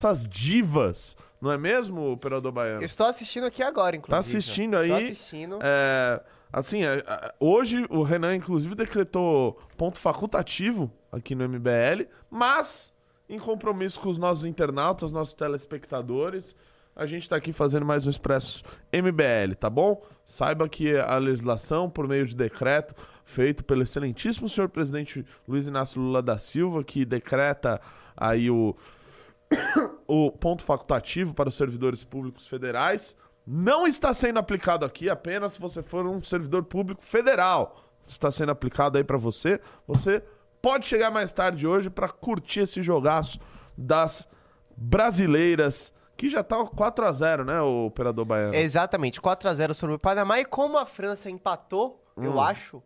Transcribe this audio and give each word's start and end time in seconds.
essas 0.00 0.28
divas, 0.28 1.16
não 1.40 1.50
é 1.50 1.58
mesmo, 1.58 2.12
operador 2.12 2.50
Eu 2.50 2.52
baiano? 2.52 2.84
estou 2.84 3.04
assistindo 3.04 3.44
aqui 3.44 3.64
agora, 3.64 3.96
inclusive. 3.96 4.10
Tá 4.10 4.18
assistindo 4.18 4.76
aí? 4.76 4.88
Tô 4.90 4.94
assistindo. 4.94 5.58
É, 5.60 6.22
assim, 6.52 6.84
é, 6.84 6.98
é, 7.04 7.34
hoje 7.40 7.84
o 7.90 8.04
Renan, 8.04 8.36
inclusive, 8.36 8.76
decretou 8.76 9.58
ponto 9.76 9.98
facultativo 9.98 10.88
aqui 11.10 11.34
no 11.34 11.48
MBL, 11.48 12.06
mas 12.30 12.92
em 13.28 13.40
compromisso 13.40 13.98
com 13.98 14.08
os 14.08 14.18
nossos 14.18 14.44
internautas, 14.44 15.10
nossos 15.10 15.34
telespectadores, 15.34 16.54
a 16.94 17.04
gente 17.04 17.28
tá 17.28 17.34
aqui 17.34 17.52
fazendo 17.52 17.84
mais 17.84 18.06
um 18.06 18.10
Expresso 18.10 18.62
MBL, 18.92 19.56
tá 19.58 19.68
bom? 19.68 20.00
Saiba 20.24 20.68
que 20.68 20.96
a 20.96 21.18
legislação, 21.18 21.90
por 21.90 22.06
meio 22.06 22.24
de 22.24 22.36
decreto, 22.36 22.94
feito 23.24 23.64
pelo 23.64 23.82
excelentíssimo 23.82 24.48
senhor 24.48 24.68
presidente 24.68 25.26
Luiz 25.46 25.66
Inácio 25.66 26.00
Lula 26.00 26.22
da 26.22 26.38
Silva, 26.38 26.84
que 26.84 27.04
decreta 27.04 27.80
aí 28.16 28.48
o, 28.48 28.76
o 30.08 30.32
ponto 30.32 30.62
facultativo 30.64 31.34
para 31.34 31.48
os 31.50 31.54
servidores 31.54 32.02
públicos 32.02 32.46
federais, 32.48 33.14
não 33.46 33.86
está 33.86 34.12
sendo 34.14 34.38
aplicado 34.38 34.84
aqui 34.84 35.08
apenas 35.08 35.52
se 35.52 35.60
você 35.60 35.82
for 35.82 36.04
um 36.06 36.22
servidor 36.22 36.64
público 36.64 37.04
federal. 37.04 37.84
Está 38.06 38.32
sendo 38.32 38.50
aplicado 38.50 38.96
aí 38.98 39.04
para 39.04 39.18
você. 39.18 39.60
Você 39.86 40.22
pode 40.62 40.86
chegar 40.86 41.10
mais 41.10 41.30
tarde 41.30 41.66
hoje 41.66 41.90
para 41.90 42.08
curtir 42.08 42.60
esse 42.60 42.82
jogaço 42.82 43.38
das 43.76 44.26
brasileiras, 44.76 45.92
que 46.16 46.28
já 46.28 46.42
tá 46.42 46.64
4 46.64 47.04
a 47.04 47.12
0 47.12 47.44
né, 47.44 47.60
o 47.60 47.86
operador 47.86 48.24
baiano? 48.24 48.54
Exatamente, 48.54 49.20
4x0 49.20 49.74
sobre 49.74 49.94
o 49.94 49.98
Panamá. 49.98 50.40
E 50.40 50.44
como 50.44 50.78
a 50.78 50.86
França 50.86 51.30
empatou, 51.30 52.02
eu 52.16 52.32
Hum. 52.34 52.40
acho. 52.40 52.82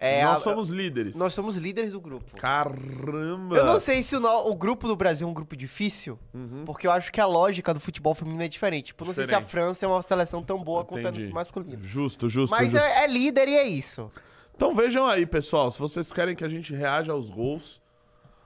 É, 0.00 0.22
Nós 0.22 0.38
a- 0.38 0.40
somos 0.44 0.68
líderes. 0.68 1.16
nós 1.16 1.34
somos 1.34 1.56
líderes 1.56 1.90
do 1.92 2.00
grupo. 2.00 2.36
Caramba! 2.36 3.56
Eu 3.56 3.64
não 3.66 3.80
sei 3.80 4.00
se 4.00 4.14
o, 4.14 4.20
no- 4.20 4.48
o 4.48 4.54
grupo 4.54 4.86
do 4.86 4.94
Brasil 4.94 5.26
é 5.26 5.30
um 5.30 5.34
grupo 5.34 5.56
difícil, 5.56 6.16
Uhum. 6.32 6.62
porque 6.64 6.86
eu 6.86 6.92
acho 6.92 7.10
que 7.10 7.20
a 7.20 7.26
lógica 7.26 7.74
do 7.74 7.80
futebol 7.80 8.14
feminino 8.14 8.42
é 8.44 8.48
diferente. 8.48 8.86
Tipo, 8.86 9.04
não 9.04 9.12
sei 9.12 9.24
se 9.24 9.34
a 9.34 9.40
Diferente. 9.40 9.50
França 9.50 9.84
é 9.86 9.88
uma 9.88 10.00
seleção 10.02 10.40
tão 10.42 10.62
boa 10.62 10.84
quanto 10.84 11.04
a 11.06 11.10
Entendi. 11.10 11.32
masculino. 11.32 11.82
Justo, 11.84 12.28
justo, 12.28 12.52
Mas 12.52 12.70
justo. 12.70 12.78
é, 12.84 13.04
é 13.04 13.06
líder 13.08 13.48
e 13.48 13.56
é 13.56 13.64
isso. 13.66 14.08
Então 14.54 14.72
vejam 14.74 15.04
aí, 15.04 15.26
pessoal, 15.26 15.68
se 15.70 15.78
vocês 15.80 16.12
querem 16.12 16.36
que 16.36 16.44
a 16.44 16.48
gente 16.48 16.72
reaja 16.72 17.10
aos 17.12 17.28
gols 17.28 17.82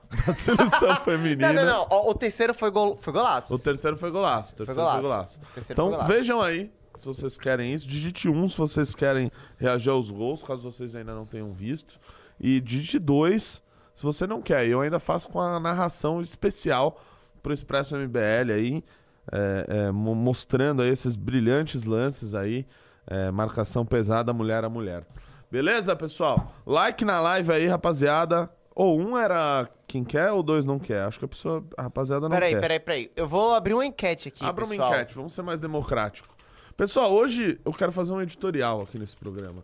da 0.25 0.33
seleção 0.33 0.95
feminina. 1.05 1.53
Não, 1.53 1.63
não, 1.65 1.71
não. 1.71 1.87
Ó, 1.91 2.09
O, 2.09 2.15
terceiro 2.15 2.53
foi, 2.55 2.71
gol, 2.71 2.97
foi 2.99 3.13
golaço. 3.13 3.53
O 3.53 3.59
terceiro 3.59 3.95
foi 3.95 4.09
golaço. 4.09 4.53
O 4.53 4.57
terceiro 4.57 4.79
foi 4.81 4.83
golaço. 4.89 5.01
golaço. 5.03 5.39
O 5.39 5.53
terceiro 5.53 5.73
Então 5.73 5.85
foi 5.85 5.93
golaço. 5.97 6.11
vejam 6.13 6.41
aí 6.41 6.71
se 6.97 7.05
vocês 7.05 7.37
querem 7.37 7.73
isso. 7.73 7.87
Digite 7.87 8.29
um 8.29 8.47
se 8.49 8.57
vocês 8.57 8.93
querem 8.95 9.31
reagir 9.57 9.89
aos 9.89 10.09
gols, 10.11 10.41
caso 10.43 10.63
vocês 10.71 10.95
ainda 10.95 11.13
não 11.13 11.25
tenham 11.25 11.51
visto. 11.53 11.99
E 12.39 12.59
digite 12.61 12.99
dois 12.99 13.61
se 13.95 14.03
você 14.03 14.25
não 14.27 14.41
quer. 14.41 14.65
Eu 14.67 14.81
ainda 14.81 14.99
faço 14.99 15.29
com 15.29 15.39
a 15.39 15.59
narração 15.59 16.21
especial 16.21 16.99
pro 17.41 17.53
Expresso 17.53 17.95
MBL 17.97 18.51
aí, 18.53 18.83
é, 19.31 19.65
é, 19.67 19.91
mo- 19.91 20.15
mostrando 20.15 20.81
aí 20.81 20.89
esses 20.89 21.15
brilhantes 21.15 21.83
lances 21.83 22.33
aí. 22.33 22.65
é, 23.05 23.29
marcação 23.31 23.85
pesada, 23.85 24.31
mulher 24.31 24.63
a 24.63 24.69
mulher. 24.69 25.05
Beleza, 25.51 25.93
pessoal? 25.95 26.53
Like 26.65 27.03
na 27.03 27.19
live 27.19 27.51
aí, 27.51 27.67
rapaziada. 27.67 28.49
Ou 28.73 28.97
um 28.99 29.15
era 29.17 29.69
quem 29.85 30.03
quer 30.03 30.31
ou 30.31 30.41
dois 30.41 30.65
não 30.65 30.79
quer. 30.79 31.03
Acho 31.03 31.19
que 31.19 31.25
a 31.25 31.27
pessoa, 31.27 31.63
a 31.77 31.83
rapaziada 31.83 32.27
não 32.27 32.35
Peraí, 32.35 32.53
quer. 32.53 32.61
peraí, 32.61 32.79
peraí. 32.79 33.11
Eu 33.15 33.27
vou 33.27 33.53
abrir 33.53 33.73
uma 33.75 33.85
enquete 33.85 34.29
aqui, 34.29 34.43
Abra 34.43 34.63
uma 34.65 34.69
pessoal. 34.71 34.89
enquete, 34.93 35.13
vamos 35.13 35.33
ser 35.33 35.41
mais 35.43 35.59
democrático. 35.59 36.32
Pessoal, 36.75 37.13
hoje 37.13 37.59
eu 37.63 37.71
quero 37.73 37.91
fazer 37.91 38.11
um 38.11 38.21
editorial 38.21 38.81
aqui 38.81 38.97
nesse 38.97 39.15
programa. 39.15 39.63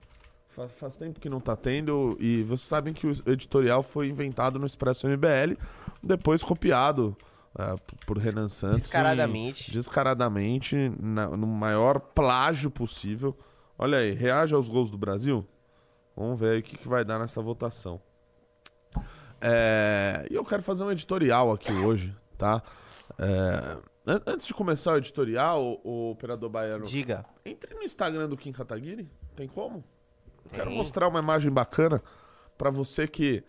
Fa- 0.50 0.68
Faz 0.68 0.96
tempo 0.96 1.20
que 1.20 1.30
não 1.30 1.40
tá 1.40 1.56
tendo 1.56 2.16
e 2.20 2.44
vocês 2.44 2.62
sabem 2.68 2.94
que 2.94 3.08
o 3.08 3.12
editorial 3.26 3.82
foi 3.82 4.08
inventado 4.10 4.60
no 4.60 4.66
Expresso 4.66 5.08
MBL, 5.08 5.58
depois 6.04 6.44
copiado 6.44 7.16
é, 7.58 7.76
por 8.06 8.18
Renan 8.18 8.48
Santos. 8.48 8.82
Descaradamente. 8.82 9.72
em- 9.72 9.74
descaradamente, 9.74 10.76
na- 11.02 11.30
no 11.36 11.48
maior 11.48 12.00
plágio 12.00 12.70
possível. 12.70 13.36
Olha 13.78 13.98
aí, 14.00 14.12
reage 14.12 14.54
aos 14.54 14.70
gols 14.70 14.92
do 14.92 14.98
Brasil? 14.98 15.46
Vamos 16.16 16.40
ver 16.40 16.52
aí 16.54 16.60
o 16.60 16.64
que, 16.64 16.78
que 16.78 16.88
vai 16.88 17.04
dar 17.04 17.18
nessa 17.18 17.42
votação. 17.42 18.00
É, 19.42 20.28
E 20.30 20.36
eu 20.36 20.44
quero 20.44 20.62
fazer 20.62 20.84
um 20.84 20.92
editorial 20.92 21.52
aqui 21.52 21.72
hoje, 21.72 22.14
tá? 22.38 22.62
É, 23.18 23.78
Antes 24.26 24.48
de 24.48 24.54
começar 24.54 24.94
o 24.94 24.98
editorial, 24.98 25.80
o, 25.84 26.12
operador 26.12 26.50
baiano, 26.50 26.86
Diga. 26.86 27.26
entre 27.46 27.76
no 27.76 27.84
Instagram 27.84 28.28
do 28.28 28.36
Kim 28.36 28.52
Kataguiri. 28.52 29.08
Tem 29.36 29.48
como? 29.48 29.84
Eu 30.46 30.52
Quero 30.52 30.70
Tem. 30.70 30.78
mostrar 30.78 31.08
uma 31.08 31.20
imagem 31.20 31.52
bacana 31.52 32.02
pra 32.58 32.72
você 32.72 33.08
que, 33.08 33.44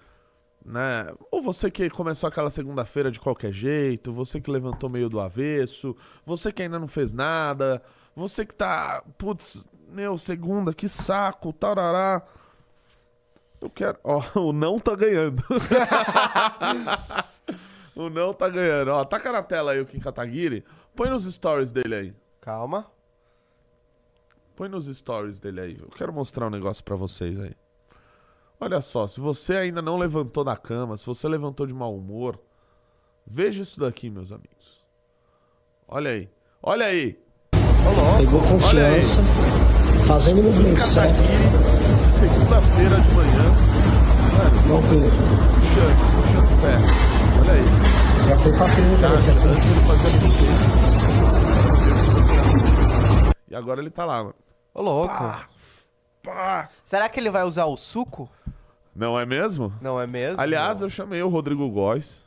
né? 0.65 1.11
Ou 1.31 1.41
você 1.41 1.71
que 1.71 1.89
começou 1.89 2.29
aquela 2.29 2.51
segunda-feira 2.51 3.11
de 3.11 3.19
qualquer 3.19 3.53
jeito, 3.53 4.13
você 4.13 4.39
que 4.41 4.51
levantou 4.51 4.91
meio 4.91 5.09
do 5.09 5.19
avesso, 5.19 5.97
você 6.27 6.53
que 6.53 6.63
ainda 6.63 6.79
não 6.79 6.89
fez 6.89 7.15
nada, 7.15 7.83
você 8.15 8.45
que 8.45 8.55
tá, 8.55 9.03
putz, 9.17 9.65
meu, 9.89 10.19
segunda, 10.19 10.75
que 10.75 10.89
saco, 10.89 11.53
tarará. 11.55 12.23
Eu 13.61 13.71
quero. 13.71 13.99
Ó, 14.05 14.23
o 14.49 14.53
não 14.53 14.79
tá 14.79 14.95
ganhando. 14.95 15.43
o 18.07 18.11
não 18.11 18.33
tá 18.33 18.49
ganhando. 18.49 18.89
Ó, 18.89 19.05
taca 19.05 19.31
na 19.33 19.43
tela 19.43 19.73
aí 19.73 19.81
o 19.81 19.87
Kim 19.87 19.99
Kataguiri. 19.99 20.65
Põe 20.95 21.09
nos 21.09 21.25
stories 21.25 21.73
dele 21.73 21.95
aí. 21.95 22.15
Calma. 22.41 22.87
Põe 24.57 24.69
nos 24.69 24.87
stories 24.87 25.39
dele 25.39 25.61
aí. 25.61 25.79
Eu 25.81 25.89
quero 25.89 26.13
mostrar 26.13 26.47
um 26.47 26.51
negócio 26.51 26.83
pra 26.85 26.97
vocês 26.97 27.39
aí. 27.39 27.55
Olha 28.61 28.81
só, 28.83 29.07
se 29.07 29.21
você 29.21 29.55
ainda 29.55 29.81
não 29.81 29.97
levantou 29.97 30.45
da 30.45 30.57
cama, 30.57 30.99
se 30.99 31.07
você 31.07 31.27
levantou 31.27 31.67
de 31.67 31.73
mau 31.73 31.97
humor, 31.97 32.39
veja 33.27 33.63
isso 33.63 33.81
daqui, 33.81 34.11
meus 34.11 34.31
amigos. 34.31 34.85
Olha 35.89 36.11
aí. 36.11 36.29
Olha 36.63 36.87
aí. 36.87 37.19
Pegou 38.19 38.41
Olha 38.69 38.87
aí. 38.87 39.01
confiança, 39.01 39.23
fazendo 40.07 40.43
movimento 40.43 40.81
certo. 40.83 41.17
Segunda-feira 42.19 43.01
de 43.01 43.15
manhã. 43.15 43.45
Mano, 44.37 44.83
puxando, 45.55 45.97
puxando 46.17 46.61
ferro. 46.61 47.10
Olha 47.51 47.59
aí. 47.59 48.29
Já 48.29 48.39
foi 48.39 48.53
pra 48.53 48.69
frente, 48.69 49.01
Já, 49.01 49.09
já 49.17 49.41
foi 49.41 49.51
antes 49.51 49.71
ele 49.71 49.81
fazia 49.81 50.11
sentença. 50.11 50.73
E 53.49 53.57
agora 53.57 53.81
ele 53.81 53.91
tá 53.91 54.05
lá, 54.05 54.19
mano. 54.23 54.35
Ô, 54.73 54.83
louco. 54.83 55.15
Pá! 56.23 56.69
Será 56.85 57.09
que 57.09 57.19
ele 57.19 57.31
vai 57.31 57.43
usar 57.43 57.65
o 57.65 57.77
suco? 57.77 58.31
Não 58.95 59.19
é 59.19 59.27
mesmo? 59.27 59.73
Não 59.81 60.01
é 60.01 60.07
mesmo? 60.07 60.41
Aliás, 60.41 60.81
eu 60.81 60.89
chamei 60.89 61.23
o 61.23 61.29
Rodrigo 61.29 61.69
Góes 61.69 62.23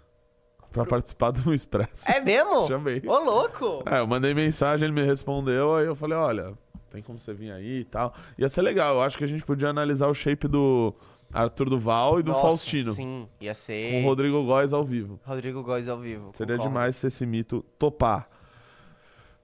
pra 0.74 0.86
participar 0.86 1.32
do 1.32 1.54
Expresso. 1.54 2.10
É 2.12 2.20
mesmo? 2.20 2.68
Chamei. 2.68 3.02
Ô, 3.06 3.20
louco. 3.20 3.84
É, 3.86 4.00
eu 4.00 4.08
mandei 4.08 4.34
mensagem, 4.34 4.86
ele 4.90 4.94
me 4.94 5.06
respondeu, 5.06 5.76
aí 5.76 5.86
eu 5.86 5.96
falei, 5.96 6.18
olha, 6.18 6.54
tem 6.90 7.02
como 7.02 7.18
você 7.18 7.34
vir 7.34 7.52
aí 7.52 7.80
e 7.80 7.84
tal. 7.86 8.14
Ia 8.38 8.50
ser 8.50 8.62
legal, 8.62 8.96
eu 8.96 9.02
acho 9.02 9.18
que 9.18 9.24
a 9.24 9.28
gente 9.28 9.46
podia 9.46 9.70
analisar 9.70 10.08
o 10.08 10.14
shape 10.14 10.48
do 10.50 10.94
Arthur 11.34 11.70
Duval 11.70 12.20
e 12.20 12.24
do 12.24 12.32
Nossa, 12.32 12.42
Faustino. 12.48 12.94
Sim, 12.94 13.28
ia 13.42 13.56
ser. 13.56 13.92
Com 13.92 14.04
o 14.04 14.06
Rodrigo 14.06 14.44
Góes 14.44 14.72
ao 14.74 14.84
vivo. 14.86 15.20
Rodrigo 15.26 15.64
Góes 15.64 15.88
ao 15.88 15.98
vivo. 16.00 16.32
Seria 16.34 16.56
concordo. 16.58 16.74
demais 16.74 16.96
se 16.96 17.08
esse 17.08 17.26
mito 17.26 17.66
topar. 17.80 18.28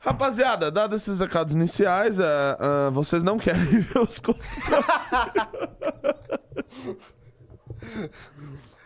Rapaziada, 0.01 0.71
dados 0.71 1.01
esses 1.01 1.19
recados 1.19 1.53
iniciais, 1.53 2.19
é, 2.21 2.23
é, 2.25 2.89
vocês 2.91 3.21
não 3.21 3.37
querem 3.37 3.61
ver 3.81 3.99
os 3.99 4.19
Brasil. 4.19 4.37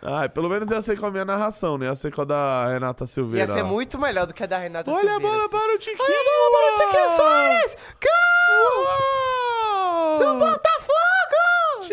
Ai, 0.01 0.27
pelo 0.27 0.49
menos 0.49 0.69
ia 0.69 0.81
ser 0.81 0.99
com 0.99 1.05
a 1.05 1.11
minha 1.11 1.23
narração, 1.23 1.77
né? 1.77 1.85
Ia 1.85 1.95
ser 1.95 2.11
com 2.11 2.23
a 2.23 2.25
da 2.25 2.67
Renata 2.67 3.05
Silveira. 3.05 3.47
Ia 3.47 3.53
ser 3.53 3.63
muito 3.63 3.97
melhor 3.99 4.25
do 4.27 4.33
que 4.33 4.43
a 4.43 4.45
da 4.47 4.57
Renata 4.57 4.91
Olha 4.91 4.97
a 4.97 5.01
Silveira. 5.01 5.21
bola 5.21 5.43
assim. 5.45 5.49
para 5.49 5.75
o 5.75 5.77
Tiquinho! 5.77 6.03
Olha 6.03 6.19
a 6.19 6.23
bola 6.25 6.49
para 6.51 6.73
o 6.73 6.75
Tiquinho 6.91 7.09
Soares! 7.17 7.77
Gol! 10.17 10.17
Do 10.19 10.39
Botafogo! 10.39 10.72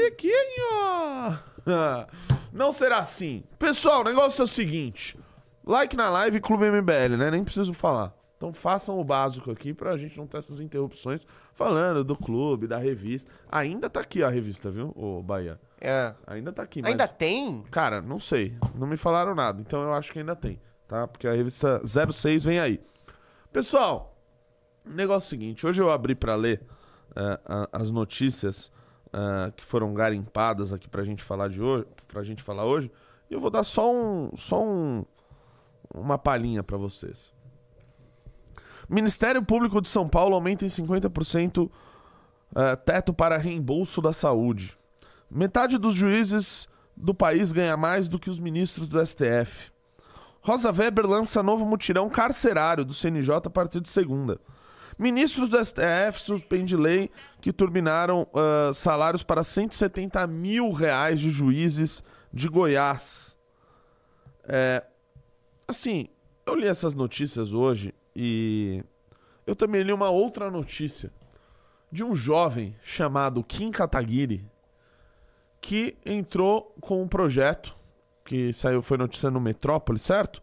Chiquinho! 0.04 1.38
Não 2.52 2.72
será 2.72 2.98
assim. 2.98 3.44
Pessoal, 3.58 4.00
o 4.00 4.04
negócio 4.04 4.40
é 4.40 4.44
o 4.44 4.48
seguinte. 4.48 5.18
Like 5.64 5.96
na 5.96 6.08
live 6.08 6.40
Clube 6.40 6.70
MBL, 6.70 7.16
né? 7.18 7.30
Nem 7.30 7.44
preciso 7.44 7.72
falar. 7.74 8.12
Então 8.36 8.52
façam 8.54 8.98
o 8.98 9.04
básico 9.04 9.50
aqui 9.50 9.74
pra 9.74 9.96
gente 9.98 10.16
não 10.16 10.26
ter 10.26 10.38
essas 10.38 10.60
interrupções 10.60 11.26
falando 11.52 12.02
do 12.02 12.16
clube, 12.16 12.66
da 12.66 12.78
revista. 12.78 13.30
Ainda 13.50 13.90
tá 13.90 14.00
aqui 14.00 14.22
a 14.22 14.30
revista, 14.30 14.70
viu, 14.70 14.92
ô 14.96 15.22
Bahia? 15.22 15.60
É. 15.78 16.14
Ainda 16.26 16.50
tá 16.50 16.62
aqui, 16.62 16.80
mas... 16.80 16.90
Ainda 16.92 17.06
tem? 17.06 17.62
Cara, 17.70 18.00
não 18.00 18.18
sei. 18.18 18.56
Não 18.74 18.86
me 18.86 18.96
falaram 18.96 19.34
nada. 19.34 19.60
Então 19.60 19.82
eu 19.82 19.92
acho 19.92 20.10
que 20.10 20.18
ainda 20.18 20.34
tem, 20.34 20.58
tá? 20.88 21.06
Porque 21.06 21.28
a 21.28 21.32
revista 21.34 21.82
06 21.84 22.44
vem 22.44 22.58
aí. 22.58 22.80
Pessoal, 23.52 24.16
o 24.86 24.90
negócio 24.94 25.26
é 25.26 25.28
o 25.28 25.30
seguinte. 25.30 25.66
Hoje 25.66 25.82
eu 25.82 25.90
abri 25.90 26.14
pra 26.14 26.34
ler 26.34 26.62
a- 27.14 27.68
as 27.72 27.90
notícias 27.90 28.72
é, 29.12 29.50
que 29.52 29.64
foram 29.64 29.92
garimpadas 29.94 30.72
aqui 30.72 30.88
pra 30.88 31.04
gente 31.04 31.22
falar 31.22 31.48
de 31.48 31.62
hoje, 31.62 31.86
pra 32.06 32.22
gente 32.22 32.42
falar 32.42 32.64
hoje. 32.64 32.90
E 33.30 33.34
eu 33.34 33.40
vou 33.40 33.50
dar 33.50 33.64
só 33.64 33.92
um, 33.92 34.30
só 34.36 34.62
um, 34.62 35.04
uma 35.94 36.18
palhinha 36.18 36.62
pra 36.62 36.76
vocês. 36.76 37.32
Ministério 38.88 39.44
Público 39.44 39.80
de 39.80 39.88
São 39.88 40.08
Paulo 40.08 40.34
aumenta 40.34 40.64
em 40.64 40.68
50% 40.68 41.70
é, 42.54 42.76
teto 42.76 43.12
para 43.12 43.36
reembolso 43.36 44.02
da 44.02 44.12
saúde. 44.12 44.76
Metade 45.30 45.78
dos 45.78 45.94
juízes 45.94 46.68
do 46.96 47.14
país 47.14 47.52
ganha 47.52 47.76
mais 47.76 48.08
do 48.08 48.18
que 48.18 48.28
os 48.28 48.38
ministros 48.38 48.88
do 48.88 49.04
STF. 49.04 49.70
Rosa 50.42 50.72
Weber 50.72 51.06
lança 51.06 51.42
novo 51.42 51.64
mutirão 51.64 52.08
carcerário 52.08 52.84
do 52.84 52.94
CNJ 52.94 53.34
a 53.44 53.50
partir 53.50 53.80
de 53.80 53.88
segunda. 53.88 54.40
Ministros 54.98 55.48
do 55.48 55.64
STF 55.64 56.20
suspende 56.20 56.76
lei 56.76 57.10
que 57.40 57.52
turbinaram 57.52 58.26
ah, 58.34 58.72
salários 58.72 59.22
para 59.22 59.42
170 59.42 60.26
mil 60.26 60.70
reais 60.70 61.20
de 61.20 61.30
juízes 61.30 62.04
de 62.32 62.48
Goiás. 62.48 63.36
É, 64.44 64.84
assim, 65.66 66.08
eu 66.46 66.54
li 66.54 66.66
essas 66.66 66.94
notícias 66.94 67.52
hoje 67.52 67.94
e 68.14 68.82
eu 69.46 69.54
também 69.54 69.82
li 69.82 69.92
uma 69.92 70.10
outra 70.10 70.50
notícia 70.50 71.12
de 71.90 72.04
um 72.04 72.14
jovem 72.14 72.76
chamado 72.82 73.42
Kim 73.42 73.70
Kataguiri 73.70 74.46
que 75.60 75.96
entrou 76.04 76.74
com 76.80 77.02
um 77.02 77.08
projeto 77.08 77.76
que 78.24 78.52
saiu 78.52 78.80
foi 78.80 78.96
notícia 78.96 79.30
no 79.30 79.40
Metrópole, 79.40 79.98
certo? 79.98 80.40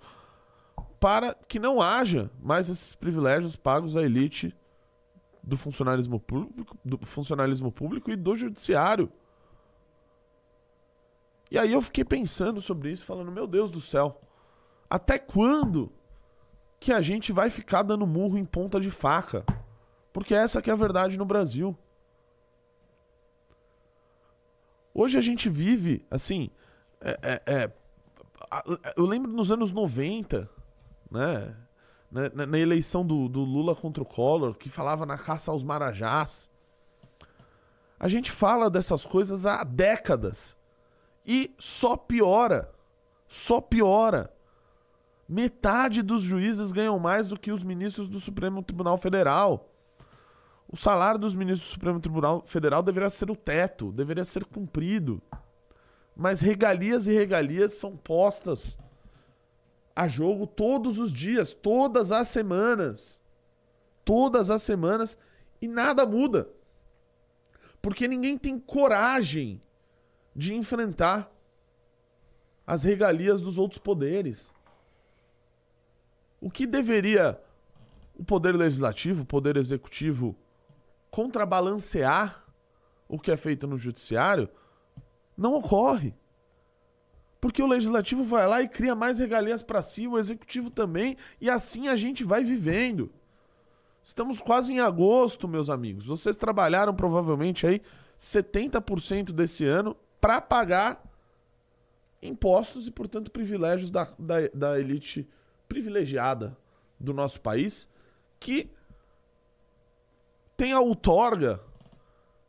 Para 1.00 1.34
que 1.48 1.60
não 1.60 1.82
haja 1.82 2.30
mais 2.42 2.68
esses 2.68 2.94
privilégios 2.96 3.56
pagos 3.56 3.96
à 3.96 4.04
elite 4.04 4.54
do 5.48 5.56
funcionalismo 5.56 6.20
público, 6.20 6.78
do 6.84 7.00
funcionalismo 7.06 7.72
público 7.72 8.12
e 8.12 8.18
do 8.18 8.36
judiciário. 8.36 9.10
E 11.50 11.58
aí 11.58 11.72
eu 11.72 11.82
fiquei 11.82 12.04
pensando 12.04 12.60
sobre 12.60 12.92
isso, 12.92 13.06
falando, 13.06 13.32
meu 13.32 13.48
Deus 13.48 13.72
do 13.72 13.80
céu, 13.80 14.20
até 14.90 15.18
quando 15.18 15.90
que 16.82 16.92
a 16.92 17.00
gente 17.02 17.32
vai 17.32 17.50
ficar 17.50 17.82
dando 17.82 18.06
murro 18.06 18.38
em 18.38 18.44
ponta 18.44 18.78
de 18.78 18.92
faca? 18.92 19.46
Porque 20.12 20.36
essa 20.36 20.62
que 20.62 20.70
é 20.70 20.74
a 20.74 20.76
verdade 20.76 21.18
no 21.18 21.24
Brasil. 21.26 21.78
Hoje 24.94 25.18
a 25.18 25.22
gente 25.22 25.50
vive, 25.50 26.06
assim, 26.12 26.50
é- 27.00 27.42
é- 27.48 27.54
é, 27.64 27.72
eu 28.98 29.06
lembro 29.06 29.32
nos 29.32 29.50
anos 29.50 29.72
90, 29.72 30.50
né? 31.10 31.56
Na, 32.10 32.30
na- 32.34 32.46
na 32.46 32.58
eleição 32.60 33.06
do, 33.06 33.28
do 33.28 33.42
Lula 33.42 33.76
contra 33.76 34.02
o 34.02 34.06
Collor, 34.06 34.56
que 34.56 34.70
falava 34.70 35.06
na 35.06 35.18
caça 35.18 35.52
aos 35.52 35.64
marajás. 35.64 36.50
A 38.00 38.08
gente 38.08 38.32
fala 38.32 38.70
dessas 38.70 39.06
coisas 39.06 39.46
há 39.46 39.64
décadas. 39.64 40.56
E 41.26 41.54
só 41.60 41.98
piora. 41.98 42.72
Só 43.28 43.60
piora. 43.60 44.32
Metade 45.28 46.02
dos 46.02 46.24
juízes 46.24 46.72
ganham 46.72 46.98
mais 47.00 47.28
do 47.28 47.38
que 47.38 47.52
os 47.52 47.64
ministros 47.64 48.08
do 48.08 48.20
Supremo 48.20 48.64
Tribunal 48.64 48.98
Federal. 48.98 49.70
O 50.70 50.78
salário 50.78 51.20
dos 51.20 51.34
ministros 51.36 51.70
do 51.70 51.74
Supremo 51.74 52.00
Tribunal 52.00 52.44
Federal 52.46 52.82
deveria 52.82 53.10
ser 53.10 53.30
o 53.30 53.36
teto, 53.36 53.92
deveria 53.92 54.24
ser 54.24 54.46
cumprido. 54.46 55.22
Mas 56.16 56.40
regalias 56.40 57.08
e 57.08 57.14
regalias 57.14 57.74
são 57.74 57.98
postas 57.98 58.78
a 59.98 60.08
jogo 60.08 60.46
todos 60.46 61.00
os 61.00 61.12
dias, 61.12 61.54
todas 61.54 62.12
as 62.12 62.28
semanas. 62.28 63.20
Todas 64.06 64.52
as 64.52 64.62
semanas 64.62 65.18
e 65.60 65.68
nada 65.68 66.06
muda. 66.06 66.48
Porque 67.82 68.08
ninguém 68.08 68.38
tem 68.38 68.60
coragem 68.60 69.60
de 70.36 70.54
enfrentar 70.54 71.32
as 72.66 72.84
regalias 72.84 73.42
dos 73.42 73.58
outros 73.58 73.80
poderes. 73.80 74.54
O 76.40 76.52
que 76.52 76.68
deveria 76.68 77.42
o 78.16 78.24
poder 78.24 78.56
legislativo, 78.56 79.24
o 79.24 79.26
poder 79.26 79.58
executivo 79.58 80.36
contrabalancear 81.10 82.46
o 83.08 83.18
que 83.18 83.32
é 83.32 83.38
feito 83.38 83.66
no 83.66 83.80
judiciário, 83.80 84.48
não 85.36 85.56
ocorre. 85.56 86.14
Porque 87.40 87.62
o 87.62 87.68
legislativo 87.68 88.24
vai 88.24 88.48
lá 88.48 88.62
e 88.62 88.68
cria 88.68 88.96
mais 88.96 89.20
regalias 89.20 89.62
para 89.62 89.82
si, 89.82 90.08
o 90.08 90.18
executivo 90.18 90.70
também, 90.70 91.16
e 91.40 91.50
assim 91.50 91.88
a 91.88 91.96
gente 91.96 92.24
vai 92.24 92.44
vivendo. 92.44 93.12
Estamos 94.04 94.40
quase 94.40 94.74
em 94.74 94.80
agosto, 94.80 95.48
meus 95.48 95.70
amigos. 95.70 96.06
Vocês 96.06 96.36
trabalharam 96.36 96.96
provavelmente 96.96 97.68
aí 97.68 97.82
70% 98.18 99.32
desse 99.32 99.66
ano 99.66 99.96
para 100.20 100.42
pagar 100.42 101.04
impostos 102.22 102.88
e, 102.88 102.92
portanto, 102.92 103.30
privilégios 103.30 103.92
da, 103.92 104.12
da, 104.18 104.48
da 104.54 104.80
elite 104.80 105.28
privilegiada 105.68 106.58
do 107.00 107.14
nosso 107.14 107.40
país, 107.42 107.88
que 108.40 108.72
tem 110.56 110.74
a 110.74 110.80
outorga 110.80 111.62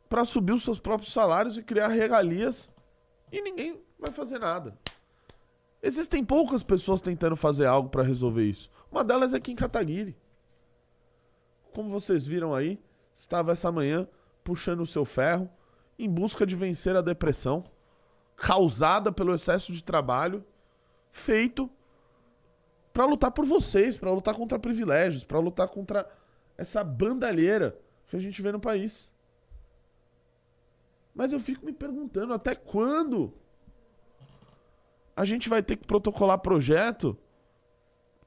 para 0.07 0.25
subir 0.25 0.53
os 0.53 0.63
seus 0.63 0.79
próprios 0.79 1.13
salários 1.13 1.57
e 1.57 1.63
criar 1.63 1.89
regalias 1.89 2.71
e 3.31 3.41
ninguém 3.41 3.79
vai 3.99 4.11
fazer 4.11 4.39
nada. 4.39 4.77
Existem 5.81 6.23
poucas 6.23 6.63
pessoas 6.63 7.01
tentando 7.01 7.35
fazer 7.35 7.65
algo 7.65 7.89
para 7.89 8.03
resolver 8.03 8.43
isso. 8.43 8.69
Uma 8.91 9.03
delas 9.03 9.33
é 9.33 9.39
Kim 9.39 9.55
Kataguiri. 9.55 10.17
Como 11.73 11.89
vocês 11.89 12.25
viram 12.25 12.53
aí, 12.53 12.81
estava 13.15 13.51
essa 13.51 13.71
manhã 13.71 14.07
puxando 14.43 14.81
o 14.81 14.87
seu 14.87 15.05
ferro 15.05 15.49
em 15.97 16.09
busca 16.09 16.45
de 16.45 16.55
vencer 16.55 16.95
a 16.95 17.01
depressão 17.01 17.63
causada 18.35 19.11
pelo 19.11 19.33
excesso 19.33 19.71
de 19.73 19.83
trabalho 19.83 20.43
feito 21.11 21.69
para 22.93 23.05
lutar 23.05 23.31
por 23.31 23.45
vocês, 23.45 23.97
para 23.97 24.11
lutar 24.11 24.33
contra 24.33 24.57
privilégios, 24.57 25.23
para 25.23 25.39
lutar 25.39 25.67
contra 25.67 26.09
essa 26.57 26.83
bandalheira 26.83 27.79
que 28.07 28.15
a 28.15 28.19
gente 28.19 28.41
vê 28.41 28.51
no 28.51 28.59
país. 28.59 29.11
Mas 31.13 31.31
eu 31.31 31.39
fico 31.39 31.65
me 31.65 31.73
perguntando 31.73 32.33
até 32.33 32.55
quando 32.55 33.33
a 35.19 35.25
gente 35.25 35.49
vai 35.49 35.61
ter 35.61 35.75
que 35.75 35.85
protocolar 35.85 36.39
projeto 36.39 37.17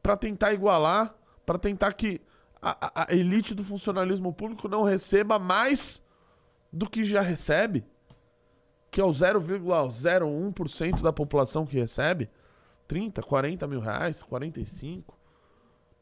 para 0.03 0.15
tentar 0.15 0.53
igualar, 0.53 1.15
para 1.47 1.59
tentar 1.59 1.91
que 1.95 2.21
a, 2.61 3.05
a- 3.05 3.15
elite 3.15 3.55
do 3.55 3.65
funcionalismo 3.65 4.31
público 4.31 4.69
não 4.69 4.83
receba 4.83 5.39
mais 5.39 6.03
do 6.71 6.87
que 6.89 7.03
já 7.03 7.23
recebe, 7.23 7.83
que 8.91 9.01
é 9.01 9.05
o 9.05 9.09
0,01% 9.09 11.01
da 11.01 11.11
população 11.15 11.65
que 11.65 11.79
recebe, 11.79 12.29
30, 12.87 13.23
40 13.23 13.67
mil 13.67 13.81
reais, 13.81 14.23
45, 14.23 15.19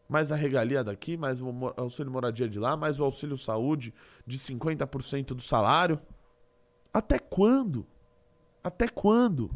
mais 0.09 0.33
a 0.33 0.35
regalia 0.35 0.83
daqui, 0.83 1.17
mais 1.17 1.41
o 1.41 1.73
auxílio 1.77 2.11
moradia 2.11 2.49
de 2.49 2.59
lá, 2.59 2.77
mais 2.77 2.99
o 2.99 3.05
auxílio 3.05 3.39
saúde 3.39 3.95
de 4.27 4.41
50% 4.41 5.27
do 5.35 5.41
salário. 5.43 6.01
Até 6.93 7.17
quando? 7.21 7.87
Até 8.65 8.89
quando? 8.89 9.55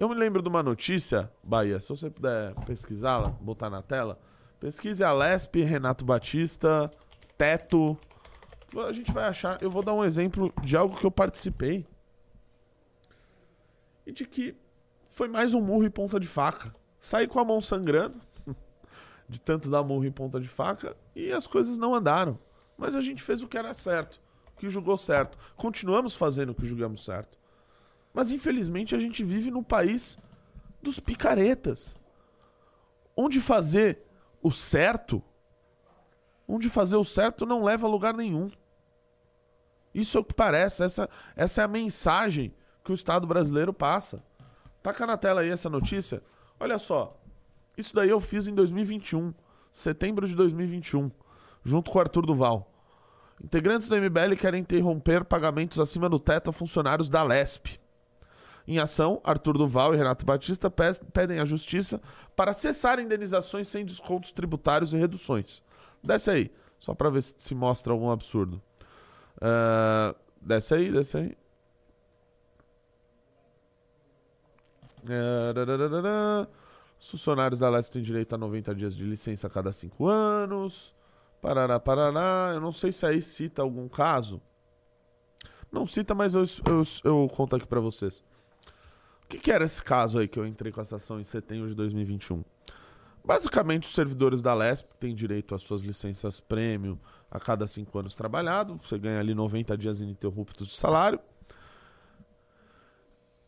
Eu 0.00 0.08
me 0.08 0.14
lembro 0.14 0.40
de 0.40 0.48
uma 0.48 0.62
notícia, 0.62 1.30
Bahia, 1.44 1.78
se 1.78 1.86
você 1.86 2.08
puder 2.08 2.54
pesquisá-la, 2.64 3.28
botar 3.38 3.68
na 3.68 3.82
tela. 3.82 4.18
Pesquise 4.58 5.04
a 5.04 5.12
Renato 5.52 6.06
Batista, 6.06 6.90
Teto. 7.36 7.98
A 8.78 8.92
gente 8.92 9.12
vai 9.12 9.24
achar. 9.24 9.62
Eu 9.62 9.70
vou 9.70 9.82
dar 9.82 9.92
um 9.92 10.02
exemplo 10.02 10.50
de 10.62 10.74
algo 10.74 10.96
que 10.96 11.04
eu 11.04 11.10
participei. 11.10 11.86
E 14.06 14.12
de 14.12 14.24
que 14.24 14.56
foi 15.10 15.28
mais 15.28 15.52
um 15.52 15.60
murro 15.60 15.84
e 15.84 15.90
ponta 15.90 16.18
de 16.18 16.26
faca. 16.26 16.72
Saí 16.98 17.26
com 17.26 17.38
a 17.38 17.44
mão 17.44 17.60
sangrando, 17.60 18.18
de 19.28 19.38
tanto 19.38 19.68
dar 19.68 19.82
murro 19.82 20.06
e 20.06 20.10
ponta 20.10 20.40
de 20.40 20.48
faca, 20.48 20.96
e 21.14 21.30
as 21.30 21.46
coisas 21.46 21.76
não 21.76 21.94
andaram. 21.94 22.38
Mas 22.74 22.94
a 22.94 23.02
gente 23.02 23.22
fez 23.22 23.42
o 23.42 23.48
que 23.48 23.58
era 23.58 23.74
certo, 23.74 24.18
o 24.46 24.58
que 24.58 24.70
julgou 24.70 24.96
certo. 24.96 25.36
Continuamos 25.58 26.14
fazendo 26.14 26.52
o 26.52 26.54
que 26.54 26.64
julgamos 26.64 27.04
certo. 27.04 27.38
Mas 28.12 28.30
infelizmente 28.30 28.94
a 28.94 29.00
gente 29.00 29.22
vive 29.22 29.50
no 29.50 29.62
país 29.62 30.18
dos 30.82 30.98
picaretas. 30.98 31.94
Onde 33.16 33.40
fazer 33.40 34.02
o 34.42 34.50
certo, 34.50 35.22
onde 36.48 36.68
fazer 36.68 36.96
o 36.96 37.04
certo 37.04 37.46
não 37.46 37.62
leva 37.62 37.86
a 37.86 37.90
lugar 37.90 38.14
nenhum. 38.14 38.50
Isso 39.94 40.16
é 40.16 40.20
o 40.20 40.24
que 40.24 40.34
parece, 40.34 40.82
essa, 40.82 41.08
essa 41.34 41.62
é 41.62 41.64
a 41.64 41.68
mensagem 41.68 42.54
que 42.84 42.92
o 42.92 42.94
Estado 42.94 43.26
brasileiro 43.26 43.72
passa. 43.72 44.24
Taca 44.82 45.06
na 45.06 45.16
tela 45.16 45.42
aí 45.42 45.50
essa 45.50 45.68
notícia. 45.68 46.22
Olha 46.58 46.78
só, 46.78 47.20
isso 47.76 47.94
daí 47.94 48.10
eu 48.10 48.20
fiz 48.20 48.46
em 48.46 48.54
2021, 48.54 49.34
setembro 49.72 50.26
de 50.26 50.34
2021, 50.34 51.10
junto 51.64 51.90
com 51.90 51.98
o 51.98 52.00
Arthur 52.00 52.24
Duval. 52.24 52.70
Integrantes 53.42 53.88
do 53.88 53.96
MBL 53.96 54.36
querem 54.38 54.60
interromper 54.60 55.24
pagamentos 55.24 55.78
acima 55.78 56.08
do 56.08 56.18
teto 56.18 56.50
a 56.50 56.52
funcionários 56.52 57.08
da 57.08 57.22
LESP. 57.22 57.79
Em 58.70 58.78
ação, 58.78 59.20
Arthur 59.24 59.58
Duval 59.58 59.92
e 59.92 59.96
Renato 59.96 60.24
Batista 60.24 60.70
pedem 60.70 61.40
à 61.40 61.44
Justiça 61.44 62.00
para 62.36 62.52
cessar 62.52 63.00
indenizações 63.00 63.66
sem 63.66 63.84
descontos 63.84 64.30
tributários 64.30 64.92
e 64.92 64.96
reduções. 64.96 65.60
Desce 66.00 66.30
aí, 66.30 66.52
só 66.78 66.94
para 66.94 67.10
ver 67.10 67.20
se, 67.20 67.52
mostra 67.52 67.92
algum 67.92 68.12
absurdo. 68.12 68.62
Ah, 69.40 70.14
desce 70.40 70.74
aí, 70.74 70.92
desce 70.92 71.16
aí. 71.16 71.36
Dararara. 75.02 76.48
Os 76.96 77.10
funcionários 77.10 77.58
da 77.58 77.68
LESP 77.68 77.94
têm 77.94 78.02
direito 78.02 78.36
a 78.36 78.38
90 78.38 78.72
dias 78.72 78.94
de 78.94 79.02
licença 79.02 79.48
a 79.48 79.50
cada 79.50 79.72
5 79.72 80.06
anos. 80.06 80.94
Parará, 81.42 81.80
parará. 81.80 82.52
Eu 82.54 82.60
não 82.60 82.70
sei 82.70 82.92
se 82.92 83.04
aí 83.04 83.20
cita 83.20 83.62
algum 83.62 83.88
caso. 83.88 84.40
Não 85.72 85.88
cita, 85.88 86.14
mas 86.14 86.34
eu, 86.34 86.44
eu, 86.66 86.82
eu 87.02 87.28
conto 87.34 87.56
aqui 87.56 87.66
pra 87.66 87.80
vocês. 87.80 88.22
Que, 89.30 89.38
que 89.38 89.52
era 89.52 89.64
esse 89.64 89.80
caso 89.80 90.18
aí 90.18 90.26
que 90.26 90.38
eu 90.38 90.46
entrei 90.46 90.72
com 90.72 90.80
essa 90.80 90.96
ação 90.96 91.20
em 91.20 91.24
setembro 91.24 91.68
de 91.68 91.74
2021? 91.74 92.42
Basicamente, 93.24 93.86
os 93.86 93.94
servidores 93.94 94.42
da 94.42 94.52
LESP 94.52 94.88
têm 94.98 95.14
direito 95.14 95.54
às 95.54 95.62
suas 95.62 95.82
licenças 95.82 96.40
prêmio 96.40 96.98
a 97.30 97.38
cada 97.38 97.66
cinco 97.66 97.98
anos 97.98 98.14
trabalhado. 98.14 98.78
Você 98.82 98.98
ganha 98.98 99.20
ali 99.20 99.34
90 99.34 99.76
dias 99.78 100.00
ininterruptos 100.00 100.68
de 100.68 100.74
salário. 100.74 101.20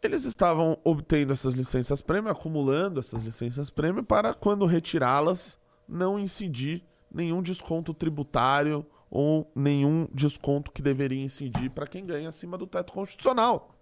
Eles 0.02 0.24
estavam 0.24 0.78
obtendo 0.84 1.32
essas 1.32 1.54
licenças 1.54 2.00
prêmio, 2.00 2.30
acumulando 2.30 3.00
essas 3.00 3.22
licenças 3.22 3.70
prêmio, 3.70 4.04
para 4.04 4.34
quando 4.34 4.66
retirá-las, 4.66 5.58
não 5.88 6.18
incidir 6.18 6.84
nenhum 7.10 7.42
desconto 7.42 7.94
tributário 7.94 8.86
ou 9.10 9.50
nenhum 9.54 10.08
desconto 10.12 10.70
que 10.70 10.82
deveria 10.82 11.22
incidir 11.22 11.70
para 11.70 11.86
quem 11.86 12.04
ganha 12.04 12.28
acima 12.28 12.58
do 12.58 12.66
teto 12.66 12.92
constitucional. 12.92 13.74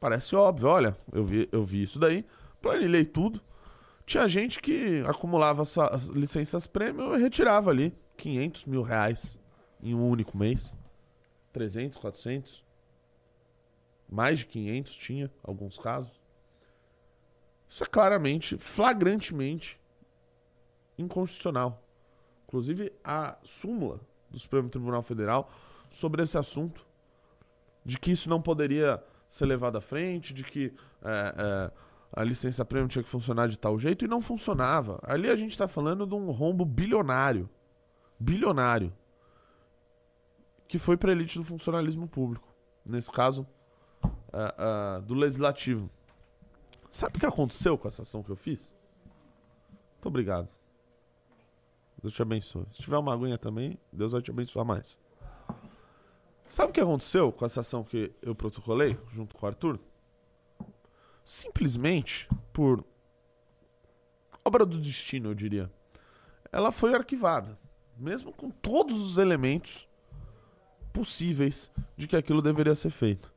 Parece 0.00 0.36
óbvio, 0.36 0.68
olha, 0.68 0.96
eu 1.12 1.24
vi, 1.24 1.48
eu 1.50 1.64
vi 1.64 1.82
isso 1.82 1.98
daí, 1.98 2.24
planilhei 2.62 3.04
tudo. 3.04 3.40
Tinha 4.06 4.26
gente 4.28 4.60
que 4.60 5.02
acumulava 5.06 5.62
as 5.62 6.06
licenças 6.06 6.66
prêmio 6.66 7.14
e 7.14 7.20
retirava 7.20 7.70
ali 7.70 7.94
500 8.16 8.64
mil 8.66 8.82
reais 8.82 9.38
em 9.82 9.94
um 9.94 10.08
único 10.08 10.36
mês. 10.36 10.74
300, 11.52 11.98
400. 11.98 12.64
Mais 14.08 14.38
de 14.38 14.46
500 14.46 14.94
tinha, 14.94 15.30
alguns 15.42 15.78
casos. 15.78 16.18
Isso 17.68 17.84
é 17.84 17.86
claramente, 17.86 18.56
flagrantemente 18.56 19.78
inconstitucional. 20.96 21.82
Inclusive, 22.46 22.92
a 23.04 23.36
súmula 23.44 24.00
do 24.30 24.38
Supremo 24.38 24.70
Tribunal 24.70 25.02
Federal 25.02 25.50
sobre 25.90 26.22
esse 26.22 26.38
assunto. 26.38 26.86
De 27.84 27.98
que 27.98 28.10
isso 28.10 28.28
não 28.28 28.40
poderia 28.40 29.02
ser 29.28 29.46
levado 29.46 29.76
à 29.76 29.80
frente, 29.80 30.32
de 30.32 30.42
que 30.42 30.72
é, 31.02 31.34
é, 31.36 31.70
a 32.12 32.24
licença 32.24 32.64
prêmio 32.64 32.88
tinha 32.88 33.02
que 33.02 33.08
funcionar 33.08 33.48
de 33.48 33.58
tal 33.58 33.78
jeito, 33.78 34.04
e 34.04 34.08
não 34.08 34.20
funcionava. 34.20 34.98
Ali 35.02 35.28
a 35.28 35.36
gente 35.36 35.50
está 35.50 35.68
falando 35.68 36.06
de 36.06 36.14
um 36.14 36.30
rombo 36.30 36.64
bilionário. 36.64 37.48
Bilionário. 38.18 38.92
Que 40.66 40.78
foi 40.78 40.96
para 40.96 41.12
elite 41.12 41.38
do 41.38 41.44
funcionalismo 41.44 42.08
público. 42.08 42.48
Nesse 42.84 43.12
caso, 43.12 43.46
uh, 44.02 44.98
uh, 44.98 45.02
do 45.02 45.14
legislativo. 45.14 45.90
Sabe 46.90 47.18
o 47.18 47.20
que 47.20 47.26
aconteceu 47.26 47.76
com 47.76 47.86
essa 47.86 48.02
ação 48.02 48.22
que 48.22 48.30
eu 48.30 48.36
fiz? 48.36 48.74
Muito 49.94 50.06
obrigado. 50.06 50.48
Deus 52.00 52.14
te 52.14 52.22
abençoe. 52.22 52.66
Se 52.72 52.82
tiver 52.82 52.96
uma 52.96 53.12
aguinha 53.12 53.36
também, 53.36 53.78
Deus 53.92 54.12
vai 54.12 54.22
te 54.22 54.30
abençoar 54.30 54.64
mais. 54.64 54.98
Sabe 56.48 56.70
o 56.70 56.72
que 56.72 56.80
aconteceu 56.80 57.30
com 57.30 57.44
essa 57.44 57.60
ação 57.60 57.84
que 57.84 58.12
eu 58.22 58.34
protocolei 58.34 58.98
junto 59.12 59.34
com 59.34 59.44
o 59.44 59.48
Arthur? 59.48 59.78
Simplesmente 61.24 62.28
por 62.52 62.82
obra 64.44 64.64
do 64.64 64.78
destino, 64.78 65.28
eu 65.28 65.34
diria. 65.34 65.70
Ela 66.50 66.72
foi 66.72 66.94
arquivada, 66.94 67.58
mesmo 67.96 68.32
com 68.32 68.50
todos 68.50 69.00
os 69.02 69.18
elementos 69.18 69.86
possíveis 70.92 71.70
de 71.96 72.08
que 72.08 72.16
aquilo 72.16 72.40
deveria 72.40 72.74
ser 72.74 72.90
feito. 72.90 73.32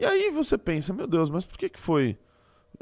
E 0.00 0.04
aí 0.04 0.30
você 0.30 0.56
pensa, 0.56 0.92
meu 0.92 1.06
Deus, 1.06 1.28
mas 1.28 1.44
por 1.44 1.58
que 1.58 1.68
que 1.68 1.78
foi... 1.78 2.18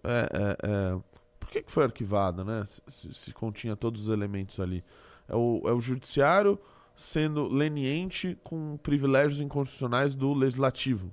É, 0.05 0.29
é, 0.33 0.57
é, 0.71 1.01
por 1.39 1.51
que 1.51 1.63
que 1.63 1.71
foi 1.71 1.85
arquivada, 1.85 2.45
né? 2.45 2.65
Se, 2.65 2.81
se, 2.89 3.15
se, 3.15 3.33
continha 3.33 3.77
todos 3.77 4.03
os 4.03 4.09
elementos 4.09 4.59
ali. 4.61 4.83
É 5.29 5.37
o, 5.37 5.61
é 5.67 5.73
o 5.73 5.81
judiciário 5.81 6.59
sendo 7.03 7.49
leniente 7.49 8.39
com 8.45 8.77
privilégios 8.77 9.41
inconstitucionais 9.41 10.15
do 10.15 10.33
legislativo. 10.33 11.13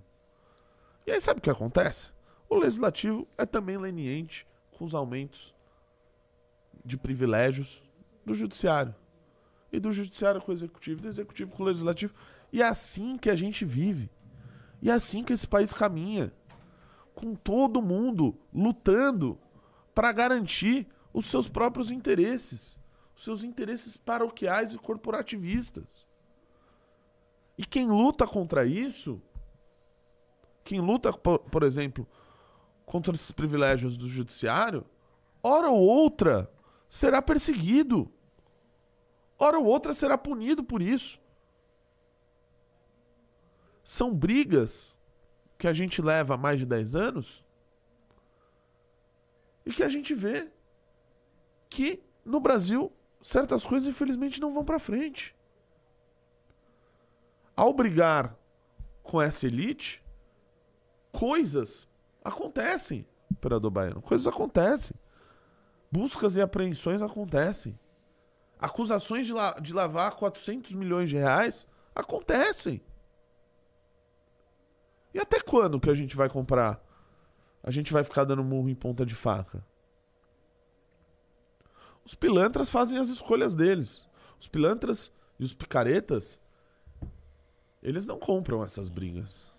E 1.05 1.12
aí 1.12 1.19
sabe 1.19 1.39
o 1.39 1.41
que 1.41 1.50
acontece? 1.50 2.12
O 2.48 2.55
legislativo 2.55 3.27
é 3.38 3.46
também 3.46 3.77
leniente 3.77 4.48
com 4.72 4.86
os 4.86 4.93
aumentos 4.93 5.53
de 6.86 6.96
privilégios 6.96 7.81
do 8.24 8.34
judiciário. 8.34 8.93
E 9.72 9.79
do 9.79 9.91
judiciário 9.91 10.41
com 10.41 10.51
o 10.51 10.55
executivo, 10.55 11.01
do 11.01 11.08
executivo 11.08 11.51
com 11.51 11.63
o 11.63 11.65
legislativo. 11.65 12.13
E 12.53 12.62
é 12.62 12.65
assim 12.65 13.17
que 13.17 13.29
a 13.29 13.36
gente 13.36 13.65
vive. 13.65 14.12
E 14.81 14.89
é 14.89 14.93
assim 14.93 15.24
que 15.24 15.34
esse 15.34 15.48
país 15.48 15.74
caminha. 15.74 16.31
Com 17.15 17.36
todo 17.36 17.81
mundo 17.81 18.38
lutando 18.53 19.39
para 19.93 20.12
garantir 20.12 20.88
os 21.12 21.25
seus 21.25 21.50
próprios 21.50 21.91
interesses, 21.91 22.79
seus 23.19 23.43
interesses 23.43 23.97
paroquiais 23.97 24.73
e 24.73 24.77
corporativistas. 24.77 26.07
E 27.57 27.65
quem 27.65 27.88
luta 27.88 28.25
contra 28.25 28.65
isso, 28.65 29.21
quem 30.63 30.79
luta, 30.79 31.11
por, 31.11 31.39
por 31.39 31.63
exemplo, 31.63 32.07
contra 32.85 33.13
esses 33.13 33.31
privilégios 33.31 33.97
do 33.97 34.07
judiciário, 34.07 34.85
hora 35.43 35.69
ou 35.69 35.79
outra 35.79 36.49
será 36.88 37.21
perseguido. 37.21 38.09
Hora 39.38 39.59
ou 39.59 39.65
outra 39.65 39.93
será 39.93 40.17
punido 40.17 40.63
por 40.63 40.81
isso. 40.81 41.19
São 43.83 44.15
brigas 44.15 44.97
que 45.57 45.67
a 45.67 45.73
gente 45.73 46.01
leva 46.01 46.35
há 46.35 46.38
mais 46.38 46.57
de 46.57 46.65
10 46.65 46.95
anos 46.95 47.43
e 49.65 49.73
que 49.73 49.83
a 49.83 49.89
gente 49.89 50.13
vê 50.13 50.49
que 51.69 52.01
no 52.23 52.39
Brasil 52.39 52.93
certas 53.21 53.65
coisas 53.65 53.88
infelizmente 53.88 54.39
não 54.39 54.53
vão 54.53 54.63
para 54.63 54.79
frente. 54.79 55.35
Ao 57.55 57.73
brigar 57.73 58.38
com 59.03 59.21
essa 59.21 59.45
elite, 59.47 60.03
coisas 61.11 61.88
acontecem, 62.23 63.05
operador 63.31 63.71
baiano. 63.71 64.01
Coisas 64.01 64.27
acontecem. 64.27 64.95
Buscas 65.91 66.35
e 66.35 66.41
apreensões 66.41 67.01
acontecem. 67.01 67.77
Acusações 68.59 69.25
de, 69.25 69.33
la 69.33 69.53
de 69.59 69.73
lavar 69.73 70.15
400 70.15 70.73
milhões 70.73 71.09
de 71.09 71.17
reais 71.17 71.67
acontecem. 71.95 72.81
E 75.13 75.19
até 75.19 75.41
quando 75.41 75.79
que 75.79 75.89
a 75.89 75.93
gente 75.93 76.15
vai 76.15 76.29
comprar? 76.29 76.83
A 77.63 77.71
gente 77.71 77.91
vai 77.91 78.03
ficar 78.03 78.23
dando 78.23 78.43
murro 78.43 78.69
em 78.69 78.75
ponta 78.75 79.05
de 79.05 79.15
faca? 79.15 79.65
Os 82.09 82.15
pilantras 82.15 82.71
fazem 82.71 82.97
as 82.97 83.07
escolhas 83.07 83.53
deles. 83.53 84.09
Os 84.39 84.47
pilantras 84.47 85.11
e 85.39 85.43
os 85.43 85.53
picaretas, 85.53 86.41
eles 87.83 88.03
não 88.07 88.17
compram 88.17 88.63
essas 88.63 88.89
brigas. 88.89 89.53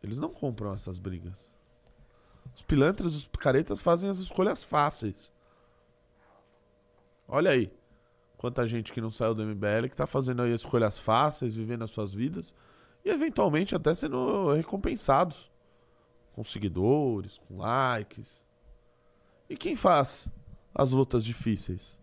Eles 0.00 0.16
não 0.16 0.28
compram 0.28 0.72
essas 0.72 0.96
brigas. 0.96 1.52
Os 2.54 2.62
pilantras 2.62 3.14
e 3.14 3.16
os 3.16 3.26
picaretas 3.26 3.80
fazem 3.80 4.08
as 4.08 4.20
escolhas 4.20 4.62
fáceis. 4.62 5.32
Olha 7.26 7.50
aí. 7.50 7.68
Quanta 8.36 8.64
gente 8.64 8.92
que 8.92 9.00
não 9.00 9.10
saiu 9.10 9.34
do 9.34 9.44
MBL 9.44 9.88
que 9.90 9.96
tá 9.96 10.06
fazendo 10.06 10.42
aí 10.42 10.52
escolhas 10.52 11.00
fáceis, 11.00 11.52
vivendo 11.52 11.82
as 11.82 11.90
suas 11.90 12.14
vidas 12.14 12.54
e 13.04 13.10
eventualmente 13.10 13.74
até 13.74 13.92
sendo 13.92 14.52
recompensados 14.52 15.50
com 16.32 16.44
seguidores, 16.44 17.38
com 17.38 17.56
likes. 17.58 18.40
E 19.50 19.56
quem 19.56 19.74
faz 19.74 20.28
as 20.78 20.92
lutas 20.92 21.24
difíceis? 21.24 21.98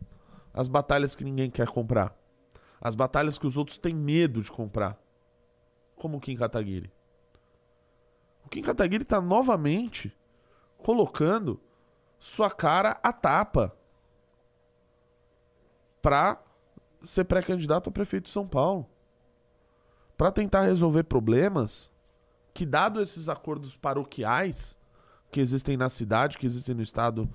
As 0.54 0.68
batalhas 0.68 1.16
que 1.16 1.24
ninguém 1.24 1.50
quer 1.50 1.68
comprar. 1.68 2.14
As 2.82 2.94
batalhas 2.94 3.38
que 3.38 3.48
os 3.48 3.56
outros 3.56 3.78
têm 3.78 3.96
medo 3.96 4.42
de 4.42 4.52
comprar. 4.52 5.00
Como 5.96 6.18
o 6.18 6.20
Kim 6.20 6.36
Kataguiri. 6.36 6.92
O 8.46 8.50
Kim 8.50 8.62
Kataguiri 8.62 9.04
está 9.04 9.22
novamente 9.22 10.14
colocando 10.78 11.60
sua 12.20 12.52
cara 12.52 13.00
à 13.02 13.12
tapa 13.12 13.76
para 16.02 16.44
ser 17.02 17.24
pré-candidato 17.24 17.90
a 17.90 17.92
prefeito 17.92 18.26
de 18.26 18.32
São 18.32 18.48
Paulo 18.48 18.88
para 20.18 20.32
tentar 20.32 20.62
resolver 20.62 21.04
problemas 21.04 21.90
que, 22.54 22.66
dado 22.66 23.02
esses 23.02 23.28
acordos 23.28 23.76
paroquiais 23.76 24.78
que 25.32 25.40
existem 25.42 25.76
na 25.76 25.90
cidade, 25.90 26.38
que 26.38 26.46
existem 26.46 26.76
no 26.76 26.82
estado, 26.82 27.30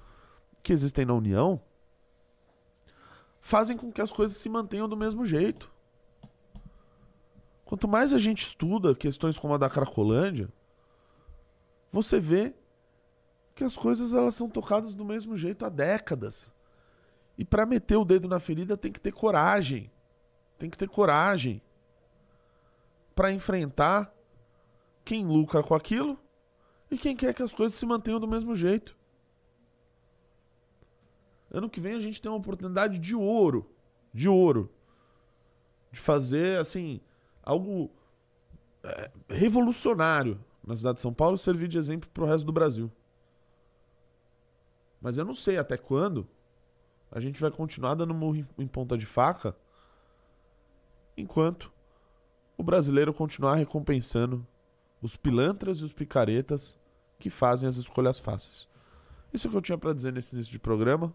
que 0.63 0.73
existem 0.73 1.05
na 1.05 1.15
União, 1.15 1.61
fazem 3.41 3.77
com 3.77 3.91
que 3.91 4.01
as 4.01 4.13
coisas 4.13 4.37
se 4.37 4.49
mantenham 4.49 4.89
do 4.89 4.97
mesmo 4.97 5.25
jeito. 5.25 5.71
Quanto 7.65 7.89
mais 7.89 8.13
a 8.13 8.19
gente 8.19 8.47
estuda 8.47 8.95
questões 8.95 9.39
como 9.39 9.55
a 9.55 9.59
da 9.59 9.71
Cracolândia, 9.71 10.49
você 11.93 12.21
vê 12.21 12.55
que 13.55 13.65
as 13.65 13.77
coisas 13.77 14.15
elas 14.15 14.35
são 14.35 14.49
tocadas 14.49 14.95
do 14.95 15.05
mesmo 15.05 15.37
jeito 15.37 15.65
há 15.65 15.69
décadas. 15.69 16.53
E 17.37 17.45
para 17.45 17.67
meter 17.67 17.97
o 17.97 18.05
dedo 18.05 18.29
na 18.29 18.41
ferida 18.41 18.77
tem 18.77 18.93
que 18.93 19.01
ter 19.01 19.13
coragem. 19.13 19.91
Tem 20.59 20.69
que 20.69 20.77
ter 20.77 20.89
coragem 20.89 21.63
para 23.15 23.33
enfrentar 23.33 24.13
quem 25.05 25.25
lucra 25.27 25.63
com 25.63 25.75
aquilo 25.75 26.19
e 26.91 26.99
quem 26.99 27.17
quer 27.17 27.33
que 27.33 27.43
as 27.43 27.55
coisas 27.55 27.79
se 27.79 27.87
mantenham 27.87 28.21
do 28.21 28.29
mesmo 28.29 28.55
jeito. 28.55 28.97
Ano 31.51 31.69
que 31.69 31.81
vem 31.81 31.95
a 31.95 32.01
gente 32.01 32.21
tem 32.21 32.31
uma 32.31 32.39
oportunidade 32.39 32.99
de 32.99 33.15
ouro, 33.15 33.71
de 34.13 34.29
ouro, 34.29 34.71
de 35.91 35.99
fazer 35.99 36.59
assim 36.59 37.01
algo 37.43 37.91
é, 38.85 39.11
revolucionário 39.29 40.39
na 40.65 40.77
cidade 40.77 40.97
de 40.97 41.01
São 41.03 41.13
Paulo 41.13 41.37
servir 41.37 41.69
de 41.69 41.79
exemplo 41.79 42.09
para 42.13 42.25
o 42.25 42.27
resto 42.27 42.45
do 42.45 42.53
Brasil. 42.53 42.91
Mas 45.01 45.17
eu 45.17 45.25
não 45.25 45.35
sei 45.35 45.57
até 45.57 45.77
quando 45.77 46.29
a 47.11 47.19
gente 47.19 47.41
vai 47.41 47.51
continuar 47.51 47.95
dando 47.95 48.15
murro 48.15 48.37
em, 48.37 48.47
em 48.59 48.67
ponta 48.67 48.97
de 48.97 49.07
faca 49.07 49.57
enquanto 51.17 51.73
o 52.57 52.63
brasileiro 52.63 53.13
continuar 53.13 53.55
recompensando 53.55 54.47
os 55.03 55.17
pilantras 55.17 55.79
e 55.79 55.85
os 55.85 55.93
picaretas 55.93 56.79
que 57.19 57.31
fazem 57.31 57.69
as 57.69 57.77
escolhas 57.77 58.19
fáceis. 58.19 58.69
Isso 59.33 59.47
é 59.47 59.49
o 59.49 59.51
que 59.51 59.57
eu 59.57 59.63
tinha 59.63 59.79
para 59.79 59.95
dizer 59.95 60.13
nesse 60.13 60.35
início 60.35 60.53
de 60.53 60.59
programa. 60.59 61.13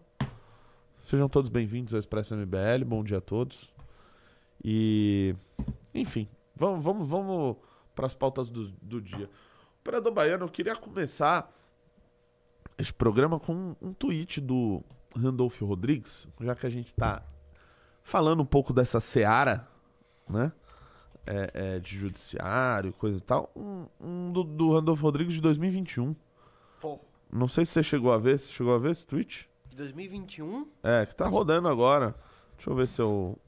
Sejam 1.06 1.28
todos 1.28 1.48
bem-vindos 1.48 1.94
ao 1.94 2.00
Expresso 2.00 2.34
MBL. 2.34 2.84
Bom 2.84 3.04
dia 3.04 3.18
a 3.18 3.20
todos. 3.20 3.72
E, 4.60 5.36
enfim, 5.94 6.28
vamos, 6.56 6.84
vamos, 6.84 7.06
vamos 7.06 7.56
para 7.94 8.06
as 8.06 8.12
pautas 8.12 8.50
do, 8.50 8.72
do 8.82 9.00
dia. 9.00 9.30
Operador 9.82 10.12
Baiano, 10.12 10.46
eu 10.46 10.48
queria 10.48 10.74
começar 10.74 11.48
este 12.76 12.92
programa 12.92 13.38
com 13.38 13.54
um, 13.54 13.76
um 13.80 13.92
tweet 13.92 14.40
do 14.40 14.82
Randolph 15.16 15.62
Rodrigues, 15.62 16.26
já 16.40 16.56
que 16.56 16.66
a 16.66 16.70
gente 16.70 16.88
está 16.88 17.22
falando 18.02 18.42
um 18.42 18.44
pouco 18.44 18.72
dessa 18.72 18.98
seara, 18.98 19.68
né? 20.28 20.50
É, 21.24 21.50
é, 21.54 21.78
de 21.78 21.96
judiciário, 21.96 22.92
coisa 22.92 23.18
e 23.18 23.20
tal. 23.22 23.52
Um, 23.54 23.86
um 24.00 24.32
do, 24.32 24.42
do 24.42 24.72
Randolph 24.72 25.02
Rodrigues 25.02 25.34
de 25.34 25.40
2021. 25.40 26.16
Pô, 26.80 26.98
Não 27.32 27.46
sei 27.46 27.64
se 27.64 27.70
você 27.74 27.84
chegou 27.84 28.10
a 28.10 28.18
ver. 28.18 28.40
Você 28.40 28.50
chegou 28.50 28.74
a 28.74 28.78
ver 28.78 28.90
esse 28.90 29.06
tweet? 29.06 29.48
De 29.76 29.82
2021? 29.82 30.66
É, 30.82 31.04
que 31.04 31.14
tá 31.14 31.28
rodando 31.28 31.68
agora. 31.68 32.14
Deixa 32.56 32.70
eu 32.70 32.74
ver 32.74 32.88
se 32.88 33.02
eu 33.02 33.38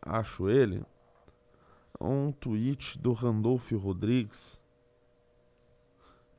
acho 0.00 0.48
ele. 0.48 0.84
Um 2.00 2.30
tweet 2.30 2.98
do 2.98 3.12
Randolph 3.12 3.72
Rodrigues. 3.72 4.60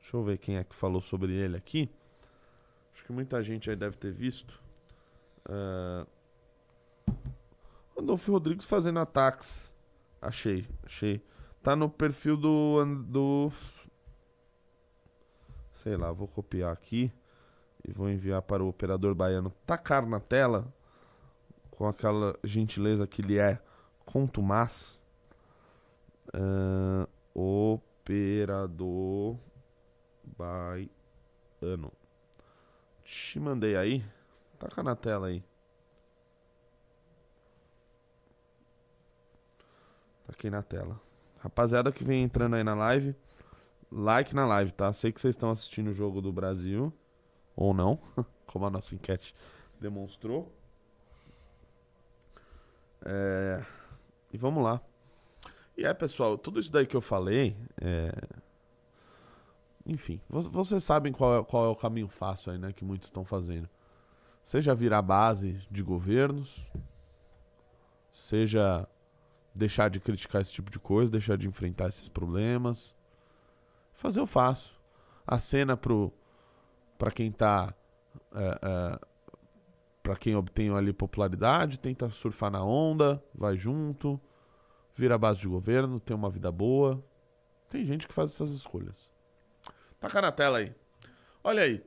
Deixa 0.00 0.16
eu 0.16 0.24
ver 0.24 0.38
quem 0.38 0.56
é 0.56 0.64
que 0.64 0.74
falou 0.74 1.02
sobre 1.02 1.34
ele 1.34 1.56
aqui. 1.56 1.90
Acho 2.94 3.04
que 3.04 3.12
muita 3.12 3.42
gente 3.42 3.68
aí 3.68 3.76
deve 3.76 3.96
ter 3.96 4.12
visto. 4.12 4.60
É... 5.48 6.06
Randolph 7.96 8.26
Rodrigues 8.26 8.66
fazendo 8.66 8.98
ataques. 9.00 9.74
Achei, 10.20 10.66
achei. 10.82 11.22
Tá 11.62 11.76
no 11.76 11.90
perfil 11.90 12.36
do. 12.36 12.84
Do... 13.06 13.52
Sei 15.82 15.96
lá, 15.96 16.10
vou 16.10 16.26
copiar 16.26 16.72
aqui 16.72 17.12
e 17.86 17.92
vou 17.92 18.08
enviar 18.08 18.40
para 18.42 18.64
o 18.64 18.68
operador 18.68 19.14
baiano 19.14 19.52
tacar 19.66 20.06
na 20.06 20.18
tela 20.18 20.72
com 21.70 21.86
aquela 21.86 22.34
gentileza 22.42 23.06
que 23.06 23.20
lhe 23.20 23.38
é 23.38 23.60
contumaz. 24.06 25.04
Ahn, 26.32 27.06
operador 27.34 29.36
baiano. 30.24 31.92
Te 33.04 33.38
mandei 33.38 33.76
aí. 33.76 34.02
Taca 34.58 34.82
na 34.82 34.96
tela 34.96 35.26
aí. 35.26 35.44
Taquei 40.26 40.50
na 40.50 40.62
tela. 40.62 40.98
Rapaziada 41.38 41.92
que 41.92 42.02
vem 42.02 42.22
entrando 42.22 42.56
aí 42.56 42.64
na 42.64 42.74
live, 42.74 43.14
like 43.92 44.34
na 44.34 44.46
live, 44.46 44.72
tá? 44.72 44.90
Sei 44.94 45.12
que 45.12 45.20
vocês 45.20 45.34
estão 45.34 45.50
assistindo 45.50 45.88
o 45.88 45.92
jogo 45.92 46.22
do 46.22 46.32
Brasil 46.32 46.90
ou 47.56 47.72
não, 47.74 47.98
como 48.46 48.66
a 48.66 48.70
nossa 48.70 48.94
enquete 48.94 49.34
demonstrou. 49.80 50.52
É, 53.04 53.62
E 54.32 54.38
vamos 54.38 54.62
lá. 54.64 54.80
E 55.76 55.84
é, 55.84 55.92
pessoal, 55.92 56.38
tudo 56.38 56.60
isso 56.60 56.70
daí 56.70 56.86
que 56.86 56.96
eu 56.96 57.00
falei, 57.00 57.56
é, 57.80 58.12
enfim, 59.84 60.20
vo- 60.28 60.48
vocês 60.50 60.82
sabem 60.84 61.12
qual 61.12 61.40
é, 61.40 61.44
qual 61.44 61.64
é 61.66 61.68
o 61.68 61.76
caminho 61.76 62.08
fácil 62.08 62.52
aí, 62.52 62.58
né, 62.58 62.72
que 62.72 62.84
muitos 62.84 63.08
estão 63.08 63.24
fazendo. 63.24 63.68
Seja 64.44 64.74
virar 64.74 65.02
base 65.02 65.60
de 65.70 65.82
governos, 65.82 66.64
seja 68.12 68.86
deixar 69.54 69.88
de 69.90 69.98
criticar 70.00 70.42
esse 70.42 70.52
tipo 70.52 70.70
de 70.70 70.78
coisa, 70.78 71.10
deixar 71.10 71.36
de 71.36 71.48
enfrentar 71.48 71.88
esses 71.88 72.08
problemas. 72.08 72.94
Fazer 73.94 74.20
eu 74.20 74.26
faço. 74.26 74.78
A 75.26 75.38
cena 75.38 75.76
pro 75.76 76.12
para 77.04 77.10
quem 77.10 77.30
tá 77.30 77.74
é, 78.34 78.58
é, 78.62 78.98
para 80.02 80.16
quem 80.16 80.34
obtém 80.34 80.74
ali 80.74 80.90
popularidade, 80.90 81.78
tenta 81.78 82.08
surfar 82.08 82.50
na 82.50 82.64
onda, 82.64 83.22
vai 83.34 83.58
junto, 83.58 84.18
vira 84.94 85.18
base 85.18 85.38
de 85.40 85.46
governo, 85.46 86.00
tem 86.00 86.16
uma 86.16 86.30
vida 86.30 86.50
boa. 86.50 87.04
Tem 87.68 87.84
gente 87.84 88.08
que 88.08 88.14
faz 88.14 88.30
essas 88.30 88.52
escolhas. 88.52 89.10
Taca 90.00 90.22
na 90.22 90.32
tela 90.32 90.58
aí. 90.58 90.74
Olha 91.42 91.64
aí. 91.64 91.84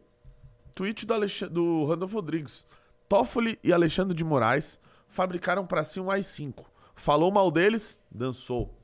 Tweet 0.76 1.04
do, 1.04 1.16
Alex... 1.16 1.42
do 1.50 1.86
Randolph 1.86 2.14
Rodrigues. 2.14 2.64
Toffoli 3.10 3.58
e 3.64 3.74
Alexandre 3.74 4.16
de 4.16 4.24
Moraes 4.24 4.80
fabricaram 5.08 5.66
para 5.66 5.84
si 5.84 6.00
um 6.00 6.12
AI-5. 6.12 6.64
Falou 6.96 7.32
mal 7.32 7.50
deles, 7.50 8.00
dançou. 8.12 8.78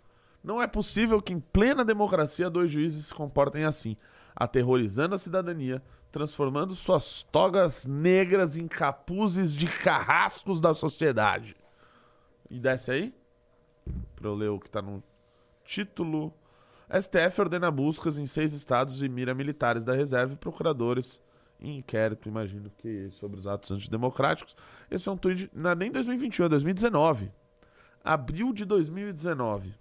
Não 0.44 0.60
é 0.60 0.66
possível 0.66 1.22
que 1.22 1.32
em 1.32 1.40
plena 1.40 1.86
democracia 1.86 2.50
dois 2.50 2.72
juízes 2.72 3.06
se 3.06 3.14
comportem 3.14 3.66
assim, 3.66 3.96
aterrorizando 4.36 5.14
a 5.14 5.20
cidadania, 5.20 5.82
transformando 6.14 6.76
suas 6.76 7.24
togas 7.24 7.88
negras 7.88 8.56
em 8.56 8.68
capuzes 8.68 9.56
de 9.56 9.66
carrascos 9.66 10.62
da 10.62 10.72
sociedade. 10.72 11.56
E 12.52 12.60
desce 12.60 12.92
aí, 12.92 13.16
pra 14.16 14.28
eu 14.28 14.36
ler 14.36 14.50
o 14.50 14.60
que 14.60 14.70
tá 14.70 14.80
no 14.80 15.04
título. 15.66 16.32
STF 16.88 17.42
ordena 17.42 17.72
buscas 17.72 18.20
em 18.20 18.28
seis 18.28 18.54
estados 18.54 19.02
e 19.02 19.10
mira 19.10 19.34
militares 19.34 19.84
da 19.84 19.94
reserva 19.94 20.34
e 20.34 20.38
procuradores 20.38 21.20
em 21.60 21.80
inquérito, 21.80 22.30
imagino 22.30 22.70
que 22.78 23.10
sobre 23.14 23.40
os 23.40 23.48
atos 23.48 23.72
antidemocráticos. 23.72 24.56
Esse 24.92 25.10
é 25.10 25.12
um 25.12 25.18
tweet, 25.18 25.50
é 25.52 25.76
nem 25.76 25.92
2021, 25.92 26.46
é 26.46 26.50
2019. 26.50 27.32
Abril 28.04 28.54
de 28.54 28.66
2019. 28.66 29.74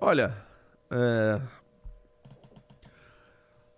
Olha, 0.00 0.47
é... 0.90 1.40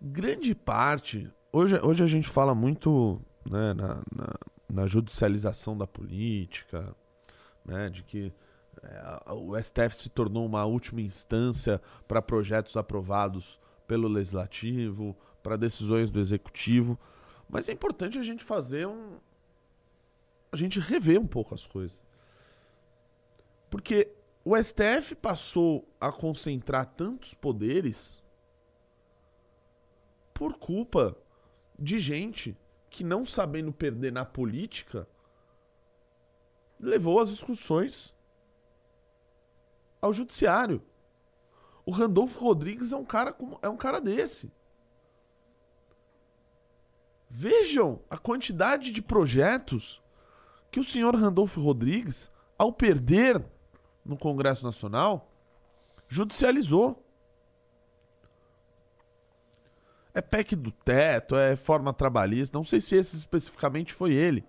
grande 0.01 0.55
parte. 0.55 1.33
Hoje, 1.53 1.79
hoje 1.83 2.05
a 2.05 2.07
gente 2.07 2.29
fala 2.29 2.55
muito 2.55 3.21
né, 3.49 3.75
na, 3.75 3.95
na, 4.15 4.35
na 4.73 4.87
judicialização 4.87 5.77
da 5.77 5.87
política, 5.87 6.95
né, 7.65 7.89
de 7.89 8.03
que 8.03 8.33
é, 8.83 9.33
o 9.33 9.61
STF 9.61 9.95
se 9.95 10.09
tornou 10.09 10.47
uma 10.47 10.65
última 10.65 11.01
instância 11.01 11.81
para 12.09 12.23
projetos 12.23 12.77
aprovados 12.77 13.59
pelo 13.87 14.09
legislativo, 14.09 15.17
para 15.43 15.57
decisões 15.57 16.11
do 16.11 16.21
executivo. 16.21 16.99
Mas 17.49 17.69
é 17.69 17.73
importante 17.73 18.19
a 18.19 18.23
gente 18.23 18.45
fazer 18.45 18.87
um. 18.87 19.19
A 20.53 20.57
gente 20.57 20.81
rever 20.81 21.21
um 21.21 21.27
pouco 21.27 21.55
as 21.55 21.67
coisas. 21.67 21.99
Porque 23.69 24.09
o 24.45 24.57
STF 24.57 25.15
passou 25.15 25.87
a 26.01 26.11
concentrar 26.11 26.87
tantos 26.87 27.35
poderes 27.35 28.23
por 30.33 30.59
culpa 30.59 31.17
de 31.79 31.99
gente 31.99 32.57
que, 32.89 33.05
não 33.05 33.27
sabendo 33.27 33.73
perder 33.73 34.11
na 34.11 34.25
política, 34.25 35.07
levou 36.79 37.21
as 37.21 37.29
discussões 37.29 38.15
ao 40.01 40.13
judiciário. 40.13 40.83
O 41.85 41.91
Randolfo 41.91 42.41
Rodrigues 42.41 42.93
é 42.93 42.97
um 42.97 43.05
cara 43.05 43.37
é 43.61 43.69
um 43.69 43.77
cara 43.77 44.01
desse. 44.01 44.51
Vejam 47.29 48.03
a 48.09 48.17
quantidade 48.17 48.91
de 48.91 49.03
projetos 49.03 50.03
que 50.71 50.81
o 50.81 50.85
senhor 50.85 51.15
Randolfo 51.15 51.61
Rodrigues, 51.61 52.31
ao 52.57 52.73
perder 52.73 53.45
no 54.11 54.17
Congresso 54.19 54.65
Nacional, 54.65 55.31
judicializou. 56.09 57.03
É 60.13 60.21
PEC 60.21 60.57
do 60.57 60.73
teto, 60.73 61.37
é 61.37 61.55
forma 61.55 61.93
trabalhista, 61.93 62.59
não 62.59 62.65
sei 62.65 62.81
se 62.81 62.97
esse 62.97 63.17
especificamente 63.17 63.95
foi 63.95 64.13
ele. 64.13 64.45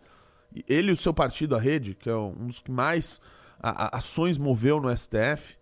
Ele 0.67 0.89
e 0.89 0.93
o 0.93 0.97
seu 0.97 1.13
partido, 1.13 1.55
a 1.55 1.59
Rede, 1.59 1.93
que 1.93 2.09
é 2.09 2.15
um 2.15 2.47
dos 2.47 2.59
que 2.59 2.71
mais 2.71 3.21
a- 3.59 3.85
a- 3.85 3.97
ações 3.99 4.37
moveu 4.39 4.81
no 4.81 4.89
STF. 4.89 5.55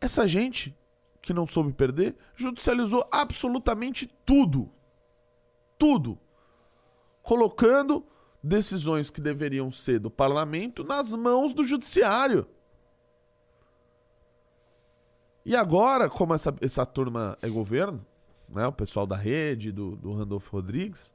Essa 0.00 0.26
gente 0.26 0.76
que 1.22 1.32
não 1.32 1.46
soube 1.46 1.72
perder 1.72 2.16
judicializou 2.34 3.06
absolutamente 3.12 4.06
tudo. 4.26 4.70
Tudo. 5.78 6.18
Colocando 7.22 8.04
decisões 8.42 9.10
que 9.10 9.20
deveriam 9.20 9.70
ser 9.70 9.98
do 9.98 10.10
parlamento 10.10 10.84
nas 10.84 11.12
mãos 11.12 11.52
do 11.52 11.64
judiciário. 11.64 12.46
E 15.44 15.56
agora, 15.56 16.10
como 16.10 16.34
essa, 16.34 16.54
essa 16.60 16.84
turma 16.84 17.38
é 17.40 17.48
governo, 17.48 18.04
né, 18.48 18.66
o 18.66 18.72
pessoal 18.72 19.06
da 19.06 19.16
rede, 19.16 19.72
do, 19.72 19.96
do 19.96 20.12
Randolfo 20.12 20.50
Rodrigues, 20.52 21.14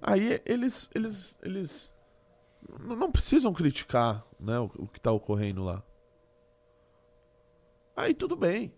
aí 0.00 0.40
eles, 0.46 0.88
eles, 0.94 1.38
eles 1.42 1.92
não 2.78 3.10
precisam 3.10 3.52
criticar 3.52 4.24
né, 4.38 4.58
o, 4.58 4.70
o 4.78 4.86
que 4.86 4.98
está 4.98 5.10
ocorrendo 5.10 5.64
lá. 5.64 5.82
Aí 7.96 8.14
tudo 8.14 8.36
bem. 8.36 8.72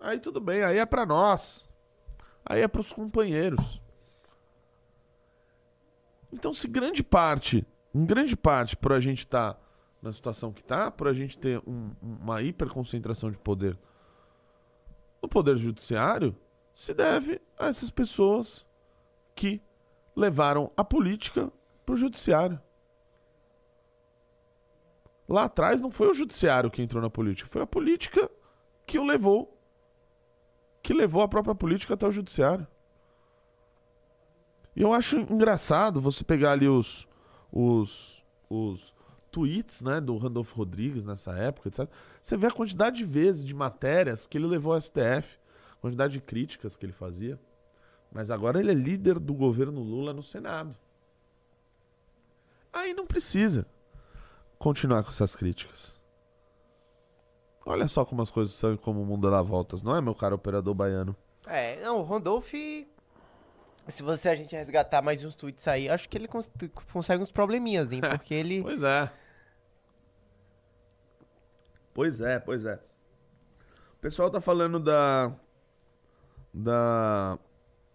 Aí 0.00 0.18
tudo 0.18 0.40
bem, 0.40 0.62
aí 0.62 0.78
é 0.78 0.86
pra 0.86 1.06
nós. 1.06 1.68
Aí 2.44 2.62
é 2.62 2.68
pros 2.68 2.92
companheiros. 2.92 3.80
Então, 6.32 6.52
se 6.52 6.68
grande 6.68 7.02
parte, 7.02 7.66
em 7.94 8.04
grande 8.04 8.36
parte, 8.36 8.76
por 8.76 8.92
a 8.92 9.00
gente 9.00 9.20
estar 9.20 9.54
tá 9.54 9.60
na 10.00 10.12
situação 10.12 10.52
que 10.52 10.62
tá, 10.62 10.90
por 10.90 11.08
a 11.08 11.12
gente 11.12 11.36
ter 11.38 11.60
um, 11.66 11.90
uma 12.00 12.42
hiperconcentração 12.42 13.30
de 13.30 13.38
poder 13.38 13.78
no 15.20 15.28
poder 15.28 15.56
judiciário, 15.56 16.36
se 16.74 16.94
deve 16.94 17.40
a 17.58 17.66
essas 17.66 17.90
pessoas 17.90 18.64
que 19.34 19.60
levaram 20.14 20.70
a 20.76 20.84
política 20.84 21.52
pro 21.84 21.96
judiciário. 21.96 22.60
Lá 25.28 25.44
atrás 25.44 25.80
não 25.80 25.90
foi 25.90 26.08
o 26.08 26.14
judiciário 26.14 26.70
que 26.70 26.80
entrou 26.80 27.02
na 27.02 27.10
política, 27.10 27.50
foi 27.50 27.62
a 27.62 27.66
política 27.66 28.30
que 28.86 28.98
o 28.98 29.04
levou, 29.04 29.60
que 30.82 30.94
levou 30.94 31.22
a 31.22 31.28
própria 31.28 31.54
política 31.54 31.94
até 31.94 32.06
o 32.06 32.12
judiciário. 32.12 32.66
E 34.78 34.82
eu 34.82 34.92
acho 34.92 35.16
engraçado 35.16 36.00
você 36.00 36.22
pegar 36.22 36.52
ali 36.52 36.68
os, 36.68 37.04
os, 37.50 38.24
os 38.48 38.94
tweets 39.28 39.80
né, 39.80 40.00
do 40.00 40.16
Randolfo 40.16 40.54
Rodrigues 40.54 41.02
nessa 41.02 41.32
época, 41.32 41.68
etc. 41.68 41.90
Você 42.22 42.36
vê 42.36 42.46
a 42.46 42.52
quantidade 42.52 42.98
de 42.98 43.04
vezes, 43.04 43.44
de 43.44 43.52
matérias 43.52 44.24
que 44.24 44.38
ele 44.38 44.46
levou 44.46 44.72
ao 44.72 44.80
STF, 44.80 45.36
quantidade 45.80 46.12
de 46.12 46.20
críticas 46.20 46.76
que 46.76 46.86
ele 46.86 46.92
fazia. 46.92 47.40
Mas 48.12 48.30
agora 48.30 48.60
ele 48.60 48.70
é 48.70 48.74
líder 48.74 49.18
do 49.18 49.34
governo 49.34 49.82
Lula 49.82 50.12
no 50.12 50.22
Senado. 50.22 50.76
Aí 52.72 52.94
não 52.94 53.04
precisa 53.04 53.66
continuar 54.60 55.02
com 55.02 55.08
essas 55.08 55.34
críticas. 55.34 56.00
Olha 57.66 57.88
só 57.88 58.04
como 58.04 58.22
as 58.22 58.30
coisas 58.30 58.54
são 58.54 58.76
como 58.76 59.02
o 59.02 59.04
mundo 59.04 59.28
dá 59.28 59.42
voltas, 59.42 59.82
não 59.82 59.96
é, 59.96 60.00
meu 60.00 60.14
caro 60.14 60.36
operador 60.36 60.72
baiano? 60.72 61.16
É, 61.48 61.82
não, 61.82 61.98
o 61.98 62.04
Randolph. 62.04 62.54
Se 63.88 64.02
você 64.02 64.28
a 64.28 64.36
gente 64.36 64.54
resgatar 64.54 65.02
mais 65.02 65.24
uns 65.24 65.34
tweets 65.34 65.66
aí, 65.66 65.88
acho 65.88 66.08
que 66.08 66.18
ele 66.18 66.28
cons 66.28 66.50
consegue 66.92 67.22
uns 67.22 67.30
probleminhas, 67.30 67.90
hein? 67.90 68.00
Porque 68.08 68.34
ele. 68.34 68.62
pois 68.62 68.82
é. 68.82 69.12
Pois 71.94 72.20
é, 72.20 72.38
pois 72.38 72.64
é. 72.64 72.74
O 73.94 74.00
pessoal 74.00 74.30
tá 74.30 74.40
falando 74.40 74.78
da. 74.78 75.32
Da. 76.52 77.38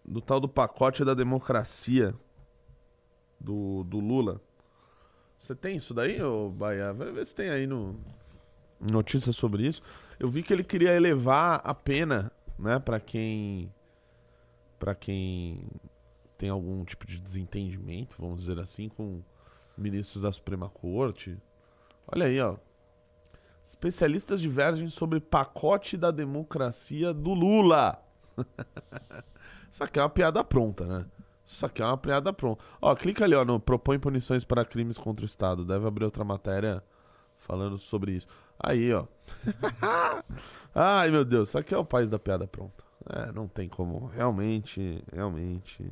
Do 0.04 0.20
tal 0.20 0.38
do 0.38 0.48
pacote 0.48 1.04
da 1.04 1.14
democracia 1.14 2.14
do, 3.40 3.84
do 3.84 4.00
Lula. 4.00 4.40
Você 5.38 5.54
tem 5.54 5.76
isso 5.76 5.94
daí, 5.94 6.20
ô 6.20 6.50
Bahia? 6.50 6.92
Vai 6.92 7.10
ver 7.10 7.24
se 7.24 7.34
tem 7.34 7.48
aí 7.48 7.66
no 7.66 7.98
notícia 8.80 9.32
sobre 9.32 9.66
isso. 9.66 9.80
Eu 10.18 10.28
vi 10.28 10.42
que 10.42 10.52
ele 10.52 10.64
queria 10.64 10.92
elevar 10.92 11.60
a 11.64 11.74
pena, 11.74 12.30
né, 12.58 12.78
para 12.78 13.00
quem 13.00 13.72
para 14.84 14.94
quem 14.94 15.66
tem 16.36 16.50
algum 16.50 16.84
tipo 16.84 17.06
de 17.06 17.18
desentendimento, 17.18 18.16
vamos 18.20 18.40
dizer 18.40 18.60
assim, 18.60 18.90
com 18.90 19.22
ministros 19.78 20.22
da 20.22 20.30
Suprema 20.30 20.68
Corte. 20.68 21.38
Olha 22.06 22.26
aí, 22.26 22.38
ó. 22.38 22.56
Especialistas 23.64 24.42
divergem 24.42 24.90
sobre 24.90 25.20
pacote 25.20 25.96
da 25.96 26.10
democracia 26.10 27.14
do 27.14 27.32
Lula. 27.32 27.98
Isso 29.70 29.82
aqui 29.82 29.98
é 29.98 30.02
uma 30.02 30.10
piada 30.10 30.44
pronta, 30.44 30.84
né? 30.84 31.06
Isso 31.46 31.64
aqui 31.64 31.80
é 31.80 31.86
uma 31.86 31.96
piada 31.96 32.30
pronta. 32.30 32.62
Ó, 32.82 32.94
clica 32.94 33.24
ali, 33.24 33.34
ó, 33.34 33.42
no 33.42 33.58
propõe 33.58 33.98
punições 33.98 34.44
para 34.44 34.66
crimes 34.66 34.98
contra 34.98 35.24
o 35.24 35.26
Estado. 35.26 35.64
Deve 35.64 35.86
abrir 35.86 36.04
outra 36.04 36.24
matéria 36.24 36.84
falando 37.38 37.78
sobre 37.78 38.12
isso. 38.12 38.26
Aí, 38.58 38.92
ó. 38.92 39.06
Ai, 40.74 41.10
meu 41.10 41.24
Deus, 41.24 41.48
isso 41.48 41.56
aqui 41.56 41.72
é 41.72 41.78
o 41.78 41.86
país 41.86 42.10
da 42.10 42.18
piada 42.18 42.46
pronta. 42.46 42.83
É, 43.06 43.32
não 43.32 43.46
tem 43.46 43.68
como. 43.68 44.06
Realmente, 44.06 45.02
realmente. 45.12 45.84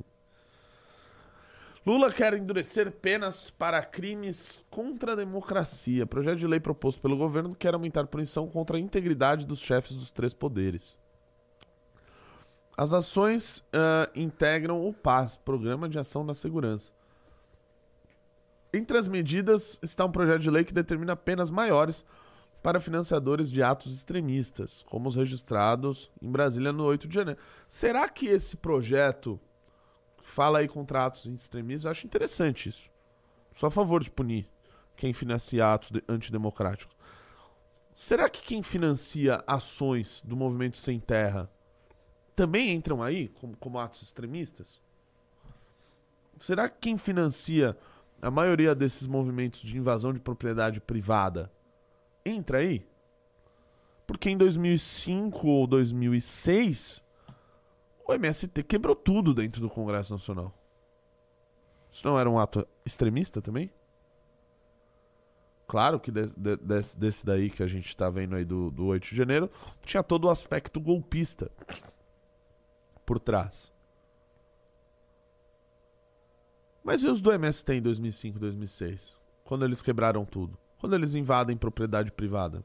Lula 1.85 2.13
quer 2.13 2.35
endurecer 2.35 2.93
penas 2.93 3.51
para 3.51 3.83
crimes 3.83 4.65
contra 4.71 5.13
a 5.13 5.17
democracia. 5.17 6.07
Projeto 6.07 6.39
de 6.39 6.47
lei 6.47 6.61
proposto 6.61 7.01
pelo 7.01 7.17
governo 7.17 7.57
quer 7.57 7.75
aumentar 7.75 8.07
punição 8.07 8.47
contra 8.47 8.77
a 8.77 8.81
integridade 8.81 9.45
dos 9.45 9.59
chefes 9.59 9.97
dos 9.97 10.11
três 10.11 10.33
poderes. 10.33 10.97
As 12.77 12.93
ações 12.93 13.59
uh, 13.59 14.09
integram 14.15 14.87
o 14.87 14.93
PAS, 14.93 15.37
Programa 15.37 15.89
de 15.89 15.99
Ação 15.99 16.23
na 16.23 16.35
Segurança. 16.35 16.93
Entre 18.73 18.97
as 18.97 19.07
medidas 19.07 19.79
está 19.83 20.05
um 20.05 20.11
projeto 20.11 20.41
de 20.41 20.51
lei 20.51 20.65
que 20.65 20.73
determina 20.73 21.15
penas 21.15 21.51
maiores 21.51 22.05
para 22.63 22.81
financiadores 22.81 23.51
de 23.51 23.63
atos 23.63 23.95
extremistas, 23.95 24.85
como 24.89 25.09
os 25.09 25.17
registrados 25.17 26.11
em 26.23 26.31
Brasília 26.31 26.73
no 26.73 26.85
8 26.85 27.09
de 27.09 27.15
janeiro. 27.15 27.41
Será 27.67 28.09
que 28.09 28.27
esse 28.27 28.57
projeto 28.57 29.41
fala 30.23 30.61
aí 30.61 30.69
contra 30.69 31.07
atos 31.07 31.27
extremistas? 31.27 31.85
Eu 31.85 31.91
acho 31.91 32.07
interessante 32.07 32.69
isso. 32.69 32.89
Sou 33.53 33.67
a 33.67 33.71
favor 33.71 34.03
de 34.03 34.11
punir 34.11 34.49
quem 34.97 35.13
financia 35.13 35.73
atos 35.73 35.91
antidemocráticos. 36.09 36.97
Será 37.95 38.31
que 38.31 38.41
quem 38.41 38.63
financia 38.63 39.43
ações 39.47 40.23
do 40.25 40.37
movimento 40.37 40.79
sem 40.79 41.01
terra 41.01 41.51
também 42.35 42.71
entram 42.71 43.03
aí 43.03 43.29
como, 43.29 43.57
como 43.57 43.79
atos 43.79 44.03
extremistas? 44.03 44.81
Será 46.39 46.69
que 46.69 46.79
quem 46.81 46.97
financia 46.97 47.77
a 48.23 48.31
maioria 48.31 48.75
desses 48.75 49.07
movimentos 49.07 49.61
de 49.61 49.77
invasão 49.77 50.13
de 50.13 50.21
propriedade 50.21 50.81
privada 50.81 51.51
entra 52.25 52.59
aí? 52.59 52.87
Porque 54.07 54.29
em 54.29 54.37
2005 54.37 55.47
ou 55.47 55.67
2006, 55.67 57.05
o 58.07 58.13
MST 58.13 58.63
quebrou 58.65 58.95
tudo 58.95 59.33
dentro 59.33 59.61
do 59.61 59.71
Congresso 59.71 60.13
Nacional. 60.13 60.53
Isso 61.91 62.07
não 62.07 62.19
era 62.19 62.29
um 62.29 62.39
ato 62.39 62.67
extremista 62.85 63.41
também? 63.41 63.71
Claro 65.67 66.01
que 66.01 66.11
de, 66.11 66.27
de, 66.37 66.57
desse, 66.57 66.99
desse, 66.99 67.25
daí 67.25 67.49
que 67.49 67.63
a 67.63 67.67
gente 67.67 67.87
está 67.87 68.11
vendo 68.11 68.37
aí 68.37 68.45
do, 68.45 68.71
do 68.71 68.87
8 68.87 69.09
de 69.09 69.17
janeiro, 69.17 69.51
tinha 69.83 70.03
todo 70.03 70.27
o 70.27 70.31
aspecto 70.31 70.81
golpista 70.81 71.51
por 73.07 73.19
trás. 73.19 73.73
Mas 76.85 77.03
e 77.03 77.07
os 77.07 77.21
do 77.21 77.33
MST 77.33 77.75
em 77.75 77.81
2005, 77.81 78.39
2006? 78.39 79.21
Quando 79.45 79.65
eles 79.65 79.81
quebraram 79.81 80.25
tudo? 80.25 80.59
Quando 80.83 80.95
eles 80.97 81.15
invadem 81.15 81.57
propriedade 81.57 82.11
privada? 82.11 82.65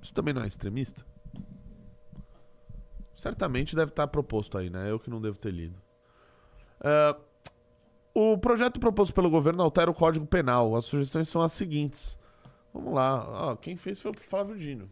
Isso 0.00 0.14
também 0.14 0.32
não 0.32 0.42
é 0.42 0.46
extremista? 0.46 1.04
Certamente 3.14 3.76
deve 3.76 3.90
estar 3.90 4.06
proposto 4.06 4.56
aí, 4.56 4.70
né? 4.70 4.90
Eu 4.90 4.98
que 4.98 5.10
não 5.10 5.20
devo 5.20 5.36
ter 5.36 5.50
lido. 5.50 5.76
Uh, 6.80 7.20
o 8.14 8.38
projeto 8.38 8.80
proposto 8.80 9.12
pelo 9.12 9.28
governo 9.28 9.62
altera 9.62 9.90
o 9.90 9.94
Código 9.94 10.24
Penal. 10.24 10.74
As 10.74 10.86
sugestões 10.86 11.28
são 11.28 11.42
as 11.42 11.52
seguintes. 11.52 12.18
Vamos 12.72 12.94
lá. 12.94 13.54
quem 13.60 13.76
fez 13.76 14.00
foi 14.00 14.12
o 14.12 14.16
Flávio 14.16 14.56
Dino. 14.56 14.90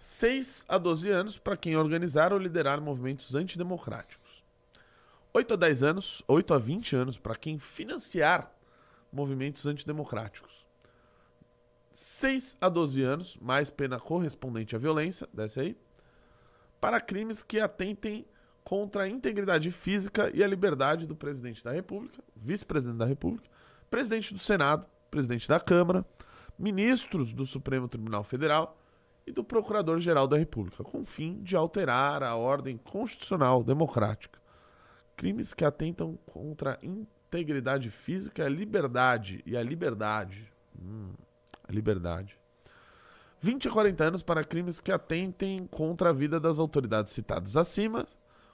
6 0.00 0.66
a 0.68 0.78
12 0.78 1.08
anos 1.10 1.38
para 1.38 1.56
quem 1.56 1.76
organizar 1.76 2.32
ou 2.32 2.40
liderar 2.40 2.80
movimentos 2.80 3.36
antidemocráticos. 3.36 4.42
8 5.32 5.54
a 5.54 5.56
10 5.56 5.82
anos, 5.84 6.24
8 6.26 6.54
a 6.54 6.58
20 6.58 6.96
anos 6.96 7.16
para 7.16 7.36
quem 7.36 7.56
financiar 7.56 8.52
movimentos 9.12 9.64
antidemocráticos. 9.64 10.65
6 11.96 12.58
a 12.60 12.68
12 12.68 13.02
anos, 13.02 13.38
mais 13.40 13.70
pena 13.70 13.98
correspondente 13.98 14.76
à 14.76 14.78
violência, 14.78 15.26
desce 15.32 15.60
aí, 15.60 15.78
para 16.78 17.00
crimes 17.00 17.42
que 17.42 17.58
atentem 17.58 18.26
contra 18.62 19.04
a 19.04 19.08
integridade 19.08 19.70
física 19.70 20.30
e 20.34 20.44
a 20.44 20.46
liberdade 20.46 21.06
do 21.06 21.16
presidente 21.16 21.64
da 21.64 21.72
República, 21.72 22.22
vice-presidente 22.36 22.98
da 22.98 23.06
República, 23.06 23.48
presidente 23.90 24.34
do 24.34 24.38
Senado, 24.38 24.84
presidente 25.10 25.48
da 25.48 25.58
Câmara, 25.58 26.04
ministros 26.58 27.32
do 27.32 27.46
Supremo 27.46 27.88
Tribunal 27.88 28.22
Federal 28.22 28.78
e 29.26 29.32
do 29.32 29.42
Procurador-Geral 29.42 30.28
da 30.28 30.36
República, 30.36 30.84
com 30.84 31.00
o 31.00 31.06
fim 31.06 31.42
de 31.42 31.56
alterar 31.56 32.22
a 32.22 32.36
ordem 32.36 32.76
constitucional 32.76 33.64
democrática. 33.64 34.38
Crimes 35.16 35.54
que 35.54 35.64
atentam 35.64 36.18
contra 36.26 36.74
a 36.74 36.78
integridade 36.84 37.88
física, 37.88 38.44
a 38.44 38.50
liberdade 38.50 39.42
e 39.46 39.56
a 39.56 39.62
liberdade. 39.62 40.52
Hum, 40.78 41.14
a 41.68 41.72
liberdade. 41.72 42.38
20 43.40 43.68
a 43.68 43.70
40 43.70 44.04
anos 44.04 44.22
para 44.22 44.44
crimes 44.44 44.80
que 44.80 44.90
atentem 44.90 45.66
contra 45.66 46.10
a 46.10 46.12
vida 46.12 46.40
das 46.40 46.58
autoridades 46.58 47.12
citadas 47.12 47.56
acima, 47.56 48.06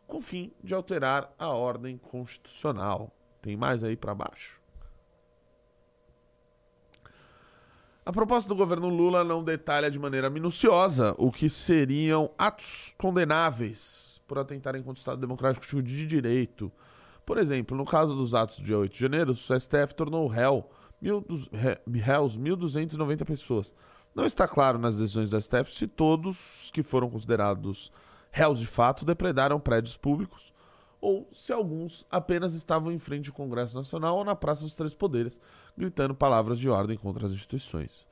com 0.06 0.20
fim 0.20 0.52
de 0.62 0.74
alterar 0.74 1.32
a 1.38 1.48
ordem 1.48 1.96
constitucional. 1.96 3.10
Tem 3.40 3.56
mais 3.56 3.82
aí 3.82 3.96
para 3.96 4.14
baixo? 4.14 4.60
A 8.04 8.12
proposta 8.12 8.48
do 8.48 8.56
governo 8.56 8.88
Lula 8.88 9.22
não 9.22 9.44
detalha 9.44 9.88
de 9.88 9.96
maneira 9.96 10.28
minuciosa 10.28 11.14
o 11.18 11.30
que 11.30 11.48
seriam 11.48 12.32
atos 12.36 12.92
condenáveis 12.98 14.20
por 14.26 14.40
atentarem 14.40 14.82
contra 14.82 14.98
o 14.98 15.02
Estado 15.02 15.20
Democrático 15.20 15.80
de 15.80 16.06
Direito. 16.06 16.72
Por 17.24 17.38
exemplo, 17.38 17.76
no 17.76 17.84
caso 17.84 18.16
dos 18.16 18.34
atos 18.34 18.58
do 18.58 18.64
dia 18.64 18.76
8 18.76 18.92
de 18.92 18.98
janeiro, 18.98 19.30
o 19.30 19.36
STF 19.36 19.94
tornou 19.94 20.26
réu, 20.26 20.68
réus 21.92 22.38
1.290 22.38 23.24
pessoas. 23.24 23.74
Não 24.14 24.26
está 24.26 24.46
claro 24.46 24.78
nas 24.78 24.96
decisões 24.96 25.30
do 25.30 25.40
STF 25.40 25.74
se 25.74 25.86
todos 25.86 26.70
que 26.72 26.82
foram 26.82 27.08
considerados 27.10 27.90
réus 28.30 28.58
de 28.58 28.66
fato 28.66 29.04
depredaram 29.04 29.58
prédios 29.58 29.96
públicos 29.96 30.52
ou 31.02 31.28
se 31.34 31.52
alguns 31.52 32.06
apenas 32.08 32.54
estavam 32.54 32.92
em 32.92 32.98
frente 32.98 33.28
ao 33.28 33.34
Congresso 33.34 33.74
Nacional 33.74 34.16
ou 34.18 34.24
na 34.24 34.36
Praça 34.36 34.62
dos 34.62 34.72
Três 34.72 34.94
Poderes, 34.94 35.40
gritando 35.76 36.14
palavras 36.14 36.60
de 36.60 36.68
ordem 36.70 36.96
contra 36.96 37.26
as 37.26 37.32
instituições. 37.32 38.06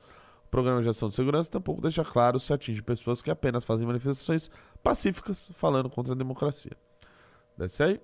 O 0.45 0.49
Programa 0.51 0.83
de 0.83 0.89
Ação 0.89 1.07
de 1.07 1.15
Segurança 1.15 1.49
tampouco 1.49 1.81
deixa 1.81 2.03
claro 2.03 2.37
se 2.37 2.51
atinge 2.51 2.81
pessoas 2.81 3.21
que 3.21 3.31
apenas 3.31 3.63
fazem 3.63 3.87
manifestações 3.87 4.51
pacíficas 4.83 5.49
falando 5.55 5.89
contra 5.89 6.13
a 6.13 6.17
democracia. 6.17 6.73
Desce 7.57 7.81
aí. 7.81 8.01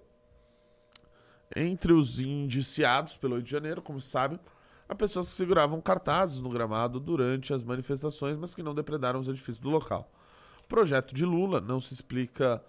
Entre 1.54 1.92
os 1.92 2.22
indiciados 2.22 3.18
pelo 3.18 3.36
8 3.36 3.44
de 3.44 3.52
janeiro, 3.52 3.82
como 3.82 4.00
se 4.00 4.10
há 4.88 4.96
pessoas 4.96 5.30
que 5.30 5.36
seguravam 5.36 5.82
cartazes 5.82 6.40
no 6.40 6.50
gramado 6.50 7.00
durante 7.00 7.54
as 7.54 7.64
manifestações, 7.64 8.38
mas 8.38 8.54
que 8.54 8.64
não 8.64 8.74
depredaram 8.74 9.20
os 9.20 9.28
edifícios 9.28 9.60
do 9.60 9.70
local. 9.70 10.12
Projeto 10.68 11.14
de 11.14 11.26
Lula 11.26 11.62
não 11.62 11.80
se 11.80 11.94
explica 11.94 12.64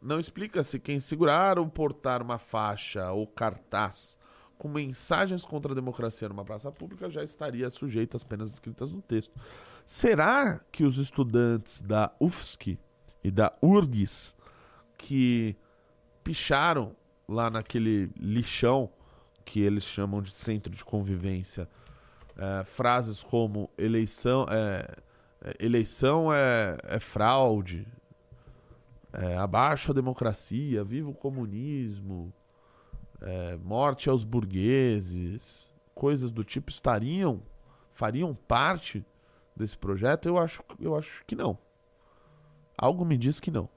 não 0.00 0.18
explica 0.18 0.64
se 0.64 0.80
quem 0.80 0.98
segurar 0.98 1.60
ou 1.60 1.68
portar 1.68 2.20
uma 2.22 2.38
faixa 2.38 3.12
ou 3.12 3.24
cartaz 3.24 4.18
com 4.58 4.68
mensagens 4.68 5.44
contra 5.44 5.72
a 5.72 5.74
democracia 5.74 6.28
numa 6.28 6.44
praça 6.44 6.70
pública 6.72 7.08
já 7.08 7.22
estaria 7.22 7.70
sujeito 7.70 8.16
às 8.16 8.24
penas 8.24 8.52
escritas 8.52 8.92
no 8.92 9.00
texto. 9.00 9.32
Será 9.84 10.60
que 10.70 10.84
os 10.84 10.98
estudantes 10.98 11.82
da 11.82 12.12
UFSC 12.20 12.78
e 13.22 13.30
da 13.30 13.52
URGS 13.62 14.36
que 14.96 15.56
picharam 16.22 16.96
lá 17.28 17.50
naquele 17.50 18.10
lixão 18.16 18.90
que 19.44 19.60
eles 19.60 19.84
chamam 19.84 20.22
de 20.22 20.30
centro 20.30 20.72
de 20.72 20.84
convivência 20.84 21.68
é, 22.36 22.64
frases 22.64 23.22
como 23.22 23.70
eleição 23.76 24.46
é, 24.50 24.86
eleição 25.58 26.32
é, 26.32 26.76
é 26.84 27.00
fraude, 27.00 27.86
é, 29.12 29.36
abaixo 29.36 29.90
a 29.90 29.94
democracia, 29.94 30.84
viva 30.84 31.10
o 31.10 31.14
comunismo, 31.14 32.32
é, 33.20 33.56
morte 33.56 34.08
aos 34.08 34.24
burgueses, 34.24 35.70
coisas 35.94 36.30
do 36.30 36.44
tipo 36.44 36.70
estariam, 36.70 37.42
fariam 37.92 38.34
parte 38.34 39.04
desse 39.54 39.76
projeto? 39.76 40.28
Eu 40.28 40.38
acho, 40.38 40.62
eu 40.80 40.96
acho 40.96 41.24
que 41.26 41.36
não. 41.36 41.58
Algo 42.76 43.04
me 43.04 43.16
diz 43.16 43.38
que 43.38 43.50
não. 43.50 43.68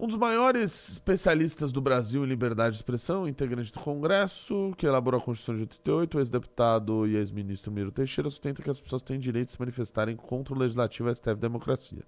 Um 0.00 0.06
dos 0.06 0.16
maiores 0.16 0.92
especialistas 0.92 1.72
do 1.72 1.80
Brasil 1.80 2.24
em 2.24 2.28
liberdade 2.28 2.74
de 2.74 2.78
expressão, 2.78 3.26
integrante 3.26 3.72
do 3.72 3.80
Congresso, 3.80 4.72
que 4.78 4.86
elaborou 4.86 5.20
a 5.20 5.20
Constituição 5.20 5.56
de 5.56 5.62
88, 5.62 6.16
o 6.16 6.20
ex-deputado 6.20 7.04
e 7.08 7.16
ex-ministro 7.16 7.72
Miro 7.72 7.90
Teixeira, 7.90 8.30
sustenta 8.30 8.62
que 8.62 8.70
as 8.70 8.78
pessoas 8.78 9.02
têm 9.02 9.18
direito 9.18 9.46
de 9.46 9.52
se 9.54 9.58
manifestarem 9.58 10.14
contra 10.14 10.54
o 10.54 10.56
legislativo 10.56 11.12
STF 11.12 11.34
Democracia. 11.34 12.04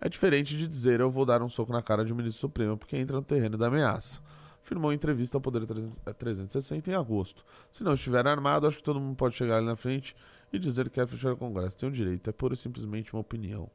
É 0.00 0.08
diferente 0.08 0.56
de 0.56 0.68
dizer 0.68 1.00
eu 1.00 1.10
vou 1.10 1.26
dar 1.26 1.42
um 1.42 1.48
soco 1.48 1.72
na 1.72 1.82
cara 1.82 2.04
de 2.04 2.12
um 2.12 2.16
ministro 2.16 2.42
supremo 2.42 2.76
porque 2.76 2.96
entra 2.96 3.16
no 3.16 3.22
terreno 3.22 3.58
da 3.58 3.66
ameaça. 3.66 4.20
Afirmou 4.62 4.92
em 4.92 4.94
entrevista 4.94 5.36
ao 5.36 5.40
Poder 5.40 5.66
360 5.66 6.92
em 6.92 6.94
agosto. 6.94 7.44
Se 7.72 7.82
não 7.82 7.94
estiver 7.94 8.24
armado, 8.24 8.68
acho 8.68 8.76
que 8.76 8.84
todo 8.84 9.00
mundo 9.00 9.16
pode 9.16 9.34
chegar 9.34 9.56
ali 9.56 9.66
na 9.66 9.74
frente 9.74 10.14
e 10.52 10.60
dizer 10.60 10.88
que 10.88 11.00
quer 11.00 11.08
fechar 11.08 11.32
o 11.32 11.36
Congresso. 11.36 11.74
Tem 11.76 11.88
o 11.88 11.92
direito, 11.92 12.30
é 12.30 12.32
pura 12.32 12.54
e 12.54 12.56
simplesmente 12.56 13.12
uma 13.12 13.20
opinião. 13.20 13.68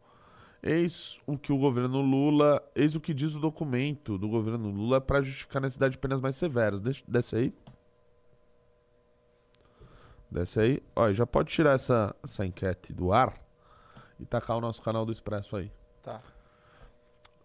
Eis 0.62 1.20
o 1.26 1.38
que 1.38 1.54
o 1.54 1.58
governo 1.58 2.02
Lula, 2.02 2.62
eis 2.76 2.94
o 2.94 3.00
que 3.00 3.14
diz 3.14 3.34
o 3.34 3.40
documento 3.40 4.18
do 4.18 4.28
governo 4.28 4.70
Lula 4.70 5.00
para 5.00 5.22
justificar 5.22 5.62
a 5.62 5.66
necessidade 5.66 5.94
de 5.94 5.98
penas 5.98 6.20
mais 6.20 6.36
severas. 6.36 6.80
Desce, 6.80 7.04
desce 7.08 7.36
aí. 7.36 7.54
Desce 10.30 10.60
aí. 10.60 10.84
Olha, 10.96 11.14
já 11.14 11.26
pode 11.26 11.50
tirar 11.50 11.74
essa, 11.74 12.14
essa 12.22 12.46
enquete 12.46 12.92
do 12.92 13.14
ar 13.14 13.34
e 14.20 14.26
tacar 14.26 14.58
o 14.58 14.62
nosso 14.62 14.82
canal 14.82 15.06
do 15.06 15.12
Expresso 15.12 15.56
aí. 15.56 15.72
Tá. 16.04 16.22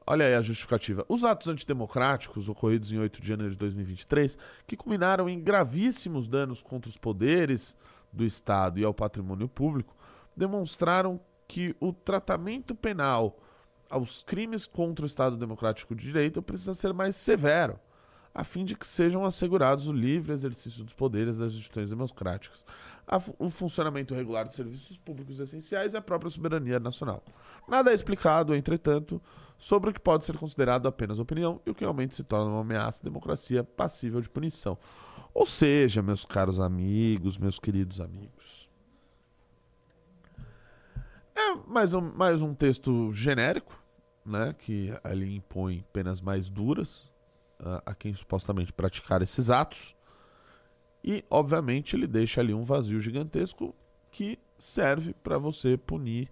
Olha 0.07 0.27
aí 0.27 0.35
a 0.35 0.43
justificativa. 0.43 1.05
Os 1.09 1.25
atos 1.25 1.49
antidemocráticos 1.49 2.49
ocorridos 2.49 2.93
em 2.93 2.99
8 2.99 3.23
de 3.23 3.29
janeiro 3.29 3.53
de 3.53 3.59
2023, 3.59 4.37
que 4.67 4.77
culminaram 4.77 5.29
em 5.29 5.41
gravíssimos 5.41 6.29
danos 6.29 6.61
contra 6.61 6.91
os 6.91 6.99
poderes 6.99 7.77
do 8.13 8.25
Estado 8.25 8.79
e 8.79 8.85
ao 8.85 8.93
patrimônio 8.93 9.49
público, 9.49 9.97
demonstraram 10.37 11.19
que 11.47 11.75
o 11.81 11.93
tratamento 11.93 12.75
penal 12.75 13.39
aos 13.89 14.23
crimes 14.23 14.67
contra 14.67 15.05
o 15.05 15.07
Estado 15.07 15.37
Democrático 15.37 15.95
de 15.95 16.05
Direito 16.05 16.43
precisa 16.43 16.75
ser 16.75 16.93
mais 16.93 17.15
severo, 17.17 17.79
a 18.35 18.43
fim 18.43 18.65
de 18.65 18.75
que 18.75 18.87
sejam 18.87 19.25
assegurados 19.25 19.87
o 19.87 19.93
livre 19.93 20.33
exercício 20.33 20.83
dos 20.83 20.95
poderes 20.95 21.37
das 21.39 21.53
instituições 21.53 21.91
democráticas, 21.91 22.65
o 23.39 23.49
funcionamento 23.49 24.15
regular 24.15 24.47
dos 24.47 24.57
serviços 24.57 24.99
públicos 24.99 25.39
essenciais 25.39 25.93
e 25.93 25.97
a 25.97 26.03
própria 26.03 26.31
soberania 26.31 26.81
nacional. 26.81 27.23
Nada 27.69 27.93
é 27.93 27.95
explicado, 27.95 28.55
entretanto, 28.55 29.23
sobre 29.57 29.91
o 29.91 29.93
que 29.93 30.01
pode 30.01 30.25
ser 30.25 30.37
considerado 30.37 30.89
apenas 30.89 31.19
opinião 31.19 31.61
e 31.65 31.71
o 31.71 31.75
que 31.75 31.85
realmente 31.85 32.15
se 32.15 32.25
torna 32.25 32.51
uma 32.51 32.63
ameaça 32.63 33.03
à 33.03 33.05
democracia 33.05 33.63
passível 33.63 34.21
de 34.21 34.29
punição. 34.29 34.77
Ou 35.33 35.47
seja, 35.47 36.03
meus 36.03 36.25
caros 36.25 36.59
amigos, 36.59 37.39
meus 37.39 37.59
queridos 37.59 38.01
amigos, 38.01 38.64
é 41.35 41.55
mais 41.67 41.93
um, 41.93 42.01
mais 42.01 42.41
um 42.41 42.55
texto 42.55 43.13
genérico, 43.13 43.79
né, 44.25 44.55
que 44.59 44.93
ali 45.03 45.37
impõe 45.37 45.85
penas 45.93 46.21
mais 46.21 46.49
duras 46.49 47.13
uh, 47.61 47.83
a 47.85 47.95
quem 47.95 48.15
supostamente 48.15 48.73
praticar 48.73 49.23
esses 49.23 49.51
atos. 49.51 49.95
E, 51.03 51.25
obviamente, 51.29 51.95
ele 51.95 52.07
deixa 52.07 52.41
ali 52.41 52.55
um 52.55 52.65
vazio 52.65 52.99
gigantesco 52.99 53.75
que 54.11 54.39
serve 54.59 55.13
para 55.23 55.37
você 55.37 55.77
punir, 55.77 56.31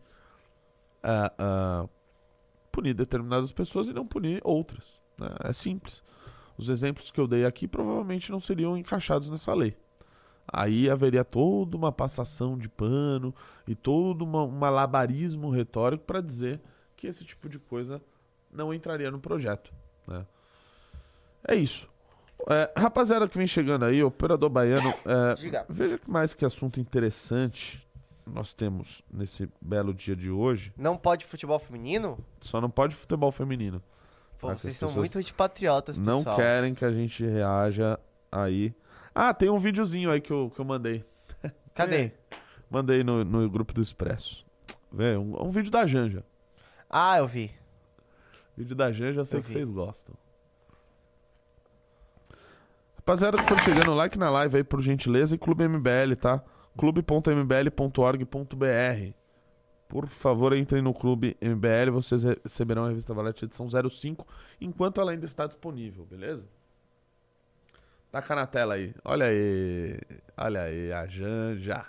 uh, 1.05 1.85
uh, 1.85 1.91
punir 2.71 2.95
determinadas 2.95 3.53
pessoas 3.53 3.89
e 3.89 3.93
não 3.93 4.07
punir 4.07 4.41
outras. 4.43 5.01
Né? 5.19 5.29
É 5.45 5.53
simples. 5.53 6.03
Os 6.57 6.69
exemplos 6.69 7.11
que 7.11 7.21
eu 7.21 7.27
dei 7.27 7.45
aqui 7.45 7.69
provavelmente 7.69 8.31
não 8.31 8.41
seriam 8.41 8.77
encaixados 8.77 9.29
nessa 9.29 9.53
lei. 9.53 9.77
Aí 10.47 10.91
haveria 10.91 11.25
toda 11.25 11.77
uma 11.77 11.93
passação 11.93 12.59
de 12.59 12.69
pano 12.69 13.35
e 13.67 13.75
todo 13.75 14.23
uma, 14.23 14.43
um 14.43 14.51
malabarismo 14.51 15.51
retórico 15.51 16.05
para 16.05 16.21
dizer 16.21 16.61
que 16.97 17.07
esse 17.07 17.25
tipo 17.25 17.49
de 17.49 17.59
coisa 17.59 18.01
não 18.53 18.73
entraria 18.73 19.11
no 19.11 19.19
projeto. 19.19 19.73
Né? 20.07 20.27
É 21.47 21.55
isso. 21.55 21.89
É, 22.49 22.73
rapaziada 22.77 23.29
que 23.29 23.39
vem 23.39 23.47
chegando 23.47 23.85
aí, 23.85 24.03
operador 24.03 24.51
baiano, 24.51 24.89
é, 25.07 25.65
veja 25.69 25.99
que 25.99 26.11
mais 26.11 26.35
que 26.35 26.45
assunto 26.45 26.81
interessante 26.81 27.87
nós 28.27 28.53
temos 28.53 29.03
nesse 29.13 29.49
belo 29.61 29.93
dia 29.93 30.15
de 30.15 30.31
hoje. 30.31 30.73
Não 30.77 30.97
pode 30.97 31.25
futebol 31.25 31.59
feminino? 31.59 32.19
Só 32.41 32.61
não 32.61 32.71
pode 32.71 32.95
futebol 32.95 33.33
feminino. 33.33 33.83
Pô, 34.39 34.49
tá? 34.49 34.57
vocês 34.57 34.77
são 34.77 34.91
muito 34.93 35.19
antipatriotas, 35.19 35.99
pessoal. 35.99 36.25
Não 36.25 36.37
querem 36.37 36.75
que 36.75 36.85
a 36.85 36.91
gente 36.91 37.25
reaja 37.25 37.99
aí. 38.31 38.75
Ah, 39.15 39.35
tem 39.35 39.51
um 39.51 39.59
videozinho 39.59 40.11
aí 40.11 40.21
que 40.21 40.33
eu, 40.33 40.51
que 40.55 40.61
eu 40.61 40.65
mandei. 40.65 41.05
Cadê? 41.75 41.97
É, 41.97 42.13
mandei 42.71 43.05
no, 43.05 43.25
no 43.25 43.49
grupo 43.49 43.73
do 43.73 43.83
Expresso. 43.83 44.47
Vê, 44.91 45.17
um, 45.17 45.47
um 45.47 45.51
vídeo 45.51 45.71
da 45.71 45.87
Janja. 45.87 46.25
Ah, 46.89 47.19
eu 47.19 47.27
vi. 47.27 47.51
Vídeo 48.57 48.77
da 48.77 48.93
Janja, 48.93 49.21
eu 49.21 49.25
sei 49.25 49.39
eu 49.39 49.43
que 49.43 49.49
vi. 49.49 49.55
vocês 49.55 49.71
gostam. 49.71 50.15
Rapaziada 52.97 53.37
que 53.37 53.45
for 53.45 53.59
chegando, 53.59 53.93
like 53.95 54.19
na 54.19 54.31
live 54.31 54.59
aí, 54.59 54.65
por 54.65 54.81
gentileza, 54.81 55.35
e 55.35 55.39
Clube 55.39 55.67
MBL, 55.67 56.15
tá? 56.21 56.43
clube.mbl.org.br. 56.77 59.15
Por 59.89 60.07
favor, 60.07 60.57
entrem 60.57 60.81
no 60.81 60.95
Clube 60.95 61.37
MBL, 61.41 61.91
vocês 61.93 62.23
receberão 62.23 62.85
a 62.85 62.89
revista 62.89 63.13
Valete 63.13 63.45
edição 63.45 63.69
05, 63.69 64.27
enquanto 64.61 65.01
ela 65.01 65.13
ainda 65.13 65.27
está 65.27 65.47
disponível, 65.47 66.07
beleza? 66.07 66.49
Taca 68.13 68.35
na 68.35 68.47
tela 68.47 68.75
aí. 68.75 68.95
Olha 69.07 69.25
aí. 69.25 69.99
Olha 70.37 70.63
aí, 70.65 70.93
a 70.93 71.07
Janja. 71.07 71.87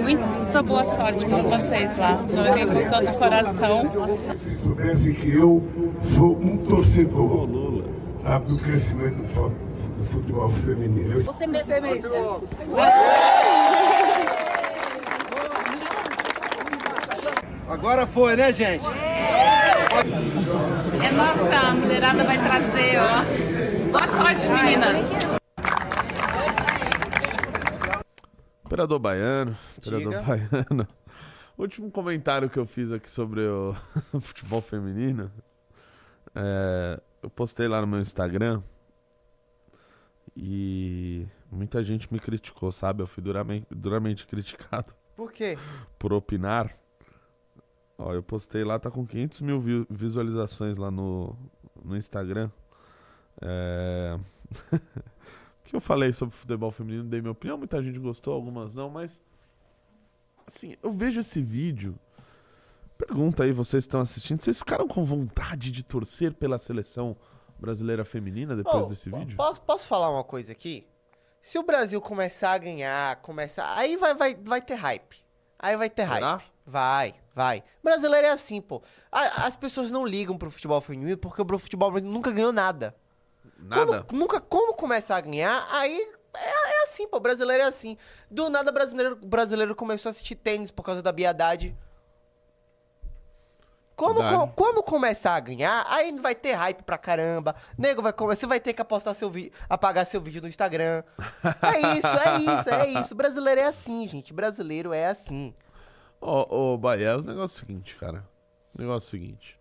muita 0.00 0.62
boa 0.62 0.84
sorte 0.84 1.24
para 1.26 1.42
vocês 1.42 1.98
lá. 1.98 2.18
Joguei 2.28 2.66
com 2.66 2.90
todo 2.90 3.08
o 3.10 3.18
coração. 3.18 3.82
Se 4.38 4.56
soubesse 4.58 5.12
que 5.12 5.34
eu 5.34 5.62
sou 6.14 6.38
um 6.38 6.56
torcedor 6.66 7.84
tá, 8.22 8.38
do 8.38 8.58
crescimento 8.58 9.22
do 9.22 10.04
futebol 10.06 10.50
feminino. 10.50 11.22
Você 11.22 11.46
me 11.46 11.62
semeja. 11.62 12.08
Agora 17.72 18.06
foi, 18.06 18.36
né, 18.36 18.52
gente? 18.52 18.84
É 21.02 21.10
nossa, 21.12 21.58
a 21.58 21.74
mulherada 21.74 22.22
vai 22.22 22.36
trazer, 22.36 22.98
ó. 22.98 23.24
Boa 23.90 24.06
sorte, 24.08 24.46
meninas. 24.48 24.96
Imperador 28.66 28.98
Baiano. 28.98 29.56
Imperador 29.78 30.22
Baiano. 30.22 30.88
O 31.56 31.62
último 31.64 31.90
comentário 31.90 32.50
que 32.50 32.58
eu 32.58 32.66
fiz 32.66 32.92
aqui 32.92 33.10
sobre 33.10 33.40
o 33.40 33.74
futebol 34.20 34.60
feminino. 34.60 35.32
É, 36.34 37.00
eu 37.22 37.30
postei 37.30 37.68
lá 37.68 37.80
no 37.80 37.86
meu 37.86 38.00
Instagram 38.00 38.62
e 40.36 41.26
muita 41.50 41.82
gente 41.82 42.12
me 42.12 42.20
criticou, 42.20 42.70
sabe? 42.70 43.02
Eu 43.02 43.06
fui 43.06 43.22
duramente, 43.22 43.66
duramente 43.70 44.26
criticado 44.28 44.94
Por 45.16 45.32
quê? 45.32 45.56
por 45.98 46.12
opinar. 46.12 46.81
Ó, 48.04 48.12
eu 48.12 48.22
postei 48.22 48.64
lá, 48.64 48.78
tá 48.78 48.90
com 48.90 49.06
500 49.06 49.40
mil 49.42 49.60
vi- 49.60 49.86
visualizações 49.88 50.76
lá 50.76 50.90
no, 50.90 51.36
no 51.84 51.96
Instagram. 51.96 52.50
É... 53.40 54.18
o 54.74 55.64
que 55.64 55.76
eu 55.76 55.80
falei 55.80 56.12
sobre 56.12 56.34
futebol 56.34 56.70
feminino, 56.72 57.04
dei 57.04 57.20
minha 57.20 57.30
opinião, 57.30 57.56
muita 57.56 57.80
gente 57.82 57.98
gostou, 57.98 58.34
algumas 58.34 58.74
não, 58.74 58.90
mas 58.90 59.22
assim, 60.46 60.74
eu 60.82 60.92
vejo 60.92 61.20
esse 61.20 61.40
vídeo. 61.40 61.96
Pergunta 62.98 63.44
aí, 63.44 63.52
vocês 63.52 63.84
estão 63.84 64.00
assistindo, 64.00 64.40
vocês 64.40 64.58
ficaram 64.58 64.88
com 64.88 65.04
vontade 65.04 65.70
de 65.70 65.84
torcer 65.84 66.34
pela 66.34 66.58
seleção 66.58 67.16
brasileira 67.58 68.04
feminina 68.04 68.56
depois 68.56 68.84
Ô, 68.84 68.86
desse 68.86 69.08
vídeo? 69.10 69.36
Posso, 69.36 69.62
posso 69.62 69.88
falar 69.88 70.10
uma 70.10 70.24
coisa 70.24 70.50
aqui? 70.50 70.86
Se 71.40 71.58
o 71.58 71.62
Brasil 71.62 72.00
começar 72.00 72.52
a 72.52 72.58
ganhar, 72.58 73.16
começar. 73.22 73.76
Aí 73.76 73.96
vai, 73.96 74.14
vai, 74.14 74.34
vai 74.34 74.60
ter 74.60 74.74
hype. 74.74 75.16
Aí 75.58 75.76
vai 75.76 75.88
ter 75.88 76.06
Será? 76.08 76.36
hype. 76.36 76.52
Vai, 76.64 77.14
vai. 77.34 77.62
Brasileiro 77.82 78.26
é 78.26 78.30
assim, 78.30 78.60
pô. 78.60 78.82
A- 79.10 79.46
As 79.46 79.56
pessoas 79.56 79.90
não 79.90 80.06
ligam 80.06 80.36
pro 80.38 80.50
futebol 80.50 80.80
feminino 80.80 81.16
porque 81.18 81.42
o 81.42 81.58
futebol 81.58 81.90
nunca 82.00 82.30
ganhou 82.30 82.52
nada. 82.52 82.94
Nada? 83.58 84.02
Quando, 84.04 84.12
nunca, 84.20 84.40
quando 84.40 84.74
começar 84.74 85.16
a 85.16 85.20
ganhar, 85.20 85.66
aí 85.70 86.00
é, 86.34 86.80
é 86.80 86.82
assim, 86.84 87.06
pô. 87.08 87.20
Brasileiro 87.20 87.62
é 87.62 87.66
assim. 87.66 87.96
Do 88.30 88.48
nada, 88.50 88.72
brasileiro, 88.72 89.16
brasileiro 89.16 89.74
começou 89.74 90.08
a 90.08 90.12
assistir 90.12 90.34
tênis 90.34 90.70
por 90.70 90.82
causa 90.82 91.00
da 91.02 91.12
biadade. 91.12 91.76
Quando, 93.94 94.18
Verdade. 94.20 94.36
co- 94.36 94.48
quando 94.56 94.82
começar 94.82 95.34
a 95.34 95.40
ganhar, 95.40 95.84
aí 95.88 96.10
vai 96.18 96.34
ter 96.34 96.54
hype 96.54 96.82
pra 96.82 96.96
caramba. 96.98 97.54
Nego 97.78 98.02
vai 98.02 98.12
começar, 98.12 98.40
você 98.40 98.46
vai 98.46 98.58
ter 98.58 98.72
que 98.72 98.80
apostar 98.80 99.14
seu 99.14 99.30
vídeo, 99.30 99.52
apagar 99.68 100.06
seu 100.06 100.20
vídeo 100.20 100.40
no 100.42 100.48
Instagram. 100.48 101.04
É 101.62 101.78
isso, 101.98 102.06
é 102.06 102.38
isso, 102.38 102.70
é 102.70 102.88
isso. 103.00 103.14
Brasileiro 103.14 103.60
é 103.60 103.64
assim, 103.66 104.08
gente. 104.08 104.32
Brasileiro 104.32 104.92
é 104.92 105.06
assim. 105.06 105.54
Ô, 106.24 106.74
ô 106.74 106.78
Bahia, 106.78 107.18
o 107.18 107.22
negócio 107.22 107.56
é 107.60 107.64
o 107.64 107.66
seguinte, 107.66 107.96
cara. 107.96 108.24
O 108.74 108.80
negócio 108.80 109.06
é 109.06 109.08
o 109.08 109.10
seguinte. 109.10 109.58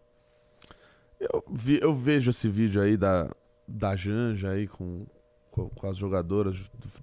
Eu, 1.20 1.44
vi- 1.50 1.80
eu 1.82 1.94
vejo 1.96 2.30
esse 2.30 2.48
vídeo 2.48 2.82
aí 2.82 2.96
da, 2.96 3.30
da 3.68 3.96
Janja 3.96 4.50
aí 4.52 4.68
com, 4.68 5.06
com, 5.50 5.70
com 5.70 5.88
as 5.88 5.98
jogadoras 5.98 6.60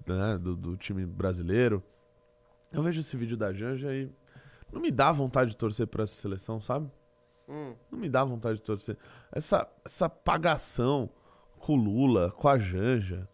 do, 0.07 0.15
né, 0.15 0.39
do, 0.39 0.57
do 0.57 0.77
time 0.77 1.05
brasileiro. 1.05 1.83
Eu 2.71 2.83
vejo 2.83 3.01
esse 3.01 3.17
vídeo 3.17 3.37
da 3.37 3.53
Janja 3.53 3.93
e 3.95 4.11
não 4.73 4.81
me 4.81 4.91
dá 4.91 5.11
vontade 5.11 5.51
de 5.51 5.57
torcer 5.57 5.87
pra 5.87 6.05
essa 6.05 6.15
seleção, 6.15 6.61
sabe? 6.61 6.91
Hum. 7.49 7.75
Não 7.91 7.99
me 7.99 8.09
dá 8.09 8.25
vontade 8.25 8.59
de 8.59 8.63
torcer. 8.65 8.97
Essa, 9.33 9.69
essa 9.85 10.09
pagação 10.09 11.09
com 11.59 11.73
o 11.73 11.77
Lula, 11.77 12.31
com 12.31 12.47
a 12.49 12.59
Janja. 12.59 13.29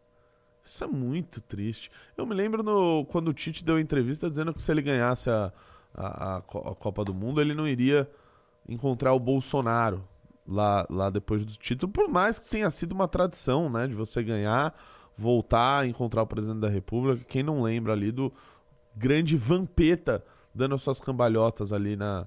Isso 0.63 0.83
é 0.85 0.87
muito 0.87 1.41
triste. 1.43 1.91
Eu 2.17 2.25
me 2.25 2.35
lembro 2.35 2.63
no, 2.63 3.05
quando 3.07 3.29
o 3.29 3.35
Tite 3.35 3.63
deu 3.65 3.79
entrevista 3.79 4.31
dizendo 4.31 4.55
que 4.55 4.63
se 4.63 4.71
ele 4.71 4.81
ganhasse 4.81 5.29
a, 5.29 5.53
a, 5.95 6.37
a 6.37 6.41
Co- 6.43 6.69
a 6.69 6.75
Copa 6.75 7.05
do 7.05 7.15
Mundo, 7.15 7.41
ele 7.41 7.55
não 7.55 7.67
iria 7.67 8.11
encontrar 8.69 9.13
o 9.13 9.21
Bolsonaro 9.21 10.03
lá, 10.47 10.87
lá 10.91 11.11
depois 11.11 11.45
do 11.45 11.53
título, 11.53 11.93
por 11.93 12.09
mais 12.09 12.39
que 12.39 12.49
tenha 12.49 12.71
sido 12.71 12.93
uma 12.93 13.09
tradição, 13.09 13.71
né? 13.71 13.87
De 13.87 13.95
você 13.95 14.23
ganhar, 14.23 14.75
voltar, 15.17 15.87
encontrar 15.87 16.23
o 16.23 16.27
presidente 16.27 16.61
da 16.61 16.69
República. 16.69 17.25
Quem 17.25 17.43
não 17.43 17.63
lembra 17.63 17.93
ali 17.93 18.11
do 18.11 18.33
grande 18.97 19.37
Vampeta 19.37 20.25
dando 20.55 20.75
as 20.75 20.83
suas 20.83 21.01
cambalhotas 21.01 21.73
ali 21.73 21.97
na, 21.97 22.27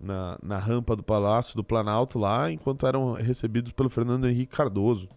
na, 0.00 0.38
na 0.42 0.58
rampa 0.58 0.96
do 0.96 1.02
Palácio 1.02 1.54
do 1.54 1.62
Planalto 1.62 2.18
lá, 2.18 2.50
enquanto 2.50 2.86
eram 2.86 3.12
recebidos 3.12 3.72
pelo 3.72 3.88
Fernando 3.88 4.28
Henrique 4.28 4.56
Cardoso. 4.56 5.08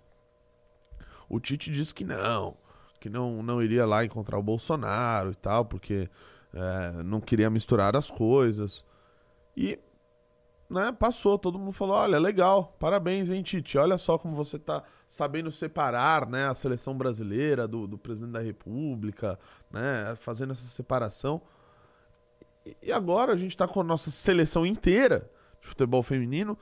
O 1.28 1.40
Tite 1.40 1.72
disse 1.72 1.94
que 1.94 2.04
não, 2.04 2.56
que 3.00 3.10
não, 3.10 3.42
não 3.42 3.64
iria 3.64 3.86
lá 3.86 4.04
encontrar 4.06 4.38
o 4.38 4.44
Bolsonaro 4.44 5.32
e 5.32 5.36
tal, 5.36 5.66
porque 5.66 6.10
é, 6.54 7.04
não 7.04 7.20
queria 7.22 7.50
misturar 7.50 7.96
as 7.96 8.10
coisas. 8.12 8.86
E 9.56 9.80
né, 10.70 10.92
passou, 10.92 11.38
todo 11.38 11.60
mundo 11.60 11.72
falou: 11.74 11.96
olha, 11.96 12.18
legal, 12.20 12.76
parabéns, 12.80 13.30
hein, 13.30 13.42
Tite. 13.42 13.78
Olha 13.78 13.98
só 13.98 14.18
como 14.18 14.36
você 14.36 14.58
tá 14.58 14.84
sabendo 15.08 15.52
separar 15.52 16.28
né, 16.30 16.48
a 16.48 16.54
seleção 16.54 16.98
brasileira 16.98 17.68
do, 17.68 17.86
do 17.88 17.98
presidente 17.98 18.32
da 18.34 18.40
República, 18.42 19.38
né, 19.70 20.16
fazendo 20.16 20.52
essa 20.52 20.64
separação. 20.64 21.42
E- 22.82 22.92
agora 22.92 23.34
a 23.34 23.38
gente 23.38 23.58
tá 23.58 23.68
com 23.68 23.82
a 23.82 23.84
nossa 23.84 24.10
seleção 24.12 24.66
inteira 24.66 25.30
de 25.62 25.68
futebol 25.68 26.02
feminino 26.02 26.58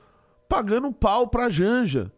pagando 0.48 0.92
pau 0.92 1.28
pra 1.28 1.48
Janja. 1.48 2.10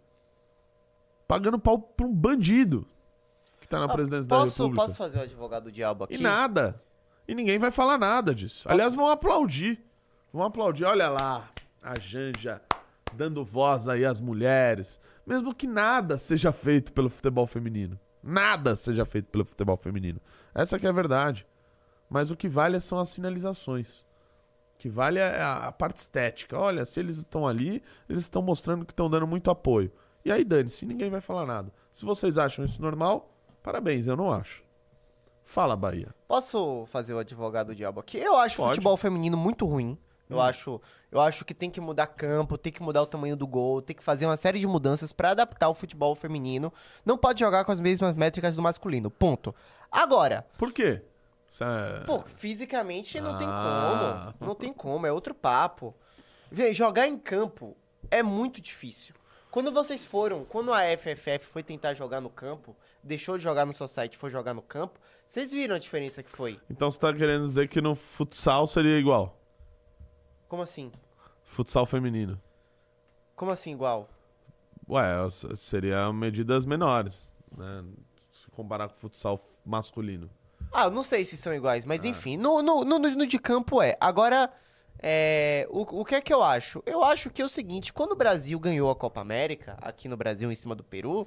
Pagando 1.29 1.59
pau 1.59 1.79
pra 1.79 2.07
um 2.07 2.13
bandido 2.15 2.87
que 3.61 3.69
tá 3.69 3.79
na 3.79 3.87
Ah, 3.87 3.93
presidência 3.95 4.29
da 4.29 4.37
posso, 4.41 4.63
República. 4.63 4.87
posso 4.87 4.97
fazer 4.99 5.19
o 5.19 5.23
advogado 5.23 5.65
do 5.65 5.73
diabo 5.73 6.05
aqui? 6.05 6.15
E 6.15 6.19
nada. 6.19 6.81
E 7.27 7.35
ninguém 7.35 7.59
vai 7.59 7.71
falar 7.71 7.99
nada 7.99 8.35
disso. 8.35 8.69
Aliás, 8.69 8.95
vão 8.95 9.09
aplaudir. 9.09 9.81
Vão 10.33 10.45
aplaudir. 10.45 10.85
Olha 10.85 11.09
lá, 11.09 11.51
a 11.81 11.99
Janja 11.99 12.61
dando 13.15 13.45
voz 13.45 13.89
aí 13.89 14.05
às 14.05 14.21
mulheres. 14.21 15.01
Mesmo 15.27 15.55
que 15.55 15.67
nada 15.67 16.19
seja 16.19 16.53
feito 16.53 16.93
pelo 16.93 17.09
futebol 17.09 17.47
feminino. 17.47 17.99
Nada 18.23 18.77
seja 18.77 19.05
feito 19.05 19.27
pelo 19.27 19.45
futebol 19.45 19.77
feminino. 19.77 20.21
Essa 20.55 20.79
que 20.79 20.87
é 20.87 20.89
a 20.89 20.93
verdade. 20.93 21.47
Mas 22.09 22.31
o 22.31 22.37
que 22.37 22.49
vale 22.49 22.79
são 22.81 22.99
as 22.99 23.09
sinalizações. 23.09 24.03
O 24.75 24.79
que 24.79 24.89
vale 24.89 25.19
é 25.19 25.41
a, 25.41 25.69
a 25.69 25.73
parte 25.73 25.99
estética. 25.99 26.59
Olha, 26.59 26.85
se 26.85 27.01
eles 27.01 27.19
estão 27.19 27.47
ali, 27.47 27.83
eles 28.09 28.23
estão 28.23 28.43
mostrando 28.43 28.85
que 28.85 28.93
estão 28.93 29.09
dando 29.09 29.27
muito 29.27 29.51
apoio. 29.51 29.93
E 30.25 30.31
aí, 30.31 30.45
dane-se, 30.45 30.87
ninguém 30.87 31.11
vai 31.11 31.21
falar 31.21 31.47
nada. 31.47 31.73
Se 31.91 32.05
vocês 32.05 32.39
acham 32.39 32.65
isso 32.65 32.81
normal, 32.81 33.35
parabéns, 33.63 34.07
eu 34.07 34.17
não 34.17 34.33
acho. 34.33 34.63
Fala, 35.53 35.77
Bahia. 35.77 36.09
Posso 36.27 36.87
fazer 36.91 37.13
o 37.13 37.19
advogado 37.19 37.67
do 37.67 37.75
diabo 37.75 38.01
aqui? 38.01 38.17
Eu 38.17 38.35
acho 38.37 38.55
o 38.55 38.57
Pode. 38.57 38.69
Hum. 38.71 38.75
futebol 38.75 38.97
feminino 38.97 39.37
muito 39.37 39.67
ruim. 39.67 39.99
Eu 40.31 40.41
acho, 40.41 40.81
eu 41.11 41.21
acho 41.21 41.45
que 41.45 41.53
tem 41.53 41.69
que 41.71 41.79
mudar 41.79 42.07
campo, 42.07 42.57
tem 42.57 42.73
que 42.73 42.83
mudar 42.83 43.03
o 43.03 43.07
tamanho 43.07 43.37
do 43.37 43.47
gol, 43.47 43.83
tem 43.83 43.95
que 43.95 44.03
fazer 44.03 44.25
uma 44.25 44.39
série 44.39 44.59
de 44.59 44.67
mudanças 44.67 45.13
pra 45.13 45.33
adaptar 45.33 45.69
o 45.69 45.75
futebol 45.75 46.15
feminino. 46.15 46.73
Não 47.05 47.19
pode 47.19 47.41
jogar 47.41 47.67
com 47.67 47.73
as 47.73 47.79
mesmas 47.81 48.17
métricas 48.17 48.57
do 48.57 48.63
masculino. 48.63 49.11
Ponto. 49.11 49.55
Agora, 49.91 50.47
Por 50.57 50.73
quê? 50.73 51.03
Isso 51.47 51.63
é- 51.63 52.01
pô, 52.07 52.21
fisicamente 52.35 53.21
não 53.21 53.37
tem 53.37 53.47
Ah. 53.47 54.33
como. 54.39 54.47
Não 54.49 54.55
tem 54.55 54.73
como, 54.73 55.07
é 55.07 55.13
outro 55.13 55.35
papo. 55.35 55.95
Vê, 56.51 56.73
jogar 56.73 57.07
em 57.07 57.19
campo 57.19 57.77
é 58.11 58.23
muito 58.23 58.59
difícil. 58.59 59.15
Quando 59.51 59.71
vocês 59.71 60.07
foram, 60.07 60.47
quando 60.47 60.73
a 60.73 60.81
FFF 60.97 61.45
foi 61.45 61.63
tentar 61.63 61.93
jogar 61.93 62.23
no 62.23 62.31
campo, 62.31 62.75
deixou 63.05 63.37
de 63.37 63.45
jogar 63.45 63.67
no 63.67 63.75
seu 63.75 63.87
site 63.87 64.15
e 64.15 64.17
foi 64.17 64.31
jogar 64.31 64.55
no 64.55 64.63
campo, 64.63 64.99
vocês 65.33 65.51
viram 65.51 65.75
a 65.75 65.79
diferença 65.79 66.23
que 66.23 66.29
foi? 66.29 66.61
Então 66.69 66.91
você 66.91 66.99
tá 66.99 67.11
querendo 67.11 67.47
dizer 67.47 67.67
que 67.67 67.81
no 67.81 67.95
futsal 67.95 68.67
seria 68.67 68.99
igual? 68.99 69.41
Como 70.47 70.61
assim? 70.61 70.93
Futsal 71.43 71.87
feminino. 71.87 72.39
Como 73.35 73.51
assim 73.51 73.73
igual? 73.73 74.11
Ué, 74.87 75.03
seria 75.57 76.13
medidas 76.13 76.67
menores, 76.67 77.31
né? 77.57 77.83
Se 78.31 78.47
comparar 78.51 78.91
com 78.91 78.95
o 78.95 78.99
futsal 78.99 79.41
masculino. 79.65 80.29
Ah, 80.71 80.85
eu 80.85 80.91
não 80.91 81.03
sei 81.03 81.25
se 81.25 81.39
são 81.39 81.55
iguais, 81.55 81.87
Ah. 81.87 81.89
mas 81.89 82.05
enfim, 82.05 82.37
no, 82.37 82.61
no, 82.61 82.85
no, 82.85 82.99
no 82.99 83.27
de 83.27 83.39
campo 83.39 83.81
é. 83.81 83.97
Agora, 83.99 84.53
é, 84.99 85.67
o, 85.71 86.01
o 86.01 86.05
que 86.05 86.15
é 86.15 86.21
que 86.21 86.35
eu 86.35 86.43
acho? 86.43 86.83
Eu 86.85 87.03
acho 87.03 87.31
que 87.31 87.41
é 87.41 87.45
o 87.45 87.49
seguinte, 87.49 87.91
quando 87.91 88.13
o 88.13 88.17
Brasil 88.17 88.61
ganhou 88.61 88.91
a 88.91 88.95
Copa 88.95 89.23
América, 89.23 89.79
aqui 89.81 90.09
no 90.09 90.17
Brasil, 90.19 90.53
em 90.53 90.55
cima 90.55 90.75
do 90.75 90.85
Peru, 90.85 91.27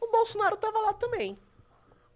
o 0.00 0.10
Bolsonaro 0.10 0.56
tava 0.56 0.78
lá 0.78 0.94
também. 0.94 1.38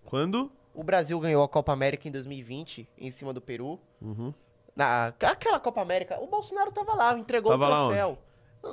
Quando? 0.03 0.51
O 0.77 0.85
Brasil 0.85 1.19
ganhou 1.19 1.43
a 1.43 1.49
Copa 1.49 1.73
América 1.73 2.07
em 2.07 2.11
2020, 2.11 2.87
em 2.99 3.11
cima 3.11 3.33
do 3.33 3.41
Peru. 3.41 3.81
Uhum. 4.01 4.33
Na, 4.77 5.07
aquela 5.07 5.59
Copa 5.59 5.81
América, 5.81 6.21
o 6.21 6.27
Bolsonaro 6.27 6.71
tava 6.71 6.95
lá, 6.95 7.17
entregou 7.19 7.51
Tava 7.53 7.65
o 7.65 7.87
troféu. 7.89 8.19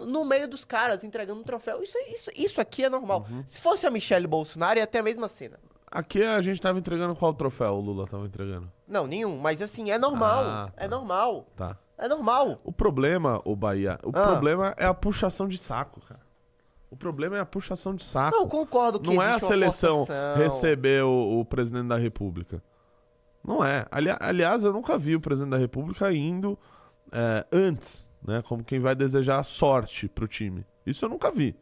No 0.08 0.26
meio 0.26 0.48
dos 0.48 0.66
caras, 0.66 1.04
entregando 1.04 1.40
um 1.40 1.44
troféu. 1.44 1.82
Isso, 1.82 1.98
isso, 2.14 2.30
isso 2.36 2.60
aqui 2.60 2.84
é 2.84 2.90
normal. 2.90 3.26
Uhum. 3.30 3.44
Se 3.48 3.62
fosse 3.62 3.88
a 3.88 3.92
Michelle 3.92 4.28
Bolsonaro, 4.28 4.80
ia 4.80 4.86
ter 4.88 4.98
a 4.98 5.04
mesma 5.04 5.30
cena. 5.30 5.58
Aqui 5.90 6.22
a 6.24 6.42
gente 6.42 6.60
tava 6.60 6.78
entregando 6.80 7.16
qual 7.16 7.34
troféu 7.34 7.74
o 7.76 7.80
Lula 7.80 8.06
tava 8.08 8.26
entregando? 8.26 8.70
Não, 8.88 9.08
nenhum. 9.08 9.38
Mas 9.38 9.62
assim, 9.62 9.92
é 9.92 9.98
normal. 9.98 10.44
Ah, 10.44 10.72
tá. 10.76 10.84
É 10.84 10.88
normal. 10.90 11.48
Tá. 11.56 11.78
É 11.98 12.08
normal. 12.08 12.60
O 12.66 12.72
problema, 12.74 13.40
o 13.46 13.56
Bahia, 13.56 13.98
o 14.04 14.10
Ah. 14.10 14.24
problema 14.28 14.74
é 14.78 14.86
a 14.86 14.94
puxação 14.94 15.48
de 15.48 15.58
saco, 15.58 16.02
cara. 16.02 16.20
O 16.94 16.96
problema 16.96 17.36
é 17.36 17.40
a 17.40 17.46
puxação 17.46 17.96
de 17.96 18.04
saco. 18.04 18.38
Não, 18.38 18.48
concordo 18.48 19.00
que 19.00 19.10
Não 19.12 19.20
é 19.22 19.32
a 19.32 19.40
seleção 19.40 20.06
receber 20.36 21.04
o, 21.04 21.40
o 21.40 21.44
presidente 21.46 21.88
da 21.88 21.98
República. 21.98 22.64
Não 23.44 23.66
é. 23.66 23.88
Ali- 23.90 24.16
aliás, 24.20 24.64
eu 24.64 24.72
nunca 24.72 24.96
vi 24.96 25.16
o 25.16 25.20
presidente 25.20 25.50
da 25.52 25.58
República 25.58 26.14
indo 26.14 26.58
é, 27.12 27.46
antes, 27.52 28.08
né? 28.24 28.44
Como 28.48 28.64
quem 28.64 28.80
vai 28.80 28.94
desejar 28.96 29.42
sorte 29.44 30.08
pro 30.08 30.28
time. 30.28 30.64
Isso 30.86 31.04
eu 31.04 31.10
nunca 31.10 31.32
vi. 31.32 31.56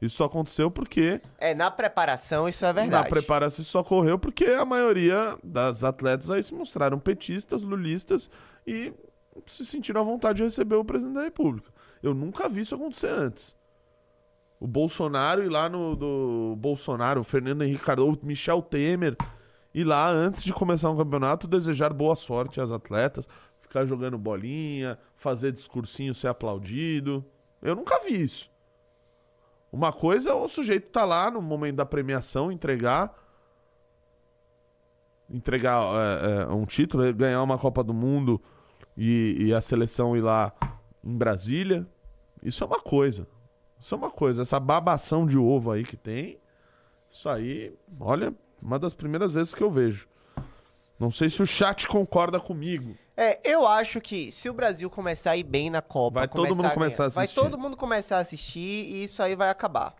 Isso 0.00 0.16
só 0.18 0.26
aconteceu 0.26 0.70
porque 0.70 1.20
É, 1.38 1.52
na 1.52 1.68
preparação 1.68 2.48
isso 2.48 2.64
é 2.64 2.68
na 2.68 2.72
verdade. 2.72 3.08
preparação 3.08 3.62
isso 3.62 3.72
só 3.72 3.80
ocorreu 3.80 4.18
porque 4.18 4.44
a 4.44 4.64
maioria 4.64 5.36
das 5.42 5.82
atletas 5.82 6.30
aí 6.30 6.42
se 6.44 6.54
mostraram 6.54 6.98
petistas, 7.00 7.62
lulistas 7.62 8.30
e 8.64 8.92
se 9.46 9.64
sentiram 9.66 10.02
à 10.02 10.04
vontade 10.04 10.36
de 10.38 10.44
receber 10.44 10.76
o 10.76 10.84
presidente 10.84 11.14
da 11.16 11.22
República. 11.24 11.70
Eu 12.02 12.14
nunca 12.14 12.48
vi 12.48 12.60
isso 12.60 12.74
acontecer 12.74 13.08
antes. 13.10 13.56
O 14.58 14.66
Bolsonaro 14.66 15.44
ir 15.44 15.48
lá 15.48 15.68
no 15.68 15.94
do 15.94 16.56
Bolsonaro, 16.56 17.20
o 17.20 17.24
Fernando 17.24 17.62
Henrique 17.62 17.84
Cardoso, 17.84 18.20
Michel 18.22 18.62
Temer 18.62 19.16
ir 19.74 19.84
lá 19.84 20.10
antes 20.10 20.42
de 20.42 20.54
começar 20.54 20.90
um 20.90 20.96
campeonato 20.96 21.46
desejar 21.46 21.92
boa 21.92 22.16
sorte 22.16 22.60
às 22.60 22.72
atletas, 22.72 23.28
ficar 23.60 23.84
jogando 23.84 24.16
bolinha, 24.16 24.98
fazer 25.14 25.52
discursinho, 25.52 26.14
ser 26.14 26.28
aplaudido. 26.28 27.22
Eu 27.60 27.76
nunca 27.76 28.02
vi 28.02 28.22
isso. 28.22 28.50
Uma 29.70 29.92
coisa 29.92 30.30
é 30.30 30.32
o 30.32 30.48
sujeito 30.48 30.88
tá 30.88 31.04
lá 31.04 31.30
no 31.30 31.42
momento 31.42 31.76
da 31.76 31.84
premiação, 31.84 32.50
entregar 32.50 33.14
entregar 35.28 35.82
é, 35.82 36.42
é, 36.42 36.46
um 36.54 36.64
título, 36.64 37.12
ganhar 37.12 37.42
uma 37.42 37.58
Copa 37.58 37.84
do 37.84 37.92
Mundo 37.92 38.40
e, 38.96 39.36
e 39.40 39.54
a 39.54 39.60
seleção 39.60 40.16
ir 40.16 40.22
lá 40.22 40.54
em 41.04 41.18
Brasília. 41.18 41.86
Isso 42.42 42.64
é 42.64 42.66
uma 42.66 42.80
coisa. 42.80 43.28
Isso 43.78 43.94
é 43.94 43.98
uma 43.98 44.10
coisa. 44.10 44.42
Essa 44.42 44.58
babação 44.58 45.26
de 45.26 45.36
ovo 45.38 45.70
aí 45.70 45.84
que 45.84 45.96
tem. 45.96 46.38
Isso 47.10 47.28
aí, 47.28 47.72
olha, 48.00 48.34
uma 48.60 48.78
das 48.78 48.94
primeiras 48.94 49.32
vezes 49.32 49.54
que 49.54 49.62
eu 49.62 49.70
vejo. 49.70 50.08
Não 50.98 51.10
sei 51.10 51.28
se 51.28 51.42
o 51.42 51.46
chat 51.46 51.86
concorda 51.86 52.40
comigo. 52.40 52.96
É, 53.16 53.38
eu 53.44 53.66
acho 53.66 54.00
que 54.00 54.30
se 54.32 54.48
o 54.48 54.54
Brasil 54.54 54.88
começar 54.90 55.32
a 55.32 55.36
ir 55.36 55.44
bem 55.44 55.70
na 55.70 55.82
Copa, 55.82 56.20
Vai 56.20 56.28
todo 56.28 56.54
mundo 56.54 56.70
começar 56.70 57.04
a 57.04 57.08
Vai 57.08 57.24
assistir. 57.24 57.40
todo 57.40 57.58
mundo 57.58 57.76
começar 57.76 58.16
a 58.18 58.20
assistir 58.20 58.60
e 58.60 59.04
isso 59.04 59.22
aí 59.22 59.34
vai 59.34 59.50
acabar. 59.50 59.94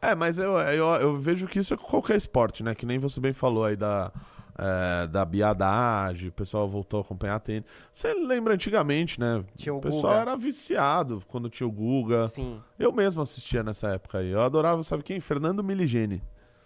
É, 0.00 0.14
mas 0.14 0.38
eu, 0.38 0.58
eu, 0.58 0.86
eu 0.96 1.16
vejo 1.16 1.46
que 1.46 1.60
isso 1.60 1.74
é 1.74 1.76
com 1.76 1.84
qualquer 1.84 2.16
esporte, 2.16 2.64
né? 2.64 2.74
Que 2.74 2.84
nem 2.84 2.98
você 2.98 3.20
bem 3.20 3.32
falou 3.32 3.64
aí 3.64 3.76
da, 3.76 4.12
é, 4.58 5.06
da 5.06 5.24
biadagem, 5.24 6.28
o 6.28 6.32
pessoal 6.32 6.68
voltou 6.68 6.98
a 6.98 7.02
acompanhar 7.02 7.38
tênis. 7.40 7.64
Você 7.90 8.12
lembra 8.14 8.54
antigamente, 8.54 9.18
né? 9.18 9.44
Tinha 9.56 9.74
o 9.74 9.80
pessoal 9.80 10.12
Guga. 10.14 10.20
era 10.20 10.36
viciado 10.36 11.22
quando 11.26 11.48
tinha 11.48 11.66
o 11.66 11.72
Guga. 11.72 12.28
Sim. 12.28 12.60
Eu 12.78 12.92
mesmo 12.92 13.22
assistia 13.22 13.62
nessa 13.62 13.88
época 13.88 14.18
aí. 14.18 14.30
Eu 14.30 14.42
adorava, 14.42 14.82
sabe 14.82 15.02
quem? 15.02 15.20
Fernando 15.20 15.64
Miligene. 15.64 16.22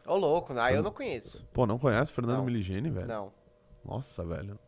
Ô, 0.07 0.17
louco, 0.17 0.53
ah, 0.57 0.73
eu 0.73 0.83
não 0.83 0.93
conheço. 0.93 1.45
Pô, 1.53 1.67
não 1.67 1.79
conhece 1.79 2.13
Fernando 2.13 2.39
Não. 2.39 2.45
Miligene, 2.45 2.91
velho? 2.91 3.09
Não. 3.09 3.33
Nossa, 3.85 4.25
velho. 4.25 4.59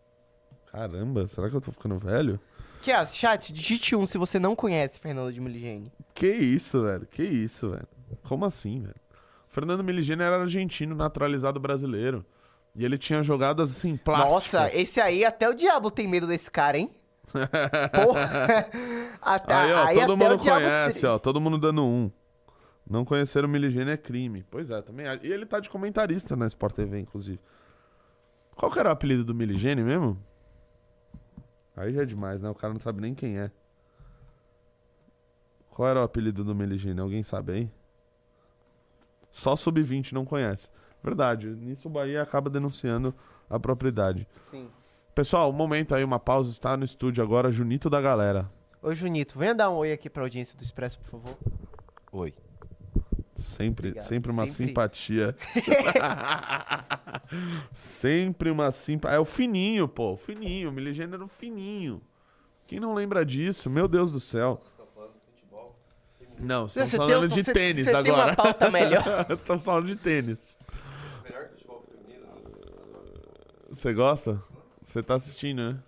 Caramba, 0.66 1.27
será 1.27 1.49
que 1.49 1.57
eu 1.57 1.61
tô 1.61 1.71
ficando 1.71 1.97
velho? 1.99 2.41
Que 2.83 2.91
é, 2.93 3.07
chat, 3.07 3.53
digite 3.53 3.95
um 3.97 4.07
se 4.07 4.19
você 4.19 4.39
não 4.39 4.55
conhece 4.55 4.99
Fernando 4.99 5.33
de 5.33 5.41
Miligene. 5.41 5.93
Que 6.14 6.31
isso, 6.31 6.83
velho? 6.83 7.07
Que 7.07 7.23
isso, 7.23 7.71
velho? 7.71 7.89
Como 8.23 8.45
assim, 8.45 8.81
velho? 8.81 8.95
Fernando 9.49 9.83
Miligene 9.83 10.23
era 10.23 10.41
argentino, 10.41 10.95
naturalizado 10.95 11.59
brasileiro. 11.59 12.25
E 12.75 12.85
ele 12.85 12.97
tinha 12.99 13.23
jogadas 13.23 13.71
assim, 13.71 13.97
plásticas. 13.97 14.33
Nossa, 14.33 14.77
esse 14.79 15.01
aí 15.01 15.25
até 15.25 15.49
o 15.49 15.55
diabo 15.55 15.91
tem 15.91 16.07
medo 16.07 16.27
desse 16.27 16.51
cara, 16.51 16.79
hein? 16.79 16.91
Porra. 17.93 18.69
Até, 19.21 19.55
Aí, 19.55 19.73
ó, 19.73 19.87
todo 20.07 20.12
até 20.14 20.29
mundo 20.31 20.37
diabo 20.43 20.61
conhece, 20.64 21.01
tem- 21.01 21.11
ó. 21.11 21.19
Todo 21.19 21.41
mundo 21.41 21.59
dando 21.59 21.85
um. 21.85 22.11
Não 22.89 23.05
conhecer 23.05 23.45
o 23.45 23.49
Miligene 23.49 23.91
é 23.91 23.97
crime. 23.97 24.45
Pois 24.51 24.71
é, 24.71 24.81
também. 24.81 25.07
E 25.23 25.31
ele 25.31 25.45
tá 25.45 25.61
de 25.61 25.69
comentarista 25.69 26.35
na 26.37 26.47
Sport 26.47 26.75
TV, 26.75 26.99
inclusive. 27.01 27.39
Qual 28.57 28.71
que 28.73 28.79
era 28.79 28.89
o 28.89 28.93
apelido 28.93 29.25
do 29.25 29.35
Miligene 29.35 29.83
mesmo? 29.83 30.19
Aí 31.77 31.93
já 31.93 32.03
é 32.03 32.07
demais, 32.07 32.43
né? 32.43 32.49
O 32.49 32.55
cara 32.55 32.73
não 32.73 32.81
sabe 32.81 33.01
nem 33.01 33.14
quem 33.14 33.39
é. 33.39 33.51
Qual 35.71 35.87
era 35.89 36.01
o 36.01 36.03
apelido 36.03 36.43
do 36.43 36.55
Miligene? 36.55 37.01
Alguém 37.01 37.23
sabe 37.23 37.53
aí? 37.53 37.71
Só 39.31 39.55
sub-20 39.55 40.12
não 40.12 40.25
conhece. 40.25 40.71
Verdade. 41.03 41.49
Nisso 41.49 41.88
o 41.88 41.90
Bahia 41.90 42.22
acaba 42.22 42.51
denunciando 42.51 43.14
a 43.49 43.59
propriedade. 43.59 44.26
Sim. 44.51 44.68
Pessoal, 45.14 45.51
um 45.51 45.53
momento 45.53 45.94
aí, 45.94 46.05
uma 46.05 46.18
pausa. 46.18 46.51
Está 46.51 46.76
no 46.76 46.84
estúdio 46.84 47.22
agora, 47.24 47.51
Junito 47.51 47.88
da 47.90 48.01
galera. 48.01 48.51
Ô, 48.82 48.94
Junito, 48.94 49.38
venha 49.38 49.55
dar 49.55 49.70
um 49.70 49.76
oi 49.76 49.92
aqui 49.92 50.09
pra 50.09 50.22
audiência 50.22 50.57
do 50.57 50.62
Expresso, 50.62 50.99
por 51.01 51.11
favor. 51.11 51.36
Oi. 52.12 52.34
Sempre, 53.34 53.88
Obrigado. 53.88 54.05
sempre 54.07 54.30
uma 54.32 54.46
Sempre. 54.46 54.66
simpatia. 54.68 55.36
sempre 57.70 58.51
uma 58.51 58.70
simpatia. 58.72 59.16
É 59.16 59.20
o 59.20 59.24
fininho, 59.24 59.88
pô. 59.88 60.12
O 60.12 60.16
fininho. 60.16 60.70
O 60.70 60.72
Miligênio 60.72 61.14
era 61.14 61.24
o 61.24 61.28
fininho. 61.28 62.01
Quem 62.66 62.80
não 62.80 62.94
lembra 62.94 63.24
disso? 63.24 63.70
Meu 63.70 63.88
Deus 63.88 64.12
do 64.12 64.20
céu. 64.20 64.59
Não, 66.40 66.66
estamos 66.66 66.92
falando 66.92 67.28
tem- 67.34 67.42
de 67.42 67.53
tênis 67.53 67.86
você 67.86 68.03
tem 68.03 68.12
agora. 68.12 68.30
uma 68.30 68.36
pauta 68.36 68.70
melhor. 68.70 69.26
estamos 69.30 69.64
falando 69.64 69.86
de 69.88 69.96
tênis. 69.96 70.57
Você 73.68 73.93
gosta? 73.93 74.41
Você 74.83 75.03
tá 75.03 75.14
assistindo, 75.14 75.72
né? 75.72 75.79